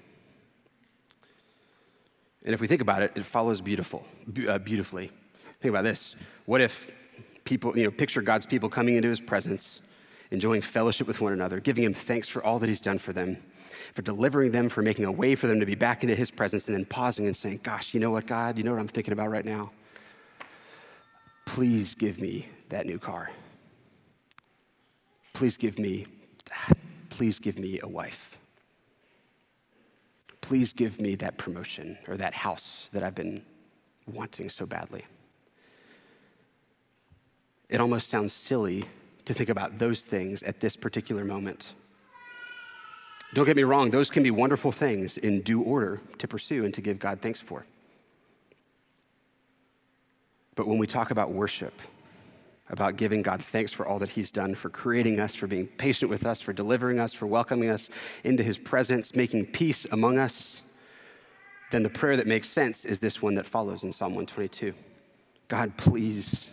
And 2.44 2.54
if 2.54 2.60
we 2.60 2.66
think 2.66 2.80
about 2.80 3.02
it, 3.02 3.12
it 3.14 3.24
follows 3.24 3.60
beautiful, 3.60 4.04
uh, 4.48 4.58
beautifully. 4.58 5.10
Think 5.60 5.70
about 5.70 5.84
this. 5.84 6.16
What 6.46 6.60
if 6.60 6.90
people, 7.44 7.76
you 7.76 7.84
know, 7.84 7.90
picture 7.90 8.22
God's 8.22 8.46
people 8.46 8.68
coming 8.68 8.96
into 8.96 9.08
his 9.08 9.20
presence, 9.20 9.80
enjoying 10.30 10.62
fellowship 10.62 11.06
with 11.06 11.20
one 11.20 11.32
another, 11.32 11.60
giving 11.60 11.84
him 11.84 11.92
thanks 11.92 12.28
for 12.28 12.42
all 12.44 12.58
that 12.58 12.68
he's 12.68 12.80
done 12.80 12.98
for 12.98 13.12
them, 13.12 13.38
for 13.94 14.02
delivering 14.02 14.52
them, 14.52 14.68
for 14.68 14.82
making 14.82 15.04
a 15.04 15.12
way 15.12 15.34
for 15.34 15.46
them 15.46 15.60
to 15.60 15.66
be 15.66 15.74
back 15.74 16.02
into 16.02 16.14
his 16.14 16.30
presence, 16.30 16.68
and 16.68 16.76
then 16.76 16.84
pausing 16.84 17.26
and 17.26 17.36
saying, 17.36 17.60
Gosh, 17.62 17.94
you 17.94 18.00
know 18.00 18.10
what, 18.10 18.26
God? 18.26 18.58
You 18.58 18.64
know 18.64 18.72
what 18.72 18.80
I'm 18.80 18.88
thinking 18.88 19.12
about 19.12 19.30
right 19.30 19.44
now? 19.44 19.70
Please 21.44 21.94
give 21.94 22.20
me 22.20 22.48
that 22.68 22.86
new 22.86 22.98
car. 22.98 23.30
Please 25.32 25.56
give 25.56 25.78
me. 25.78 26.06
Please 27.08 27.38
give 27.38 27.58
me 27.58 27.80
a 27.82 27.88
wife. 27.88 28.38
Please 30.40 30.72
give 30.72 31.00
me 31.00 31.14
that 31.16 31.36
promotion 31.36 31.98
or 32.08 32.16
that 32.16 32.34
house 32.34 32.88
that 32.92 33.02
I've 33.02 33.14
been 33.14 33.42
wanting 34.06 34.48
so 34.48 34.66
badly. 34.66 35.04
It 37.68 37.80
almost 37.80 38.08
sounds 38.08 38.32
silly 38.32 38.84
to 39.26 39.34
think 39.34 39.48
about 39.48 39.78
those 39.78 40.04
things 40.04 40.42
at 40.42 40.60
this 40.60 40.76
particular 40.76 41.24
moment. 41.24 41.74
Don't 43.32 43.46
get 43.46 43.56
me 43.56 43.62
wrong, 43.62 43.90
those 43.90 44.10
can 44.10 44.22
be 44.22 44.30
wonderful 44.30 44.72
things 44.72 45.16
in 45.16 45.42
due 45.42 45.62
order 45.62 46.00
to 46.18 46.26
pursue 46.26 46.64
and 46.64 46.74
to 46.74 46.80
give 46.80 46.98
God 46.98 47.20
thanks 47.20 47.40
for. 47.40 47.64
But 50.56 50.66
when 50.66 50.78
we 50.78 50.86
talk 50.86 51.10
about 51.12 51.30
worship, 51.30 51.80
about 52.70 52.96
giving 52.96 53.22
God 53.22 53.42
thanks 53.42 53.72
for 53.72 53.86
all 53.86 53.98
that 54.00 54.10
He's 54.10 54.30
done, 54.30 54.54
for 54.54 54.68
creating 54.68 55.20
us, 55.20 55.34
for 55.34 55.46
being 55.46 55.66
patient 55.66 56.10
with 56.10 56.26
us, 56.26 56.40
for 56.40 56.52
delivering 56.52 56.98
us, 56.98 57.12
for 57.12 57.26
welcoming 57.26 57.70
us 57.70 57.88
into 58.24 58.42
His 58.42 58.58
presence, 58.58 59.14
making 59.14 59.46
peace 59.46 59.86
among 59.90 60.18
us, 60.18 60.62
then 61.70 61.82
the 61.84 61.90
prayer 61.90 62.16
that 62.16 62.26
makes 62.26 62.48
sense 62.48 62.84
is 62.84 62.98
this 62.98 63.22
one 63.22 63.34
that 63.34 63.46
follows 63.46 63.84
in 63.84 63.92
Psalm 63.92 64.12
122 64.14 64.74
God, 65.48 65.76
please, 65.76 66.48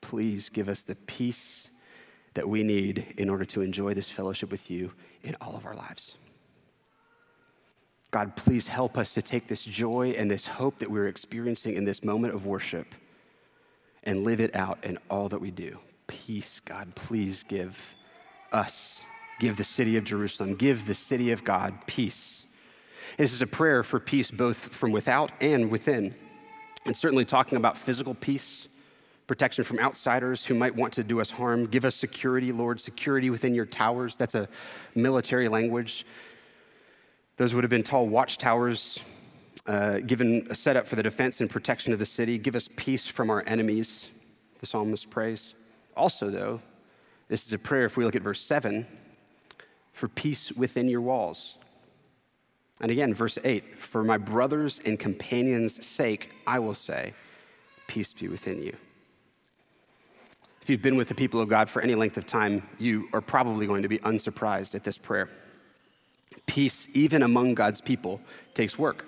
please 0.00 0.48
give 0.48 0.68
us 0.68 0.82
the 0.82 0.94
peace 0.94 1.70
that 2.36 2.48
we 2.48 2.62
need 2.62 3.14
in 3.16 3.30
order 3.30 3.46
to 3.46 3.62
enjoy 3.62 3.94
this 3.94 4.10
fellowship 4.10 4.50
with 4.50 4.70
you 4.70 4.92
in 5.22 5.34
all 5.40 5.56
of 5.56 5.64
our 5.64 5.74
lives. 5.74 6.14
God, 8.10 8.36
please 8.36 8.68
help 8.68 8.96
us 8.98 9.14
to 9.14 9.22
take 9.22 9.48
this 9.48 9.64
joy 9.64 10.14
and 10.16 10.30
this 10.30 10.46
hope 10.46 10.78
that 10.78 10.90
we're 10.90 11.08
experiencing 11.08 11.74
in 11.74 11.84
this 11.84 12.04
moment 12.04 12.34
of 12.34 12.44
worship 12.44 12.94
and 14.04 14.22
live 14.22 14.40
it 14.40 14.54
out 14.54 14.78
in 14.84 14.98
all 15.10 15.30
that 15.30 15.40
we 15.40 15.50
do. 15.50 15.78
Peace, 16.06 16.60
God, 16.60 16.94
please 16.94 17.42
give 17.42 17.78
us, 18.52 19.00
give 19.40 19.56
the 19.56 19.64
city 19.64 19.96
of 19.96 20.04
Jerusalem, 20.04 20.56
give 20.56 20.86
the 20.86 20.94
city 20.94 21.32
of 21.32 21.42
God 21.42 21.74
peace. 21.86 22.44
This 23.16 23.32
is 23.32 23.40
a 23.40 23.46
prayer 23.46 23.82
for 23.82 23.98
peace 23.98 24.30
both 24.30 24.58
from 24.58 24.92
without 24.92 25.32
and 25.40 25.70
within. 25.70 26.14
And 26.84 26.94
certainly 26.94 27.24
talking 27.24 27.56
about 27.56 27.78
physical 27.78 28.14
peace, 28.14 28.68
protection 29.26 29.64
from 29.64 29.78
outsiders 29.78 30.44
who 30.44 30.54
might 30.54 30.74
want 30.74 30.92
to 30.94 31.04
do 31.04 31.20
us 31.20 31.30
harm. 31.30 31.66
Give 31.66 31.84
us 31.84 31.94
security, 31.94 32.52
Lord, 32.52 32.80
security 32.80 33.30
within 33.30 33.54
your 33.54 33.66
towers. 33.66 34.16
That's 34.16 34.34
a 34.34 34.48
military 34.94 35.48
language. 35.48 36.06
Those 37.36 37.54
would 37.54 37.64
have 37.64 37.70
been 37.70 37.82
tall 37.82 38.06
watchtowers 38.06 39.00
uh, 39.66 39.98
given 39.98 40.46
a 40.48 40.54
setup 40.54 40.86
for 40.86 40.96
the 40.96 41.02
defense 41.02 41.40
and 41.40 41.50
protection 41.50 41.92
of 41.92 41.98
the 41.98 42.06
city. 42.06 42.38
Give 42.38 42.54
us 42.54 42.68
peace 42.76 43.06
from 43.06 43.30
our 43.30 43.42
enemies, 43.46 44.08
the 44.60 44.66
psalmist 44.66 45.10
prays. 45.10 45.54
Also, 45.96 46.30
though, 46.30 46.60
this 47.28 47.46
is 47.46 47.52
a 47.52 47.58
prayer, 47.58 47.84
if 47.84 47.96
we 47.96 48.04
look 48.04 48.14
at 48.14 48.22
verse 48.22 48.40
7, 48.40 48.86
for 49.92 50.08
peace 50.08 50.52
within 50.52 50.88
your 50.88 51.00
walls. 51.00 51.56
And 52.80 52.90
again, 52.90 53.12
verse 53.14 53.38
8, 53.42 53.82
for 53.82 54.04
my 54.04 54.18
brothers 54.18 54.80
and 54.84 54.98
companions' 54.98 55.84
sake, 55.84 56.34
I 56.46 56.58
will 56.58 56.74
say, 56.74 57.14
peace 57.86 58.12
be 58.12 58.28
within 58.28 58.62
you. 58.62 58.76
If 60.66 60.70
you've 60.70 60.82
been 60.82 60.96
with 60.96 61.06
the 61.06 61.14
people 61.14 61.40
of 61.40 61.48
God 61.48 61.70
for 61.70 61.80
any 61.80 61.94
length 61.94 62.16
of 62.16 62.26
time, 62.26 62.68
you 62.80 63.08
are 63.12 63.20
probably 63.20 63.68
going 63.68 63.82
to 63.82 63.88
be 63.88 64.00
unsurprised 64.02 64.74
at 64.74 64.82
this 64.82 64.98
prayer. 64.98 65.30
Peace, 66.46 66.88
even 66.92 67.22
among 67.22 67.54
God's 67.54 67.80
people, 67.80 68.20
takes 68.52 68.76
work. 68.76 69.06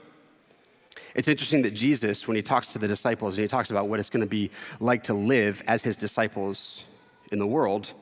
It's 1.16 1.26
interesting 1.26 1.62
that 1.62 1.74
Jesus, 1.74 2.28
when 2.28 2.36
he 2.36 2.42
talks 2.42 2.68
to 2.68 2.78
the 2.78 2.86
disciples 2.86 3.34
and 3.34 3.42
he 3.42 3.48
talks 3.48 3.72
about 3.72 3.88
what 3.88 3.98
it's 3.98 4.09
going 4.09 4.20
to 4.20 4.28
be 4.28 4.52
like 4.78 5.02
to 5.02 5.14
live 5.14 5.61
as 5.66 5.82
his 5.82 5.96
disciples 5.96 6.84
in 7.32 7.40
the 7.40 7.46
world, 7.48 7.92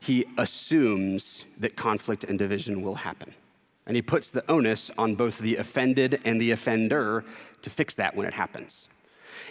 he 0.00 0.26
assumes 0.36 1.46
that 1.56 1.76
conflict 1.76 2.24
and 2.24 2.38
division 2.38 2.82
will 2.82 2.96
happen. 2.96 3.32
And 3.86 3.96
he 3.96 4.02
puts 4.02 4.30
the 4.30 4.44
onus 4.50 4.90
on 4.98 5.14
both 5.14 5.38
the 5.38 5.56
offended 5.56 6.20
and 6.26 6.38
the 6.38 6.50
offender 6.50 7.24
to 7.62 7.70
fix 7.70 7.94
that 7.94 8.14
when 8.14 8.26
it 8.26 8.34
happens. 8.34 8.88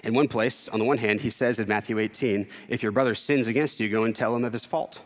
In 0.04 0.14
one 0.14 0.28
place, 0.28 0.68
on 0.70 0.80
the 0.80 0.86
one 0.86 0.98
hand, 0.98 1.22
he 1.22 1.30
says 1.30 1.60
in 1.60 1.68
Matthew 1.68 2.00
18, 2.00 2.48
if 2.68 2.82
your 2.82 2.92
brother 2.92 3.16
sins 3.16 3.48
against 3.48 3.80
you, 3.80 3.90
go 3.90 4.04
and 4.04 4.16
tell 4.16 4.36
him 4.36 4.46
of 4.46 4.54
his 4.54 4.66
fault. 4.66 5.02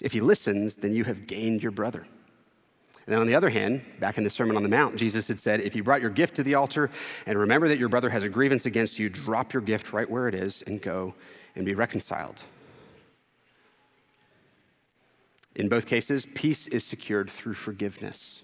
If 0.00 0.12
he 0.12 0.20
listens, 0.20 0.76
then 0.76 0.94
you 0.94 1.04
have 1.04 1.26
gained 1.26 1.62
your 1.62 1.72
brother. 1.72 2.06
And 3.06 3.14
then 3.14 3.20
on 3.20 3.26
the 3.26 3.34
other 3.34 3.50
hand, 3.50 3.82
back 3.98 4.18
in 4.18 4.24
the 4.24 4.30
Sermon 4.30 4.56
on 4.56 4.62
the 4.62 4.68
Mount, 4.68 4.96
Jesus 4.96 5.28
had 5.28 5.40
said, 5.40 5.60
If 5.60 5.74
you 5.74 5.82
brought 5.82 6.00
your 6.00 6.10
gift 6.10 6.36
to 6.36 6.42
the 6.42 6.54
altar 6.54 6.90
and 7.26 7.38
remember 7.38 7.68
that 7.68 7.78
your 7.78 7.88
brother 7.88 8.08
has 8.10 8.22
a 8.22 8.28
grievance 8.28 8.66
against 8.66 8.98
you, 8.98 9.08
drop 9.08 9.52
your 9.52 9.62
gift 9.62 9.92
right 9.92 10.08
where 10.08 10.28
it 10.28 10.34
is 10.34 10.62
and 10.66 10.80
go 10.80 11.14
and 11.56 11.64
be 11.66 11.74
reconciled. 11.74 12.42
In 15.56 15.68
both 15.68 15.86
cases, 15.86 16.26
peace 16.34 16.66
is 16.68 16.84
secured 16.84 17.28
through 17.30 17.54
forgiveness. 17.54 18.42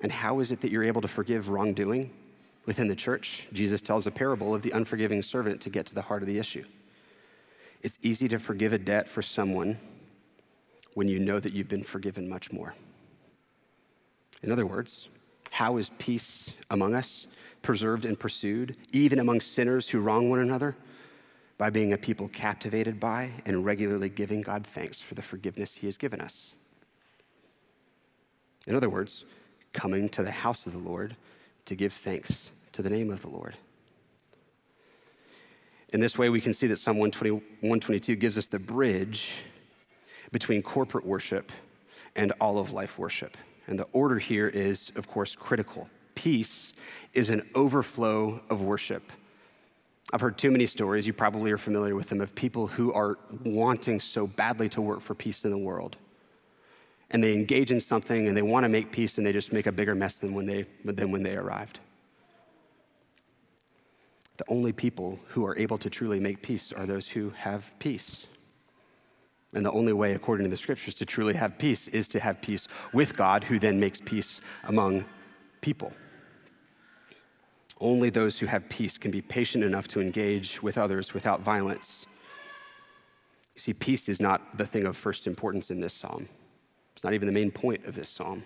And 0.00 0.12
how 0.12 0.40
is 0.40 0.52
it 0.52 0.60
that 0.60 0.70
you're 0.70 0.84
able 0.84 1.00
to 1.00 1.08
forgive 1.08 1.48
wrongdoing 1.48 2.10
within 2.66 2.88
the 2.88 2.94
church? 2.94 3.46
Jesus 3.52 3.80
tells 3.80 4.06
a 4.06 4.10
parable 4.10 4.54
of 4.54 4.62
the 4.62 4.72
unforgiving 4.72 5.22
servant 5.22 5.60
to 5.62 5.70
get 5.70 5.86
to 5.86 5.94
the 5.94 6.02
heart 6.02 6.22
of 6.22 6.28
the 6.28 6.38
issue. 6.38 6.64
It's 7.82 7.98
easy 8.02 8.28
to 8.28 8.38
forgive 8.38 8.72
a 8.72 8.78
debt 8.78 9.08
for 9.08 9.22
someone 9.22 9.78
when 10.94 11.08
you 11.08 11.18
know 11.18 11.40
that 11.40 11.52
you've 11.52 11.68
been 11.68 11.84
forgiven 11.84 12.28
much 12.28 12.52
more. 12.52 12.74
In 14.42 14.52
other 14.52 14.66
words, 14.66 15.08
how 15.50 15.76
is 15.76 15.90
peace 15.98 16.50
among 16.70 16.94
us 16.94 17.26
preserved 17.62 18.04
and 18.04 18.18
pursued, 18.18 18.76
even 18.92 19.18
among 19.18 19.40
sinners 19.40 19.88
who 19.88 20.00
wrong 20.00 20.28
one 20.28 20.40
another? 20.40 20.76
by 21.58 21.70
being 21.70 21.92
a 21.92 21.98
people 21.98 22.28
captivated 22.28 23.00
by 23.00 23.30
and 23.44 23.64
regularly 23.64 24.08
giving 24.08 24.42
God 24.42 24.66
thanks 24.66 25.00
for 25.00 25.14
the 25.14 25.22
forgiveness 25.22 25.74
He 25.74 25.86
has 25.86 25.96
given 25.96 26.20
us. 26.20 26.52
In 28.66 28.74
other 28.74 28.90
words, 28.90 29.24
coming 29.72 30.08
to 30.10 30.22
the 30.22 30.30
house 30.30 30.66
of 30.66 30.72
the 30.72 30.78
Lord 30.78 31.16
to 31.66 31.74
give 31.74 31.92
thanks 31.92 32.50
to 32.76 32.82
the 32.82 32.90
name 32.90 33.10
of 33.10 33.22
the 33.22 33.28
Lord. 33.28 33.56
In 35.94 36.00
this 36.00 36.18
way, 36.18 36.28
we 36.28 36.42
can 36.42 36.52
see 36.52 36.66
that 36.66 36.76
Psalm 36.76 36.98
120, 36.98 37.30
122 37.30 38.16
gives 38.16 38.36
us 38.36 38.48
the 38.48 38.58
bridge 38.58 39.44
between 40.30 40.60
corporate 40.60 41.06
worship 41.06 41.52
and 42.16 42.32
all 42.38 42.58
of 42.58 42.72
life 42.72 42.98
worship. 42.98 43.38
And 43.66 43.78
the 43.78 43.86
order 43.92 44.18
here 44.18 44.46
is, 44.48 44.92
of 44.94 45.08
course, 45.08 45.34
critical. 45.34 45.88
Peace 46.14 46.74
is 47.14 47.30
an 47.30 47.48
overflow 47.54 48.42
of 48.50 48.60
worship. 48.60 49.10
I've 50.12 50.20
heard 50.20 50.36
too 50.36 50.50
many 50.50 50.66
stories, 50.66 51.06
you 51.06 51.14
probably 51.14 51.50
are 51.52 51.58
familiar 51.58 51.94
with 51.94 52.10
them, 52.10 52.20
of 52.20 52.34
people 52.34 52.66
who 52.66 52.92
are 52.92 53.16
wanting 53.42 54.00
so 54.00 54.26
badly 54.26 54.68
to 54.68 54.82
work 54.82 55.00
for 55.00 55.14
peace 55.14 55.46
in 55.46 55.50
the 55.50 55.56
world. 55.56 55.96
And 57.10 57.24
they 57.24 57.32
engage 57.32 57.72
in 57.72 57.80
something 57.80 58.28
and 58.28 58.36
they 58.36 58.42
want 58.42 58.64
to 58.64 58.68
make 58.68 58.92
peace 58.92 59.16
and 59.16 59.26
they 59.26 59.32
just 59.32 59.50
make 59.50 59.66
a 59.66 59.72
bigger 59.72 59.94
mess 59.94 60.18
than 60.18 60.34
when 60.34 60.44
they, 60.44 60.66
than 60.84 61.10
when 61.10 61.22
they 61.22 61.36
arrived. 61.36 61.80
The 64.36 64.44
only 64.48 64.72
people 64.72 65.18
who 65.28 65.46
are 65.46 65.56
able 65.56 65.78
to 65.78 65.88
truly 65.88 66.20
make 66.20 66.42
peace 66.42 66.72
are 66.72 66.86
those 66.86 67.08
who 67.08 67.30
have 67.30 67.72
peace. 67.78 68.26
And 69.54 69.64
the 69.64 69.70
only 69.70 69.92
way, 69.92 70.12
according 70.12 70.44
to 70.44 70.50
the 70.50 70.56
scriptures, 70.56 70.94
to 70.96 71.06
truly 71.06 71.34
have 71.34 71.56
peace 71.58 71.88
is 71.88 72.08
to 72.08 72.20
have 72.20 72.42
peace 72.42 72.68
with 72.92 73.16
God, 73.16 73.44
who 73.44 73.58
then 73.58 73.80
makes 73.80 74.00
peace 74.00 74.40
among 74.64 75.04
people. 75.62 75.92
Only 77.80 78.10
those 78.10 78.38
who 78.38 78.46
have 78.46 78.68
peace 78.68 78.98
can 78.98 79.10
be 79.10 79.22
patient 79.22 79.64
enough 79.64 79.88
to 79.88 80.00
engage 80.00 80.62
with 80.62 80.76
others 80.76 81.14
without 81.14 81.40
violence. 81.40 82.06
You 83.54 83.60
see, 83.60 83.72
peace 83.72 84.08
is 84.08 84.20
not 84.20 84.58
the 84.58 84.66
thing 84.66 84.84
of 84.84 84.96
first 84.96 85.26
importance 85.26 85.70
in 85.70 85.80
this 85.80 85.94
psalm. 85.94 86.28
It's 86.94 87.04
not 87.04 87.14
even 87.14 87.26
the 87.26 87.32
main 87.32 87.50
point 87.50 87.86
of 87.86 87.94
this 87.94 88.08
psalm. 88.08 88.44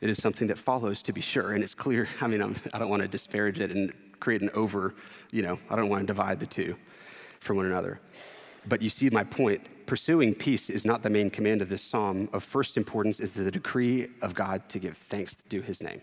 It 0.00 0.10
is 0.10 0.20
something 0.20 0.48
that 0.48 0.58
follows, 0.58 1.02
to 1.02 1.12
be 1.12 1.20
sure, 1.20 1.52
and 1.52 1.62
it's 1.62 1.74
clear. 1.74 2.08
I 2.20 2.26
mean, 2.26 2.42
I'm, 2.42 2.56
I 2.74 2.78
do 2.78 2.84
not 2.84 2.90
want 2.90 3.02
to 3.02 3.08
disparage 3.08 3.60
it 3.60 3.70
and 3.70 3.92
create 4.20 4.42
an 4.42 4.50
over, 4.54 4.94
you 5.32 5.42
know, 5.42 5.58
I 5.68 5.76
don't 5.76 5.88
want 5.88 6.02
to 6.02 6.06
divide 6.06 6.38
the 6.40 6.46
two 6.46 6.76
from 7.40 7.56
one 7.56 7.66
another. 7.66 8.00
But 8.68 8.82
you 8.82 8.90
see 8.90 9.08
my 9.10 9.24
point. 9.24 9.86
Pursuing 9.86 10.34
peace 10.34 10.70
is 10.70 10.84
not 10.84 11.02
the 11.02 11.10
main 11.10 11.30
command 11.30 11.62
of 11.62 11.68
this 11.68 11.82
psalm. 11.82 12.28
Of 12.32 12.44
first 12.44 12.76
importance 12.76 13.18
is 13.18 13.32
the 13.32 13.50
decree 13.50 14.08
of 14.22 14.34
God 14.34 14.68
to 14.68 14.78
give 14.78 14.96
thanks 14.96 15.36
to 15.36 15.60
his 15.60 15.82
name. 15.82 16.00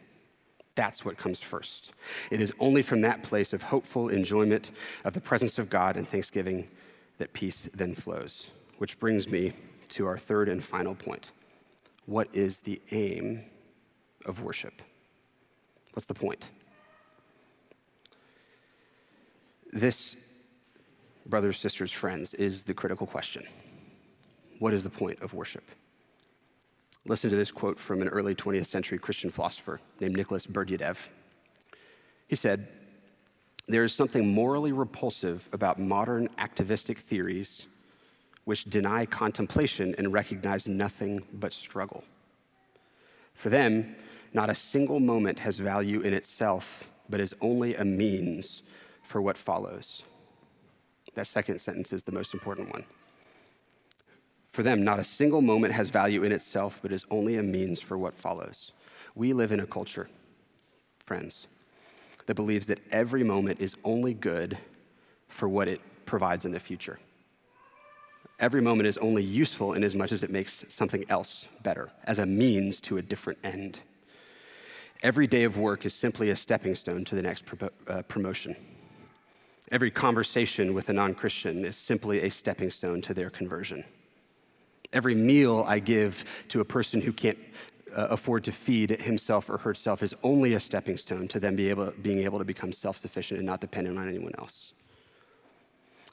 That's 0.75 1.05
what 1.05 1.17
comes 1.17 1.39
first. 1.39 1.91
It 2.29 2.41
is 2.41 2.53
only 2.59 2.81
from 2.81 3.01
that 3.01 3.23
place 3.23 3.53
of 3.53 3.63
hopeful 3.63 4.09
enjoyment 4.09 4.71
of 5.05 5.13
the 5.13 5.21
presence 5.21 5.57
of 5.57 5.69
God 5.69 5.95
and 5.95 6.07
thanksgiving 6.07 6.67
that 7.17 7.33
peace 7.33 7.69
then 7.73 7.95
flows. 7.95 8.49
Which 8.77 8.99
brings 8.99 9.27
me 9.27 9.53
to 9.89 10.05
our 10.05 10.17
third 10.17 10.49
and 10.49 10.63
final 10.63 10.93
point. 10.93 11.31
What 12.05 12.27
is 12.33 12.59
the 12.59 12.81
aim 12.91 13.43
of 14.25 14.43
worship? 14.43 14.81
What's 15.93 16.05
the 16.05 16.13
point? 16.13 16.45
This, 19.73 20.15
brothers, 21.25 21.57
sisters, 21.59 21.91
friends, 21.91 22.33
is 22.33 22.63
the 22.63 22.73
critical 22.73 23.05
question. 23.05 23.45
What 24.59 24.73
is 24.73 24.83
the 24.83 24.89
point 24.89 25.21
of 25.21 25.33
worship? 25.33 25.69
Listen 27.05 27.29
to 27.29 27.35
this 27.35 27.51
quote 27.51 27.79
from 27.79 28.01
an 28.01 28.07
early 28.09 28.35
20th 28.35 28.65
century 28.65 28.97
Christian 28.97 29.29
philosopher 29.29 29.79
named 29.99 30.15
Nicholas 30.15 30.45
Berdyaev. 30.45 30.97
He 32.27 32.35
said, 32.35 32.67
There 33.67 33.83
is 33.83 33.93
something 33.93 34.27
morally 34.27 34.71
repulsive 34.71 35.47
about 35.53 35.79
modern 35.79 36.29
activistic 36.37 36.97
theories 36.97 37.65
which 38.45 38.65
deny 38.65 39.05
contemplation 39.05 39.93
and 39.97 40.13
recognize 40.13 40.67
nothing 40.67 41.21
but 41.33 41.53
struggle. 41.53 42.03
For 43.33 43.49
them, 43.49 43.95
not 44.33 44.49
a 44.49 44.55
single 44.55 44.99
moment 44.99 45.39
has 45.39 45.57
value 45.57 46.01
in 46.01 46.13
itself, 46.13 46.89
but 47.09 47.19
is 47.19 47.35
only 47.41 47.75
a 47.75 47.85
means 47.85 48.63
for 49.07 49.21
what 49.21 49.37
follows. 49.37 50.03
That 51.15 51.27
second 51.27 51.59
sentence 51.59 51.93
is 51.93 52.03
the 52.03 52.11
most 52.11 52.33
important 52.33 52.71
one. 52.71 52.83
For 54.51 54.63
them, 54.63 54.83
not 54.83 54.99
a 54.99 55.03
single 55.03 55.41
moment 55.41 55.73
has 55.73 55.89
value 55.89 56.23
in 56.23 56.31
itself, 56.31 56.79
but 56.81 56.91
is 56.91 57.05
only 57.09 57.37
a 57.37 57.43
means 57.43 57.79
for 57.79 57.97
what 57.97 58.17
follows. 58.17 58.73
We 59.15 59.31
live 59.33 59.51
in 59.51 59.61
a 59.61 59.65
culture, 59.65 60.09
friends, 61.05 61.47
that 62.25 62.35
believes 62.35 62.67
that 62.67 62.79
every 62.91 63.23
moment 63.23 63.61
is 63.61 63.75
only 63.83 64.13
good 64.13 64.57
for 65.29 65.47
what 65.47 65.67
it 65.67 65.79
provides 66.05 66.45
in 66.45 66.51
the 66.51 66.59
future. 66.59 66.99
Every 68.39 68.61
moment 68.61 68.87
is 68.87 68.97
only 68.97 69.23
useful 69.23 69.73
in 69.73 69.83
as 69.83 69.95
much 69.95 70.11
as 70.11 70.21
it 70.21 70.29
makes 70.29 70.65
something 70.69 71.05
else 71.09 71.47
better, 71.63 71.89
as 72.03 72.19
a 72.19 72.25
means 72.25 72.81
to 72.81 72.97
a 72.97 73.01
different 73.01 73.39
end. 73.43 73.79
Every 75.01 75.27
day 75.27 75.43
of 75.43 75.57
work 75.57 75.85
is 75.85 75.93
simply 75.93 76.29
a 76.29 76.35
stepping 76.35 76.75
stone 76.75 77.05
to 77.05 77.15
the 77.15 77.21
next 77.21 77.45
pro- 77.45 77.69
uh, 77.87 78.01
promotion. 78.03 78.55
Every 79.71 79.91
conversation 79.91 80.73
with 80.73 80.89
a 80.89 80.93
non 80.93 81.13
Christian 81.13 81.65
is 81.65 81.75
simply 81.75 82.21
a 82.21 82.29
stepping 82.29 82.71
stone 82.71 83.01
to 83.01 83.13
their 83.13 83.29
conversion. 83.29 83.83
Every 84.93 85.15
meal 85.15 85.65
I 85.67 85.79
give 85.79 86.23
to 86.49 86.61
a 86.61 86.65
person 86.65 87.01
who 87.01 87.11
can't 87.11 87.37
uh, 87.95 88.07
afford 88.09 88.43
to 88.45 88.51
feed 88.51 89.01
himself 89.01 89.49
or 89.49 89.57
herself 89.57 90.03
is 90.03 90.15
only 90.23 90.53
a 90.53 90.59
stepping 90.59 90.97
stone 90.97 91.27
to 91.29 91.39
them 91.39 91.55
be 91.55 91.69
able, 91.69 91.91
being 92.01 92.19
able 92.19 92.39
to 92.39 92.45
become 92.45 92.71
self 92.71 92.97
sufficient 92.97 93.39
and 93.39 93.45
not 93.45 93.59
dependent 93.59 93.97
on 93.97 94.07
anyone 94.07 94.33
else. 94.37 94.71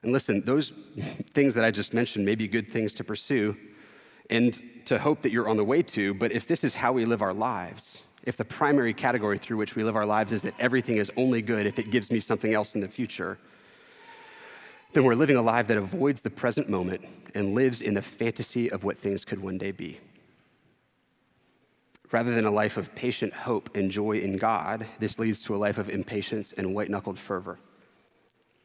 And 0.03 0.13
listen, 0.13 0.43
those 0.45 0.73
things 1.33 1.55
that 1.55 1.65
I 1.65 1.71
just 1.71 1.95
mentioned 1.95 2.25
may 2.25 2.35
be 2.35 2.49
good 2.49 2.69
things 2.69 2.93
to 2.95 3.05
pursue 3.05 3.57
and 4.31 4.61
to 4.87 4.99
hope 4.99 5.23
that 5.23 5.31
you're 5.31 5.49
on 5.49 5.57
the 5.57 5.65
way 5.65 5.83
to, 5.83 6.15
but 6.15 6.33
if 6.33 6.47
this 6.47 6.65
is 6.65 6.75
how 6.75 6.93
we 6.93 7.05
live 7.05 7.23
our 7.23 7.35
lives, 7.35 8.01
if 8.25 8.39
the 8.39 8.45
primary 8.45 8.95
category 8.95 9.39
through 9.39 9.59
which 9.59 9.77
we 9.77 9.85
live 9.85 9.97
our 9.97 10.07
lives 10.07 10.33
is 10.33 10.43
that 10.43 10.55
everything 10.59 10.97
is 10.97 11.12
only 11.16 11.43
good 11.43 11.66
if 11.66 11.79
it 11.79 11.91
gives 11.91 12.11
me 12.11 12.20
something 12.20 12.55
else 12.55 12.75
in 12.75 12.81
the 12.81 12.89
future, 12.89 13.39
then 14.93 15.05
we're 15.05 15.14
living 15.14 15.37
a 15.37 15.43
life 15.43 15.66
that 15.66 15.77
avoids 15.77 16.22
the 16.22 16.31
present 16.31 16.68
moment 16.68 17.05
and 17.35 17.55
lives 17.55 17.83
in 17.83 17.95
the 17.95 18.03
fantasy 18.03 18.70
of 18.70 18.83
what 18.83 18.97
things 18.97 19.25
could 19.25 19.41
one 19.41 19.59
day 19.59 19.72
be. 19.72 20.01
Rather 22.12 22.35
than 22.35 22.47
a 22.47 22.51
life 22.51 22.77
of 22.77 22.95
patient 22.95 23.33
hope 23.33 23.77
and 23.77 23.91
joy 23.91 24.18
in 24.18 24.37
God, 24.37 24.87
this 25.01 25.18
leads 25.18 25.43
to 25.43 25.55
a 25.55 25.59
life 25.59 25.79
of 25.79 25.91
impatience 25.91 26.53
and 26.53 26.75
white 26.75 26.89
knuckled 26.89 27.18
fervor, 27.18 27.59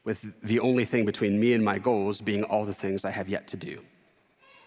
with 0.06 0.40
the 0.42 0.60
only 0.60 0.86
thing 0.86 1.06
between 1.06 1.40
me 1.40 1.54
and 1.54 1.66
my 1.66 1.80
goals 1.80 2.22
being 2.22 2.44
all 2.44 2.64
the 2.64 2.74
things 2.74 3.04
I 3.04 3.12
have 3.12 3.28
yet 3.28 3.48
to 3.48 3.58
do. 3.58 3.82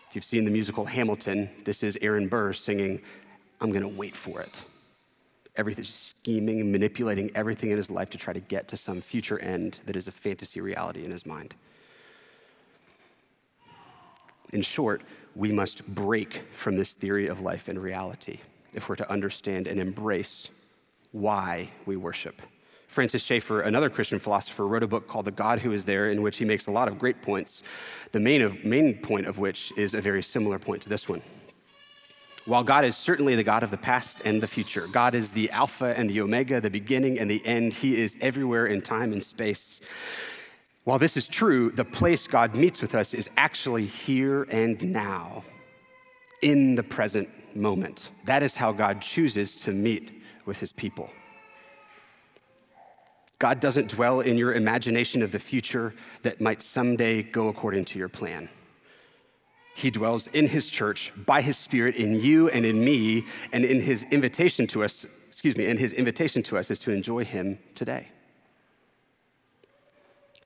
If 0.09 0.17
you've 0.17 0.25
seen 0.25 0.45
the 0.45 0.51
musical 0.51 0.85
Hamilton, 0.85 1.49
this 1.65 1.83
is 1.83 1.97
Aaron 2.03 2.29
Burr 2.29 2.53
singing, 2.53 3.01
I'm 3.61 3.73
to 3.73 3.89
wait 3.89 4.17
for 4.17 4.41
it 4.43 4.59
everything, 5.57 5.85
scheming 5.85 6.61
and 6.61 6.73
manipulating 6.73 7.31
everything 7.35 7.71
in 7.71 7.77
his 7.77 7.91
life 7.91 8.11
to 8.11 8.19
try 8.19 8.33
to 8.33 8.41
get 8.41 8.69
to 8.69 8.77
some 8.77 9.01
future 9.01 9.39
end 9.39 9.81
that 9.87 9.97
is 9.97 10.09
a 10.09 10.13
fantasy 10.13 10.61
reality 10.61 11.05
in 11.05 11.11
his 11.11 11.27
mind. 11.27 11.55
In 14.53 14.63
short, 14.63 15.03
we 15.35 15.51
must 15.51 15.87
break 15.87 16.43
from 16.55 16.77
this 16.77 16.95
theory 16.95 17.27
of 17.27 17.41
life 17.41 17.69
and 17.69 17.83
reality 17.83 18.39
if 18.75 18.89
we're 18.89 18.97
to 18.97 19.11
understand 19.11 19.67
and 19.67 19.81
embrace 19.81 20.49
why 21.13 21.69
we 21.87 21.97
worship. 21.97 22.41
Francis 22.87 23.23
Schaeffer, 23.23 23.63
another 23.63 23.89
Christian 23.89 24.19
philosopher, 24.19 24.67
wrote 24.67 24.83
a 24.83 24.87
book 24.87 25.09
called 25.09 25.25
The 25.25 25.31
God 25.31 25.61
Who 25.61 25.73
Is 25.73 25.87
There, 25.87 26.11
in 26.11 26.21
which 26.21 26.37
he 26.37 26.45
makes 26.45 26.67
a 26.67 26.71
lot 26.71 26.89
of 26.89 26.99
great 26.99 27.23
points, 27.23 27.63
the 28.13 28.21
main, 28.21 28.43
of, 28.43 28.65
main 28.65 28.99
point 28.99 29.27
of 29.27 29.39
which 29.39 29.73
is 29.79 29.95
a 29.95 30.01
very 30.03 30.23
similar 30.23 30.59
point 30.59 30.83
to 30.83 30.91
this 30.91 31.09
one. 31.09 31.23
While 32.45 32.65
God 32.65 32.85
is 32.85 32.97
certainly 32.97 33.37
the 33.37 33.45
God 33.45 33.63
of 33.63 33.71
the 33.71 33.77
past 33.77 34.23
and 34.25 34.43
the 34.43 34.49
future, 34.49 34.89
God 34.89 35.15
is 35.15 35.31
the 35.31 35.51
Alpha 35.53 35.97
and 35.97 36.11
the 36.11 36.21
Omega, 36.21 36.61
the 36.61 36.71
beginning 36.71 37.21
and 37.21 37.31
the 37.31 37.45
end. 37.47 37.73
He 37.73 38.01
is 38.01 38.17
everywhere 38.21 38.67
in 38.67 38.83
time 38.83 39.13
and 39.13 39.23
space. 39.23 39.81
While 40.83 40.99
this 40.99 41.17
is 41.17 41.29
true, 41.29 41.71
the 41.71 41.85
place 41.85 42.27
God 42.27 42.57
meets 42.57 42.83
with 42.83 42.97
us 42.97 43.15
is 43.15 43.31
actually 43.37 43.87
here 43.87 44.43
and 44.45 44.83
now, 44.93 45.45
in 46.43 46.75
the 46.75 46.83
present 46.83 47.29
moment. 47.55 48.11
That 48.25 48.43
is 48.43 48.57
how 48.57 48.73
God 48.73 49.01
chooses 49.01 49.55
to 49.63 49.71
meet 49.71 50.23
with 50.45 50.59
his 50.59 50.73
people. 50.73 51.11
God 53.39 53.61
doesn't 53.61 53.89
dwell 53.89 54.21
in 54.21 54.37
your 54.37 54.55
imagination 54.55 55.23
of 55.23 55.31
the 55.31 55.39
future 55.39 55.95
that 56.23 56.41
might 56.41 56.61
someday 56.61 57.23
go 57.23 57.47
according 57.47 57.85
to 57.87 57.99
your 58.01 58.09
plan. 58.09 58.49
He 59.75 59.91
dwells 59.91 60.27
in 60.29 60.49
his 60.49 60.69
church 60.69 61.13
by 61.17 61.43
his 61.43 61.57
spirit 61.57 61.97
in 61.97 62.21
you 62.21 62.49
and 62.49 62.65
in 62.65 62.85
me, 62.85 63.25
and 63.53 63.65
in 63.65 63.81
his 63.81 64.05
invitation 64.11 64.67
to 64.69 64.85
us, 64.85 65.07
excuse 65.27 65.57
me, 65.57 65.67
and 65.67 65.79
his 65.79 65.93
invitation 65.93 66.43
to 66.45 66.59
us 66.59 66.71
is 66.71 66.79
to 66.81 66.93
enjoy 66.93 67.25
him 67.25 67.59
today. 67.75 68.09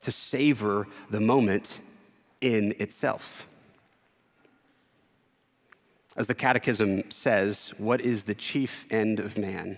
To 0.03 0.13
savor 0.13 0.87
the 1.11 1.21
moment 1.21 1.81
in 2.41 2.75
itself. 2.79 3.47
As 6.17 6.29
the 6.29 6.35
Catechism 6.35 7.11
says, 7.11 7.73
what 7.77 8.01
is 8.01 8.25
the 8.25 8.35
chief 8.35 8.87
end 8.91 9.21
of 9.21 9.37
man? 9.37 9.77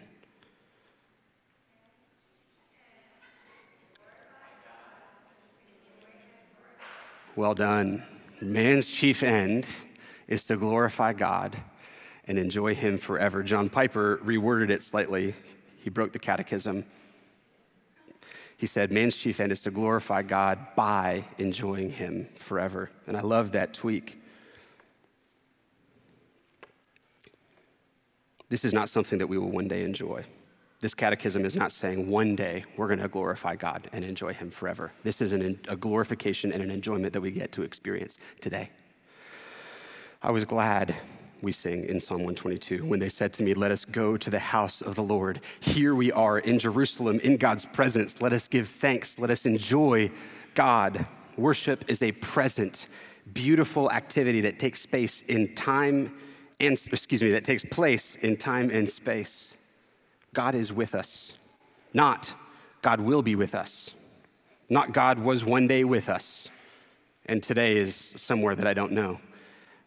Well 7.34 7.54
done. 7.54 8.04
Man's 8.40 8.88
chief 8.88 9.22
end 9.22 9.66
is 10.28 10.44
to 10.44 10.56
glorify 10.56 11.12
God 11.12 11.56
and 12.26 12.38
enjoy 12.38 12.74
Him 12.74 12.98
forever. 12.98 13.42
John 13.42 13.68
Piper 13.68 14.18
reworded 14.18 14.70
it 14.70 14.82
slightly. 14.82 15.34
He 15.78 15.90
broke 15.90 16.12
the 16.12 16.18
catechism. 16.18 16.84
He 18.56 18.66
said, 18.66 18.92
Man's 18.92 19.16
chief 19.16 19.40
end 19.40 19.52
is 19.52 19.62
to 19.62 19.70
glorify 19.70 20.22
God 20.22 20.58
by 20.76 21.24
enjoying 21.38 21.90
Him 21.90 22.28
forever. 22.34 22.90
And 23.06 23.16
I 23.16 23.22
love 23.22 23.52
that 23.52 23.74
tweak. 23.74 24.20
This 28.48 28.64
is 28.64 28.72
not 28.72 28.88
something 28.88 29.18
that 29.18 29.26
we 29.26 29.38
will 29.38 29.50
one 29.50 29.68
day 29.68 29.82
enjoy. 29.82 30.24
This 30.80 30.94
catechism 30.94 31.44
is 31.44 31.56
not 31.56 31.72
saying 31.72 32.08
one 32.08 32.36
day 32.36 32.64
we're 32.76 32.86
going 32.86 33.00
to 33.00 33.08
glorify 33.08 33.56
God 33.56 33.88
and 33.92 34.04
enjoy 34.04 34.32
Him 34.32 34.48
forever. 34.48 34.92
This 35.02 35.20
is 35.20 35.32
an, 35.32 35.58
a 35.66 35.76
glorification 35.76 36.52
and 36.52 36.62
an 36.62 36.70
enjoyment 36.70 37.12
that 37.14 37.20
we 37.20 37.32
get 37.32 37.50
to 37.52 37.62
experience 37.62 38.16
today. 38.40 38.70
I 40.22 40.30
was 40.30 40.44
glad, 40.44 40.96
we 41.42 41.50
sing 41.50 41.84
in 41.84 41.98
Psalm 41.98 42.18
122, 42.18 42.84
when 42.84 43.00
they 43.00 43.08
said 43.08 43.32
to 43.34 43.42
me, 43.42 43.54
Let 43.54 43.72
us 43.72 43.84
go 43.84 44.16
to 44.16 44.30
the 44.30 44.38
house 44.38 44.80
of 44.80 44.94
the 44.94 45.02
Lord. 45.02 45.40
Here 45.58 45.96
we 45.96 46.12
are 46.12 46.38
in 46.38 46.60
Jerusalem, 46.60 47.18
in 47.20 47.38
God's 47.38 47.64
presence. 47.64 48.20
Let 48.20 48.32
us 48.32 48.46
give 48.46 48.68
thanks. 48.68 49.18
Let 49.18 49.30
us 49.30 49.46
enjoy 49.46 50.12
God. 50.54 51.06
Worship 51.36 51.88
is 51.88 52.02
a 52.02 52.12
present, 52.12 52.86
beautiful 53.32 53.90
activity 53.90 54.40
that 54.42 54.60
takes 54.60 54.80
space 54.80 55.22
in 55.22 55.54
time 55.56 56.16
and, 56.60 56.72
excuse 56.90 57.22
me, 57.22 57.30
that 57.30 57.44
takes 57.44 57.64
place 57.64 58.16
in 58.16 58.36
time 58.36 58.70
and 58.70 58.88
space. 58.88 59.52
God 60.34 60.54
is 60.54 60.72
with 60.72 60.94
us, 60.94 61.32
not 61.92 62.34
God 62.82 63.00
will 63.00 63.22
be 63.22 63.34
with 63.34 63.54
us, 63.54 63.94
not 64.68 64.92
God 64.92 65.18
was 65.18 65.44
one 65.44 65.66
day 65.66 65.84
with 65.84 66.08
us, 66.08 66.48
and 67.26 67.42
today 67.42 67.76
is 67.76 68.14
somewhere 68.16 68.54
that 68.54 68.66
I 68.66 68.74
don't 68.74 68.92
know. 68.92 69.20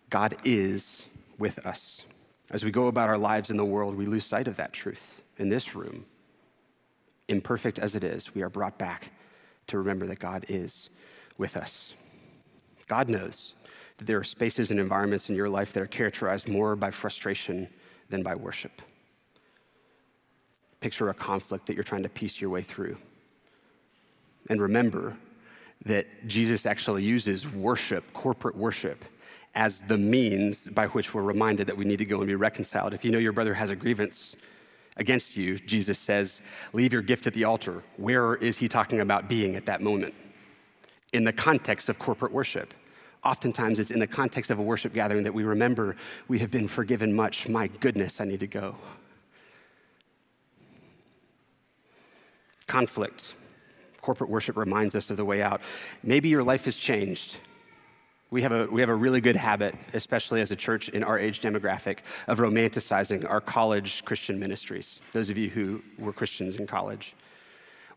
God 0.10 0.36
is 0.44 1.06
with 1.38 1.66
us. 1.66 2.06
As 2.52 2.66
we 2.66 2.72
go 2.72 2.88
about 2.88 3.10
our 3.10 3.18
lives 3.18 3.50
in 3.50 3.58
the 3.58 3.66
world, 3.66 3.96
we 3.96 4.06
lose 4.06 4.26
sight 4.26 4.48
of 4.48 4.58
that 4.58 4.74
truth. 4.74 5.24
In 5.38 5.50
this 5.50 5.74
room, 5.74 6.06
imperfect 7.28 7.80
as 7.80 7.96
it 7.96 8.04
is, 8.04 8.36
we 8.36 8.42
are 8.42 8.50
brought 8.50 8.78
back 8.78 9.12
to 9.68 9.78
remember 9.78 10.06
that 10.08 10.20
God 10.20 10.46
is 10.50 10.90
with 11.38 11.56
us. 11.56 11.94
God 12.88 13.08
knows 13.08 13.54
that 13.98 14.06
there 14.06 14.18
are 14.18 14.24
spaces 14.24 14.70
and 14.70 14.80
environments 14.80 15.30
in 15.30 15.36
your 15.36 15.50
life 15.50 15.72
that 15.74 15.82
are 15.82 15.88
characterized 15.88 16.48
more 16.48 16.76
by 16.76 16.92
frustration 16.92 17.70
than 18.10 18.22
by 18.22 18.36
worship. 18.36 18.82
Picture 20.82 21.10
a 21.10 21.14
conflict 21.14 21.68
that 21.68 21.76
you're 21.76 21.84
trying 21.84 22.04
to 22.04 22.10
piece 22.10 22.42
your 22.42 22.50
way 22.50 22.62
through. 22.62 22.98
And 24.50 24.62
remember 24.62 25.16
that 25.86 26.28
Jesus 26.28 26.66
actually 26.66 27.04
uses 27.04 27.48
worship, 27.48 28.12
corporate 28.14 28.56
worship, 28.56 29.06
as 29.56 29.82
the 29.82 29.98
means 29.98 30.68
by 30.70 30.88
which 30.88 31.14
we're 31.14 31.24
reminded 31.24 31.68
that 31.68 31.78
we 31.78 31.86
need 31.86 31.98
to 31.98 32.06
go 32.06 32.18
and 32.18 32.28
be 32.28 32.36
reconciled. 32.36 32.94
If 32.94 33.04
you 33.04 33.12
know 33.12 33.18
your 33.18 33.32
brother 33.32 33.54
has 33.54 33.70
a 33.70 33.76
grievance 33.76 34.36
against 34.98 35.38
you, 35.38 35.60
Jesus 35.60 36.00
says, 36.00 36.42
Leave 36.74 36.94
your 36.94 37.02
gift 37.02 37.28
at 37.28 37.34
the 37.34 37.44
altar. 37.44 37.84
Where 37.98 38.36
is 38.36 38.58
he 38.58 38.68
talking 38.68 39.02
about 39.02 39.28
being 39.28 39.56
at 39.56 39.66
that 39.66 39.82
moment? 39.82 40.14
In 41.14 41.24
the 41.24 41.34
context 41.34 41.90
of 41.90 42.00
corporate 42.00 42.32
worship. 42.32 42.74
Oftentimes, 43.24 43.80
it's 43.80 43.92
in 43.92 44.00
the 44.00 44.08
context 44.08 44.50
of 44.50 44.58
a 44.58 44.64
worship 44.64 44.94
gathering 44.94 45.24
that 45.24 45.34
we 45.34 45.44
remember 45.44 45.96
we 46.28 46.40
have 46.40 46.50
been 46.50 46.68
forgiven 46.68 47.14
much. 47.14 47.48
My 47.48 47.68
goodness, 47.68 48.20
I 48.20 48.26
need 48.26 48.40
to 48.40 48.48
go. 48.48 48.76
Conflict. 52.68 53.36
Corporate 54.02 54.30
worship 54.30 54.58
reminds 54.58 54.96
us 54.96 55.10
of 55.10 55.18
the 55.18 55.26
way 55.26 55.42
out. 55.42 55.62
Maybe 56.04 56.30
your 56.30 56.44
life 56.44 56.66
has 56.66 56.76
changed. 56.76 57.38
We 58.32 58.44
have, 58.44 58.54
a, 58.54 58.66
we 58.68 58.80
have 58.80 58.90
a 58.90 58.96
really 58.96 59.20
good 59.20 59.36
habit, 59.36 59.76
especially 59.94 60.40
as 60.40 60.52
a 60.52 60.56
church 60.56 60.88
in 60.90 61.04
our 61.04 61.20
age 61.20 61.42
demographic, 61.42 62.00
of 62.28 62.40
romanticizing 62.40 63.30
our 63.30 63.42
college 63.42 64.06
Christian 64.06 64.40
ministries, 64.40 65.02
those 65.12 65.30
of 65.30 65.38
you 65.38 65.50
who 65.50 65.82
were 66.00 66.14
Christians 66.14 66.56
in 66.56 66.66
college. 66.66 67.14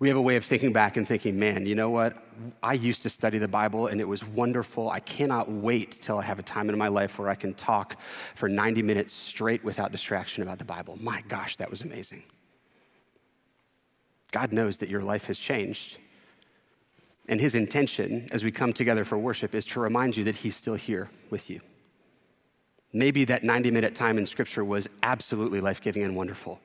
We 0.01 0.09
have 0.09 0.17
a 0.17 0.23
way 0.23 0.35
of 0.35 0.45
thinking 0.45 0.73
back 0.73 0.97
and 0.97 1.07
thinking, 1.07 1.39
man, 1.39 1.67
you 1.67 1.77
know 1.77 1.89
what? 1.89 2.17
I 2.63 2.75
used 2.75 3.05
to 3.05 3.11
study 3.11 3.39
the 3.39 3.49
Bible 3.49 3.87
and 3.87 4.01
it 4.01 4.09
was 4.09 4.25
wonderful. 4.25 4.91
I 4.91 4.99
cannot 4.99 5.51
wait 5.51 5.93
till 5.93 6.19
I 6.19 6.23
have 6.23 6.41
a 6.41 6.43
time 6.43 6.69
in 6.69 6.77
my 6.77 6.89
life 6.89 7.17
where 7.17 7.31
I 7.31 7.37
can 7.37 7.55
talk 7.55 7.97
for 8.35 8.49
90 8.49 8.83
minutes 8.83 9.13
straight 9.13 9.63
without 9.63 9.93
distraction 9.93 10.43
about 10.43 10.59
the 10.59 10.65
Bible. 10.65 10.99
My 11.01 11.23
gosh, 11.29 11.57
that 11.57 11.71
was 11.71 11.83
amazing. 11.83 12.25
God 14.35 14.53
knows 14.53 14.79
that 14.79 14.89
your 14.89 15.01
life 15.01 15.29
has 15.29 15.39
changed. 15.39 15.97
And 17.29 17.41
his 17.41 17.55
intention 17.55 18.27
as 18.33 18.43
we 18.43 18.51
come 18.51 18.73
together 18.73 19.05
for 19.05 19.17
worship 19.17 19.55
is 19.55 19.65
to 19.67 19.81
remind 19.81 20.17
you 20.17 20.25
that 20.25 20.35
he's 20.35 20.57
still 20.57 20.75
here 20.75 21.09
with 21.31 21.49
you. 21.49 21.61
Maybe 22.93 23.25
that 23.27 23.45
90 23.45 23.71
minute 23.71 23.95
time 23.95 24.19
in 24.19 24.27
scripture 24.27 24.65
was 24.65 24.89
absolutely 25.05 25.61
life 25.61 25.81
giving 25.81 26.03
and 26.03 26.17
wonderful. 26.17 26.59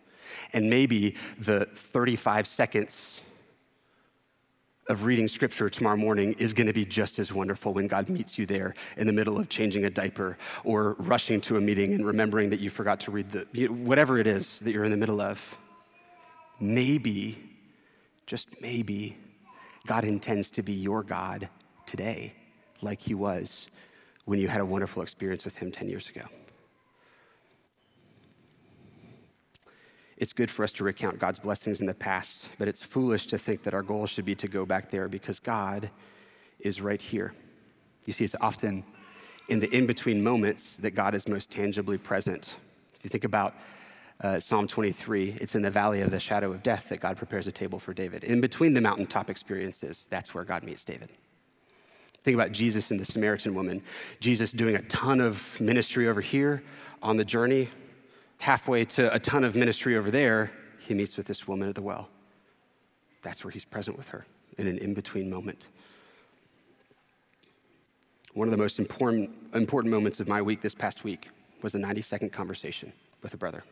And 0.52 0.68
maybe 0.68 1.16
the 1.38 1.68
35 1.76 2.48
seconds 2.48 3.22
of 4.88 5.06
reading 5.06 5.28
scripture 5.28 5.70
tomorrow 5.70 5.98
morning 5.98 6.34
is 6.40 6.54
going 6.54 6.66
to 6.66 6.74
be 6.74 6.86
just 6.86 7.20
as 7.20 7.32
wonderful 7.32 7.72
when 7.74 7.86
God 7.86 8.10
meets 8.10 8.40
you 8.40 8.48
there 8.48 8.74
in 8.98 9.06
the 9.06 9.14
middle 9.14 9.38
of 9.38 9.48
changing 9.48 9.86
a 9.86 9.92
diaper 9.92 10.40
or 10.64 10.96
rushing 10.98 11.40
to 11.42 11.58
a 11.58 11.62
meeting 11.62 11.94
and 11.94 12.04
remembering 12.04 12.50
that 12.50 12.60
you 12.60 12.72
forgot 12.72 13.00
to 13.02 13.12
read 13.12 13.30
the, 13.30 13.68
whatever 13.68 14.18
it 14.18 14.26
is 14.26 14.60
that 14.62 14.72
you're 14.72 14.86
in 14.86 14.92
the 14.92 14.98
middle 14.98 15.22
of. 15.22 15.56
Maybe 16.60 17.49
just 18.30 18.62
maybe, 18.62 19.18
God 19.88 20.04
intends 20.04 20.52
to 20.52 20.62
be 20.62 20.72
your 20.72 21.02
God 21.02 21.50
today, 21.88 22.34
like 22.80 23.02
He 23.02 23.16
was 23.16 23.68
when 24.26 24.38
you 24.38 24.48
had 24.48 24.62
a 24.62 24.66
wonderful 24.66 25.02
experience 25.02 25.44
with 25.44 25.58
Him 25.58 25.72
10 25.72 25.90
years 25.90 26.08
ago. 26.10 26.22
It's 30.16 30.32
good 30.32 30.52
for 30.52 30.64
us 30.64 30.72
to 30.74 30.84
recount 30.84 31.18
God's 31.18 31.40
blessings 31.40 31.82
in 31.82 31.88
the 31.88 31.94
past, 31.96 32.50
but 32.60 32.68
it's 32.68 32.84
foolish 32.84 33.26
to 33.28 33.38
think 33.40 33.64
that 33.64 33.74
our 33.74 33.82
goal 33.82 34.06
should 34.06 34.26
be 34.26 34.36
to 34.36 34.48
go 34.48 34.64
back 34.64 34.92
there 34.92 35.08
because 35.08 35.40
God 35.40 35.90
is 36.60 36.82
right 36.82 37.02
here. 37.02 37.34
You 38.06 38.14
see, 38.14 38.26
it's 38.26 38.36
often 38.40 38.84
in 39.48 39.58
the 39.58 39.76
in 39.76 39.88
between 39.88 40.24
moments 40.24 40.78
that 40.78 40.92
God 40.92 41.16
is 41.16 41.28
most 41.28 41.50
tangibly 41.50 41.98
present. 41.98 42.58
If 42.94 43.04
you 43.04 43.10
think 43.10 43.24
about 43.24 43.56
uh, 44.22 44.40
Psalm 44.40 44.68
23, 44.68 45.38
it's 45.40 45.56
in 45.56 45.62
the 45.62 45.70
valley 45.70 46.02
of 46.02 46.12
the 46.12 46.20
shadow 46.20 46.52
of 46.52 46.62
death 46.62 46.90
that 46.90 47.00
God 47.00 47.16
prepares 47.16 47.48
a 47.48 47.52
table 47.52 47.80
for 47.80 47.94
David. 47.94 48.24
In 48.24 48.42
between 48.42 48.74
the 48.74 48.82
mountaintop 48.82 49.30
experiences, 49.30 50.08
that's 50.10 50.34
where 50.34 50.44
God 50.44 50.64
meets 50.64 50.84
David. 50.84 51.10
Think 52.24 52.36
about 52.36 52.52
Jesus 52.52 52.92
and 52.92 53.00
the 53.00 53.06
Samaritan 53.06 53.56
woman. 53.56 53.82
Jesus 54.20 54.52
doing 54.52 54.76
a 54.76 54.82
ton 54.84 55.22
of 55.22 55.60
ministry 55.62 56.10
over 56.10 56.20
here 56.20 56.62
on 57.02 57.16
the 57.16 57.24
journey. 57.24 57.70
Halfway 58.40 58.86
to 58.86 59.14
a 59.14 59.20
ton 59.20 59.44
of 59.44 59.56
ministry 59.56 59.96
over 59.96 60.12
there, 60.12 60.52
he 60.80 60.94
meets 60.94 61.16
with 61.16 61.26
this 61.26 61.48
woman 61.48 61.70
at 61.70 61.76
the 61.76 61.82
well. 61.82 62.10
That's 63.22 63.44
where 63.44 63.52
he's 63.52 63.66
present 63.66 63.98
with 63.98 64.10
her 64.10 64.26
in 64.58 64.68
an 64.68 64.78
in 64.80 64.94
between 64.94 65.30
moment. 65.30 65.66
One 68.34 68.48
of 68.48 68.52
the 68.52 68.58
most 68.58 68.80
important, 68.80 69.32
important 69.54 69.92
moments 69.92 70.20
of 70.20 70.28
my 70.28 70.42
week 70.42 70.62
this 70.62 70.76
past 70.76 71.04
week 71.04 71.30
was 71.62 71.74
a 71.74 71.80
90 71.80 72.02
second 72.02 72.32
conversation 72.32 72.92
with 73.22 73.34
a 73.34 73.38
brother. 73.38 73.64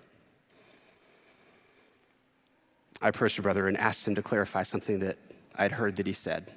I 3.02 3.10
approached 3.10 3.38
a 3.38 3.42
brother 3.42 3.68
and 3.68 3.78
asked 3.78 4.06
him 4.06 4.16
to 4.16 4.22
clarify 4.22 4.64
something 4.64 5.00
that 5.00 5.18
I'd 5.56 5.72
heard 5.72 5.96
that 5.98 6.08
he 6.08 6.14
said. 6.14 6.52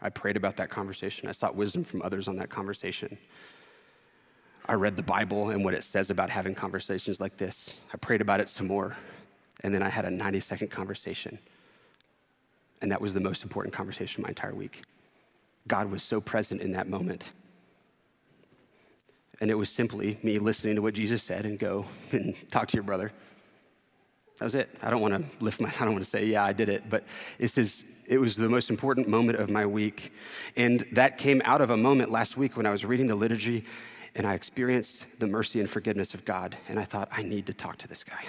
I 0.00 0.10
prayed 0.10 0.36
about 0.36 0.56
that 0.56 0.70
conversation. 0.70 1.28
I 1.28 1.32
sought 1.32 1.56
wisdom 1.56 1.84
from 1.84 2.02
others 2.02 2.28
on 2.28 2.36
that 2.36 2.50
conversation. 2.50 3.18
I 4.66 4.74
read 4.74 4.96
the 4.96 5.02
Bible 5.02 5.50
and 5.50 5.64
what 5.64 5.74
it 5.74 5.84
says 5.84 6.10
about 6.10 6.28
having 6.28 6.54
conversations 6.54 7.20
like 7.20 7.36
this. 7.36 7.74
I 7.92 7.96
prayed 7.96 8.20
about 8.20 8.40
it 8.40 8.48
some 8.48 8.66
more. 8.66 8.96
And 9.62 9.74
then 9.74 9.82
I 9.82 9.88
had 9.88 10.04
a 10.04 10.10
90 10.10 10.40
second 10.40 10.68
conversation. 10.68 11.38
And 12.82 12.90
that 12.92 13.00
was 13.00 13.14
the 13.14 13.20
most 13.20 13.42
important 13.42 13.74
conversation 13.74 14.20
of 14.20 14.24
my 14.24 14.28
entire 14.30 14.54
week. 14.54 14.82
God 15.66 15.90
was 15.90 16.02
so 16.02 16.20
present 16.20 16.60
in 16.60 16.72
that 16.72 16.88
moment. 16.88 17.32
And 19.40 19.50
it 19.50 19.54
was 19.54 19.70
simply 19.70 20.18
me 20.22 20.38
listening 20.38 20.76
to 20.76 20.82
what 20.82 20.94
Jesus 20.94 21.22
said 21.22 21.46
and 21.46 21.58
go 21.58 21.86
and 22.12 22.34
talk 22.50 22.68
to 22.68 22.76
your 22.76 22.84
brother. 22.84 23.12
That 24.38 24.44
was 24.44 24.54
it. 24.54 24.68
I 24.82 24.90
don't 24.90 25.00
want 25.00 25.14
to 25.14 25.44
lift 25.44 25.60
my, 25.60 25.68
I 25.80 25.84
don't 25.84 25.92
want 25.92 26.04
to 26.04 26.10
say, 26.10 26.26
yeah, 26.26 26.44
I 26.44 26.52
did 26.52 26.68
it, 26.68 26.88
but 26.88 27.04
this 27.38 27.58
is, 27.58 27.84
it 28.06 28.18
was 28.18 28.36
the 28.36 28.48
most 28.48 28.70
important 28.70 29.08
moment 29.08 29.38
of 29.38 29.50
my 29.50 29.66
week. 29.66 30.12
And 30.56 30.86
that 30.92 31.18
came 31.18 31.42
out 31.44 31.60
of 31.60 31.70
a 31.70 31.76
moment 31.76 32.10
last 32.10 32.36
week 32.36 32.56
when 32.56 32.66
I 32.66 32.70
was 32.70 32.84
reading 32.84 33.06
the 33.06 33.14
liturgy 33.14 33.64
and 34.14 34.26
I 34.26 34.34
experienced 34.34 35.06
the 35.18 35.26
mercy 35.26 35.60
and 35.60 35.68
forgiveness 35.68 36.14
of 36.14 36.24
God. 36.24 36.56
And 36.68 36.78
I 36.78 36.84
thought, 36.84 37.08
I 37.12 37.22
need 37.22 37.46
to 37.46 37.54
talk 37.54 37.76
to 37.78 37.88
this 37.88 38.02
guy. 38.04 38.24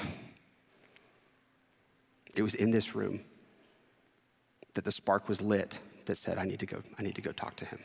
It 2.36 2.42
was 2.42 2.54
in 2.54 2.72
this 2.72 2.94
room 2.94 3.22
that 4.74 4.84
the 4.84 4.92
spark 4.92 5.28
was 5.28 5.42
lit 5.42 5.80
that 6.06 6.18
said, 6.18 6.38
I 6.38 6.44
need 6.44 6.60
to 6.60 6.66
go, 6.66 6.84
I 7.00 7.04
need 7.04 7.16
to 7.16 7.22
go 7.22 7.32
talk 7.32 7.56
to 7.58 7.66
him. 7.66 7.80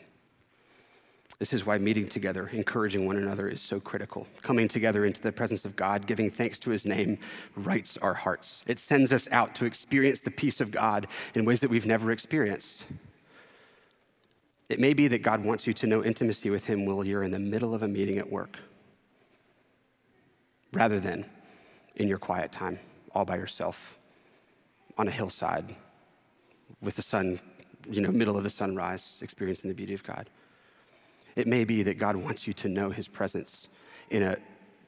This 1.43 1.53
is 1.53 1.67
why 1.67 1.77
meeting 1.77 2.09
together, 2.09 2.49
encouraging 2.53 3.05
one 3.05 3.17
another 3.17 3.49
is 3.49 3.61
so 3.61 3.81
critical. 3.81 4.29
Coming 4.43 4.69
together 4.69 5.05
into 5.05 5.21
the 5.21 5.33
presence 5.33 5.65
of 5.65 5.75
God, 5.75 6.07
giving 6.07 6.31
thanks 6.31 6.57
to 6.61 6.71
his 6.71 6.87
name, 6.87 7.19
rights 7.57 7.97
our 7.97 8.15
hearts. 8.15 8.63
It 8.69 8.79
sends 8.79 9.13
us 9.13 9.27
out 9.33 9.53
to 9.57 9.65
experience 9.65 10.21
the 10.21 10.31
peace 10.31 10.61
of 10.61 10.71
God 10.71 11.09
in 11.35 11.45
ways 11.45 11.59
that 11.59 11.69
we've 11.69 11.85
never 11.85 12.13
experienced. 12.13 12.85
It 14.69 14.79
may 14.79 14.95
be 14.95 15.09
that 15.09 15.25
God 15.25 15.45
wants 15.45 15.67
you 15.67 15.73
to 15.73 15.87
know 15.89 16.05
intimacy 16.05 16.49
with 16.49 16.67
Him 16.67 16.87
while 16.87 17.05
you're 17.05 17.25
in 17.25 17.33
the 17.33 17.41
middle 17.41 17.75
of 17.75 17.83
a 17.83 17.89
meeting 17.89 18.19
at 18.19 18.31
work, 18.31 18.61
rather 20.73 21.01
than 21.01 21.27
in 21.97 22.07
your 22.07 22.19
quiet 22.19 22.53
time, 22.53 22.79
all 23.17 23.25
by 23.25 23.35
yourself, 23.35 23.99
on 24.97 25.09
a 25.09 25.11
hillside, 25.11 25.75
with 26.81 26.95
the 26.95 27.03
sun, 27.03 27.41
you 27.91 28.01
know, 28.01 28.13
middle 28.13 28.37
of 28.37 28.45
the 28.45 28.51
sunrise, 28.51 29.17
experiencing 29.23 29.67
the 29.67 29.75
beauty 29.75 29.95
of 29.95 30.05
God. 30.05 30.31
It 31.37 31.47
may 31.47 31.65
be 31.65 31.83
that 31.85 31.99
God 31.99 32.17
wants 32.17 32.47
you 32.47 32.53
to 32.55 32.69
know 32.69 32.91
His 32.91 33.09
presence 33.09 33.69
in 34.11 34.23
a 34.23 34.37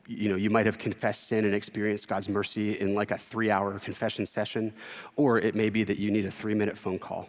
you 0.06 0.28
know, 0.28 0.36
you 0.36 0.50
might 0.50 0.66
have 0.66 0.78
confessed 0.78 1.28
sin 1.28 1.44
and 1.44 1.54
experienced 1.54 2.08
God's 2.08 2.28
mercy 2.28 2.78
in 2.78 2.94
like 2.94 3.10
a 3.10 3.18
three 3.18 3.50
hour 3.50 3.78
confession 3.78 4.26
session, 4.26 4.72
or 5.16 5.38
it 5.38 5.54
may 5.54 5.70
be 5.70 5.84
that 5.84 5.98
you 5.98 6.10
need 6.10 6.26
a 6.26 6.30
three 6.30 6.54
minute 6.54 6.76
phone 6.76 6.98
call 6.98 7.28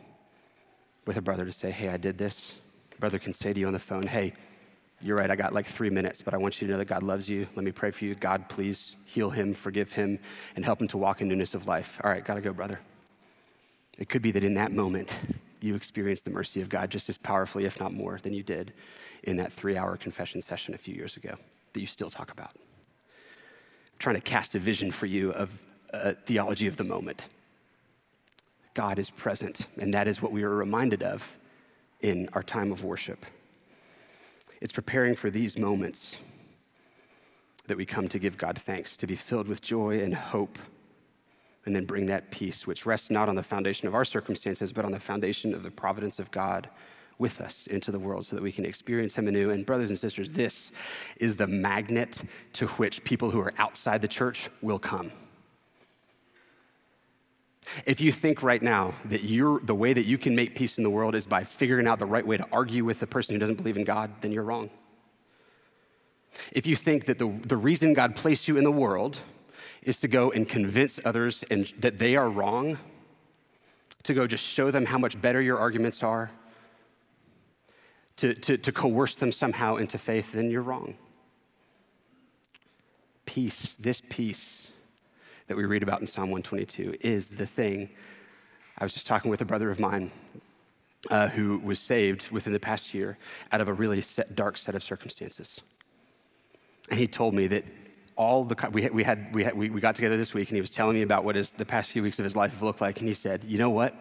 with 1.06 1.18
a 1.18 1.22
brother 1.22 1.46
to 1.46 1.52
say, 1.52 1.72
Hey, 1.72 1.90
I 1.90 1.98
did 1.98 2.18
this. 2.18 2.54
Brother 3.00 3.20
can 3.20 3.34
say 3.34 3.54
to 3.54 3.60
you 3.60 3.68
on 3.68 3.74
the 3.74 3.80
phone, 3.80 4.08
Hey, 4.08 4.34
you're 5.02 5.18
right, 5.18 5.30
I 5.30 5.36
got 5.36 5.54
like 5.54 5.66
three 5.66 5.90
minutes, 5.90 6.22
but 6.22 6.34
I 6.34 6.38
want 6.38 6.62
you 6.62 6.68
to 6.68 6.74
know 6.74 6.78
that 6.80 6.86
God 6.86 7.04
loves 7.04 7.30
you. 7.30 7.48
Let 7.56 7.66
me 7.66 7.72
pray 7.72 7.92
for 7.92 8.06
you. 8.06 8.16
God, 8.16 8.48
please 8.50 8.96
heal 9.04 9.30
him, 9.30 9.54
forgive 9.54 9.94
him, 9.94 10.20
and 10.56 10.64
help 10.66 10.82
him 10.82 10.88
to 10.90 10.98
walk 10.98 11.22
in 11.22 11.28
newness 11.28 11.54
of 11.54 11.68
life. 11.68 12.00
All 12.04 12.10
right, 12.10 12.24
gotta 12.24 12.42
go, 12.42 12.54
brother. 12.54 12.80
It 13.98 14.10
could 14.10 14.22
be 14.22 14.32
that 14.32 14.44
in 14.44 14.56
that 14.56 14.72
moment, 14.72 15.18
you 15.62 15.76
experienced 15.76 16.26
the 16.26 16.32
mercy 16.32 16.62
of 16.62 16.70
God 16.70 16.90
just 16.90 17.10
as 17.10 17.18
powerfully, 17.18 17.66
if 17.66 17.80
not 17.80 17.94
more, 17.94 18.20
than 18.22 18.34
you 18.34 18.44
did 18.44 18.74
in 19.24 19.38
that 19.38 19.52
three 19.52 19.78
hour 19.78 19.98
confession 19.98 20.42
session 20.42 20.74
a 20.74 20.78
few 20.78 20.94
years 20.94 21.18
ago 21.18 21.36
that 21.74 21.82
you 21.82 21.88
still 21.88 22.10
talk 22.10 22.32
about. 22.32 22.52
I'm 22.56 24.00
trying 24.00 24.16
to 24.16 24.22
cast 24.22 24.56
a 24.56 24.60
vision 24.60 24.92
for 24.92 25.06
you 25.06 25.32
of 25.32 25.62
a 25.92 26.14
theology 26.14 26.68
of 26.68 26.78
the 26.78 26.84
moment. 26.84 27.28
God 28.74 29.00
is 29.00 29.10
present, 29.10 29.68
and 29.78 29.94
that 29.94 30.08
is 30.08 30.22
what 30.22 30.32
we 30.32 30.44
are 30.44 30.54
reminded 30.54 31.02
of 31.02 31.38
in 32.02 32.30
our 32.34 32.44
time 32.44 32.72
of 32.72 32.84
worship. 32.84 33.26
It's 34.62 34.74
preparing 34.74 35.16
for 35.16 35.30
these 35.30 35.58
moments 35.58 36.18
that 37.68 37.78
we 37.78 37.86
come 37.86 38.08
to 38.10 38.20
give 38.20 38.38
God 38.38 38.58
thanks, 38.58 38.96
to 38.98 39.08
be 39.08 39.16
filled 39.16 39.48
with 39.48 39.62
joy 39.62 40.02
and 40.02 40.14
hope, 40.14 40.60
and 41.66 41.76
then 41.76 41.86
bring 41.86 42.06
that 42.08 42.32
peace, 42.32 42.68
which 42.68 42.86
rests 42.86 43.10
not 43.10 43.28
on 43.28 43.36
the 43.36 43.44
foundation 43.44 43.88
of 43.88 43.96
our 43.96 44.06
circumstances, 44.06 44.72
but 44.72 44.86
on 44.86 44.92
the 44.92 45.00
foundation 45.00 45.54
of 45.54 45.64
the 45.64 45.72
providence 45.72 46.20
of 46.20 46.30
God 46.32 46.70
with 47.18 47.40
us 47.42 47.68
into 47.68 47.92
the 47.92 48.00
world 48.00 48.26
so 48.26 48.36
that 48.36 48.42
we 48.42 48.52
can 48.52 48.66
experience 48.66 49.16
Him 49.16 49.28
anew. 49.28 49.50
And, 49.50 49.66
brothers 49.66 49.90
and 49.90 49.98
sisters, 49.98 50.32
this 50.32 50.72
is 51.18 51.36
the 51.36 51.48
magnet 51.48 52.22
to 52.54 52.68
which 52.68 53.04
people 53.04 53.32
who 53.32 53.40
are 53.40 53.54
outside 53.58 54.02
the 54.02 54.08
church 54.08 54.50
will 54.62 54.80
come. 54.80 55.12
If 57.86 58.00
you 58.00 58.12
think 58.12 58.44
right 58.44 58.62
now 58.62 58.94
that 59.06 59.24
you're, 59.24 59.60
the 59.60 59.74
way 59.74 59.94
that 59.94 60.06
you 60.06 60.18
can 60.18 60.36
make 60.36 60.56
peace 60.56 60.78
in 60.78 60.84
the 60.84 60.90
world 60.90 61.16
is 61.16 61.26
by 61.26 61.44
figuring 61.44 61.88
out 61.88 62.00
the 62.00 62.06
right 62.06 62.26
way 62.26 62.38
to 62.38 62.48
argue 62.52 62.86
with 62.86 63.00
the 63.00 63.08
person 63.08 63.34
who 63.34 63.40
doesn't 63.40 63.56
believe 63.56 63.78
in 63.78 63.84
God, 63.84 64.12
then 64.22 64.32
you're 64.32 64.44
wrong. 64.44 64.70
If 66.52 66.68
you 66.68 66.76
think 66.76 67.06
that 67.06 67.18
the, 67.18 67.28
the 67.28 67.58
reason 67.58 67.94
God 67.94 68.16
placed 68.16 68.48
you 68.48 68.58
in 68.58 68.64
the 68.64 68.72
world 68.72 69.22
is 69.82 70.00
to 70.00 70.08
go 70.08 70.32
and 70.32 70.48
convince 70.48 71.00
others 71.06 71.44
and 71.50 71.72
that 71.80 72.00
they 72.00 72.16
are 72.16 72.30
wrong, 72.30 72.78
to 74.04 74.14
go 74.14 74.28
just 74.28 74.44
show 74.44 74.72
them 74.72 74.86
how 74.86 74.98
much 74.98 75.20
better 75.20 75.42
your 75.42 75.58
arguments 75.58 76.04
are, 76.04 76.32
to, 78.18 78.34
to, 78.34 78.58
to 78.58 78.72
coerce 78.72 79.16
them 79.16 79.32
somehow 79.32 79.76
into 79.76 79.98
faith, 79.98 80.32
then 80.32 80.50
you're 80.50 80.62
wrong. 80.62 80.96
Peace, 83.26 83.76
this 83.76 84.02
peace 84.08 84.70
that 85.48 85.58
we 85.58 85.66
read 85.66 85.84
about 85.84 86.00
in 86.00 86.08
Psalm 86.08 86.32
122, 86.32 86.96
is 87.02 87.32
the 87.32 87.46
thing. 87.46 87.90
I 88.78 88.84
was 88.84 88.94
just 88.94 89.06
talking 89.06 89.30
with 89.30 89.42
a 89.42 89.46
brother 89.46 89.70
of 89.70 89.80
mine 89.80 90.12
uh, 91.10 91.28
who 91.30 91.60
was 91.60 91.80
saved 91.80 92.32
within 92.32 92.54
the 92.54 92.60
past 92.60 92.94
year 92.94 93.18
out 93.52 93.62
of 93.62 93.68
a 93.68 93.74
really 93.74 94.02
set, 94.02 94.36
dark 94.36 94.58
set 94.58 94.76
of 94.76 94.84
circumstances. 94.84 95.62
And 96.90 97.00
he 97.00 97.08
told 97.08 97.34
me 97.34 97.48
that 97.48 97.66
all 98.16 98.44
the, 98.46 98.56
we, 98.72 98.88
we, 98.90 99.04
had, 99.04 99.34
we, 99.36 99.44
had, 99.44 99.56
we, 99.56 99.70
we 99.70 99.82
got 99.82 99.96
together 99.96 100.18
this 100.18 100.34
week 100.34 100.50
and 100.50 100.56
he 100.56 100.62
was 100.62 100.72
telling 100.72 100.96
me 100.96 101.02
about 101.02 101.24
what 101.24 101.36
his, 101.36 101.52
the 101.52 101.66
past 101.66 101.92
few 101.92 102.02
weeks 102.02 102.20
of 102.20 102.24
his 102.24 102.36
life 102.36 102.52
have 102.54 102.62
looked 102.62 102.82
like. 102.82 103.00
And 103.00 103.08
he 103.08 103.14
said, 103.14 103.44
You 103.44 103.58
know 103.58 103.70
what? 103.70 103.96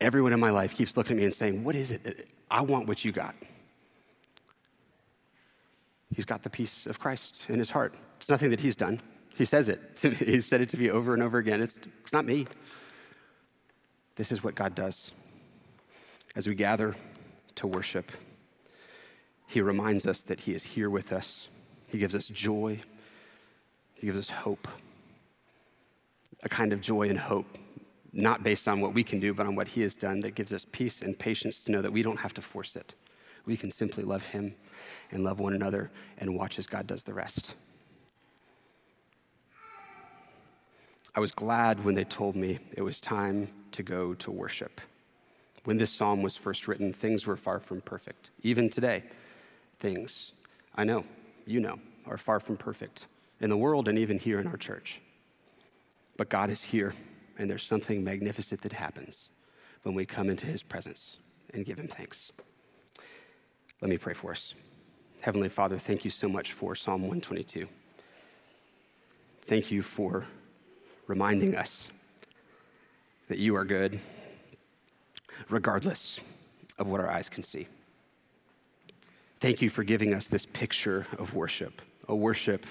Everyone 0.00 0.32
in 0.32 0.40
my 0.40 0.50
life 0.50 0.74
keeps 0.74 0.96
looking 0.96 1.16
at 1.16 1.18
me 1.18 1.24
and 1.24 1.34
saying, 1.34 1.62
What 1.64 1.76
is 1.76 1.90
it? 1.90 2.28
I 2.50 2.62
want 2.62 2.88
what 2.88 3.04
you 3.04 3.12
got. 3.12 3.34
He's 6.14 6.24
got 6.24 6.42
the 6.42 6.50
peace 6.50 6.86
of 6.86 6.98
Christ 6.98 7.42
in 7.48 7.58
his 7.58 7.70
heart. 7.70 7.94
It's 8.18 8.28
nothing 8.28 8.50
that 8.50 8.60
he's 8.60 8.76
done. 8.76 9.00
He 9.34 9.44
says 9.44 9.68
it. 9.68 9.98
he's 10.18 10.46
said 10.46 10.60
it 10.60 10.68
to 10.70 10.78
me 10.78 10.90
over 10.90 11.14
and 11.14 11.22
over 11.22 11.38
again. 11.38 11.62
It's, 11.62 11.78
it's 12.02 12.12
not 12.12 12.26
me. 12.26 12.46
This 14.16 14.30
is 14.30 14.44
what 14.44 14.54
God 14.54 14.74
does. 14.74 15.10
As 16.36 16.46
we 16.46 16.54
gather 16.54 16.94
to 17.56 17.66
worship, 17.66 18.12
he 19.46 19.60
reminds 19.60 20.06
us 20.06 20.22
that 20.24 20.40
he 20.40 20.52
is 20.52 20.62
here 20.62 20.90
with 20.90 21.12
us. 21.12 21.48
He 21.88 21.98
gives 21.98 22.14
us 22.14 22.28
joy. 22.28 22.80
He 24.02 24.08
gives 24.08 24.18
us 24.18 24.30
hope. 24.30 24.66
A 26.42 26.48
kind 26.48 26.72
of 26.72 26.80
joy 26.80 27.08
and 27.08 27.16
hope 27.16 27.46
not 28.12 28.42
based 28.42 28.66
on 28.66 28.80
what 28.80 28.94
we 28.94 29.04
can 29.04 29.20
do, 29.20 29.32
but 29.32 29.46
on 29.46 29.54
what 29.54 29.68
He 29.68 29.80
has 29.82 29.94
done, 29.94 30.18
that 30.20 30.32
gives 30.34 30.52
us 30.52 30.66
peace 30.72 31.02
and 31.02 31.16
patience 31.16 31.62
to 31.64 31.70
know 31.70 31.80
that 31.80 31.92
we 31.92 32.02
don't 32.02 32.18
have 32.18 32.34
to 32.34 32.42
force 32.42 32.74
it. 32.74 32.94
We 33.46 33.56
can 33.56 33.70
simply 33.70 34.02
love 34.02 34.24
Him 34.24 34.56
and 35.12 35.22
love 35.22 35.38
one 35.38 35.54
another 35.54 35.92
and 36.18 36.34
watch 36.36 36.58
as 36.58 36.66
God 36.66 36.88
does 36.88 37.04
the 37.04 37.14
rest. 37.14 37.54
I 41.14 41.20
was 41.20 41.30
glad 41.30 41.84
when 41.84 41.94
they 41.94 42.04
told 42.04 42.34
me 42.34 42.58
it 42.72 42.82
was 42.82 43.00
time 43.00 43.50
to 43.70 43.84
go 43.84 44.14
to 44.14 44.32
worship. 44.32 44.80
When 45.62 45.76
this 45.76 45.92
psalm 45.92 46.22
was 46.22 46.34
first 46.34 46.66
written, 46.66 46.92
things 46.92 47.24
were 47.24 47.36
far 47.36 47.60
from 47.60 47.80
perfect. 47.80 48.30
Even 48.42 48.68
today, 48.68 49.04
things, 49.78 50.32
I 50.74 50.82
know, 50.82 51.04
you 51.46 51.60
know, 51.60 51.78
are 52.04 52.18
far 52.18 52.40
from 52.40 52.56
perfect 52.56 53.06
in 53.42 53.50
the 53.50 53.56
world 53.56 53.88
and 53.88 53.98
even 53.98 54.18
here 54.18 54.40
in 54.40 54.46
our 54.46 54.56
church. 54.56 55.00
But 56.16 56.30
God 56.30 56.48
is 56.48 56.62
here 56.62 56.94
and 57.36 57.50
there's 57.50 57.64
something 57.64 58.02
magnificent 58.02 58.62
that 58.62 58.72
happens 58.72 59.28
when 59.82 59.94
we 59.94 60.06
come 60.06 60.30
into 60.30 60.46
his 60.46 60.62
presence 60.62 61.18
and 61.52 61.66
give 61.66 61.78
him 61.78 61.88
thanks. 61.88 62.30
Let 63.80 63.90
me 63.90 63.98
pray 63.98 64.14
for 64.14 64.30
us. 64.30 64.54
Heavenly 65.20 65.48
Father, 65.48 65.76
thank 65.76 66.04
you 66.04 66.10
so 66.10 66.28
much 66.28 66.52
for 66.52 66.74
Psalm 66.76 67.02
122. 67.02 67.66
Thank 69.42 69.72
you 69.72 69.82
for 69.82 70.24
reminding 71.08 71.56
us 71.56 71.88
that 73.28 73.38
you 73.38 73.56
are 73.56 73.64
good 73.64 73.98
regardless 75.48 76.20
of 76.78 76.86
what 76.86 77.00
our 77.00 77.10
eyes 77.10 77.28
can 77.28 77.42
see. 77.42 77.66
Thank 79.40 79.60
you 79.60 79.68
for 79.68 79.82
giving 79.82 80.14
us 80.14 80.28
this 80.28 80.46
picture 80.46 81.08
of 81.18 81.34
worship, 81.34 81.82
a 82.08 82.14
worship 82.14 82.64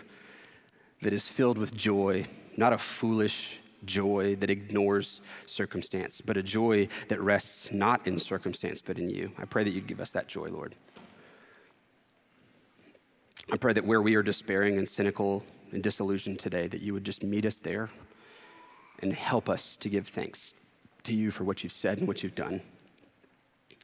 that 1.01 1.13
is 1.13 1.27
filled 1.27 1.57
with 1.57 1.75
joy, 1.75 2.25
not 2.57 2.73
a 2.73 2.77
foolish 2.77 3.59
joy 3.85 4.35
that 4.35 4.49
ignores 4.49 5.21
circumstance, 5.45 6.21
but 6.21 6.37
a 6.37 6.43
joy 6.43 6.87
that 7.07 7.19
rests 7.21 7.71
not 7.71 8.05
in 8.05 8.19
circumstance, 8.19 8.81
but 8.81 8.99
in 8.99 9.09
you. 9.09 9.31
I 9.37 9.45
pray 9.45 9.63
that 9.63 9.71
you'd 9.71 9.87
give 9.87 9.99
us 9.99 10.11
that 10.11 10.27
joy, 10.27 10.49
Lord. 10.49 10.75
I 13.51 13.57
pray 13.57 13.73
that 13.73 13.85
where 13.85 14.01
we 14.01 14.15
are 14.15 14.23
despairing 14.23 14.77
and 14.77 14.87
cynical 14.87 15.43
and 15.71 15.81
disillusioned 15.81 16.39
today, 16.39 16.67
that 16.67 16.81
you 16.81 16.93
would 16.93 17.03
just 17.03 17.23
meet 17.23 17.45
us 17.45 17.59
there 17.59 17.89
and 18.99 19.13
help 19.13 19.49
us 19.49 19.75
to 19.77 19.89
give 19.89 20.07
thanks 20.07 20.53
to 21.03 21.13
you 21.13 21.31
for 21.31 21.43
what 21.43 21.63
you've 21.63 21.71
said 21.71 21.97
and 21.97 22.07
what 22.07 22.21
you've 22.21 22.35
done. 22.35 22.61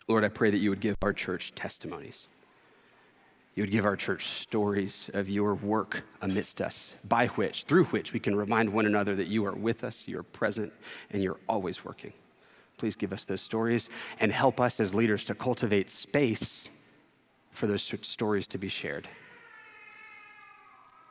Lord, 0.08 0.24
I 0.24 0.30
pray 0.30 0.52
that 0.52 0.60
you 0.60 0.70
would 0.70 0.80
give 0.80 0.96
our 1.02 1.12
church 1.12 1.54
testimonies 1.56 2.28
you 3.58 3.64
would 3.64 3.72
give 3.72 3.86
our 3.86 3.96
church 3.96 4.28
stories 4.28 5.10
of 5.16 5.28
your 5.28 5.56
work 5.56 6.04
amidst 6.22 6.62
us, 6.62 6.94
by 7.04 7.26
which, 7.26 7.64
through 7.64 7.86
which, 7.86 8.14
we 8.14 8.20
can 8.20 8.36
remind 8.36 8.72
one 8.72 8.86
another 8.86 9.16
that 9.16 9.30
you 9.30 9.44
are 9.48 9.56
with 9.56 9.84
us, 9.84 10.04
you're 10.06 10.22
present, 10.22 10.72
and 11.10 11.24
you're 11.24 11.40
always 11.50 11.84
working. 11.84 12.14
Please 12.78 12.94
give 12.94 13.12
us 13.12 13.26
those 13.26 13.42
stories 13.42 13.90
and 14.20 14.32
help 14.32 14.62
us 14.62 14.80
as 14.80 14.94
leaders 14.94 15.24
to 15.24 15.34
cultivate 15.34 15.90
space 15.90 16.70
for 17.50 17.66
those 17.66 17.92
stories 18.04 18.46
to 18.46 18.60
be 18.60 18.68
shared. 18.68 19.10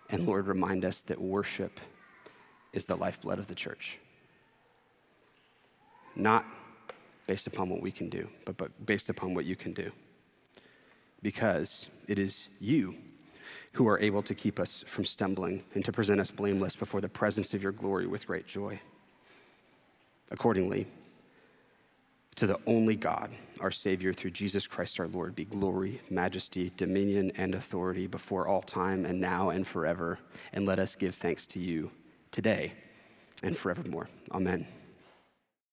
And 0.08 0.24
Lord, 0.24 0.46
remind 0.46 0.84
us 0.84 1.02
that 1.02 1.20
worship 1.20 1.80
is 2.72 2.86
the 2.86 2.94
lifeblood 2.96 3.40
of 3.40 3.48
the 3.48 3.56
church. 3.56 3.98
Not 6.14 6.44
based 7.26 7.48
upon 7.48 7.70
what 7.70 7.82
we 7.82 7.90
can 7.90 8.08
do, 8.08 8.28
but, 8.44 8.56
but 8.56 8.86
based 8.86 9.08
upon 9.08 9.34
what 9.34 9.46
you 9.46 9.56
can 9.56 9.72
do 9.72 9.90
because 11.22 11.88
it 12.06 12.18
is 12.18 12.48
you 12.60 12.94
who 13.72 13.86
are 13.88 14.00
able 14.00 14.22
to 14.22 14.34
keep 14.34 14.58
us 14.58 14.84
from 14.86 15.04
stumbling 15.04 15.62
and 15.74 15.84
to 15.84 15.92
present 15.92 16.20
us 16.20 16.30
blameless 16.30 16.76
before 16.76 17.00
the 17.00 17.08
presence 17.08 17.52
of 17.52 17.62
your 17.62 17.72
glory 17.72 18.06
with 18.06 18.26
great 18.26 18.46
joy. 18.46 18.80
Accordingly, 20.30 20.86
to 22.36 22.46
the 22.46 22.58
only 22.66 22.96
God, 22.96 23.30
our 23.60 23.70
Savior, 23.70 24.12
through 24.12 24.30
Jesus 24.30 24.66
Christ 24.66 25.00
our 25.00 25.08
Lord, 25.08 25.34
be 25.34 25.44
glory, 25.44 26.00
majesty, 26.10 26.70
dominion, 26.76 27.32
and 27.36 27.54
authority 27.54 28.06
before 28.06 28.46
all 28.46 28.62
time 28.62 29.06
and 29.06 29.20
now 29.20 29.50
and 29.50 29.66
forever. 29.66 30.18
And 30.52 30.66
let 30.66 30.78
us 30.78 30.94
give 30.94 31.14
thanks 31.14 31.46
to 31.48 31.58
you 31.58 31.90
today 32.30 32.74
and 33.42 33.56
forevermore. 33.56 34.08
Amen. 34.32 34.66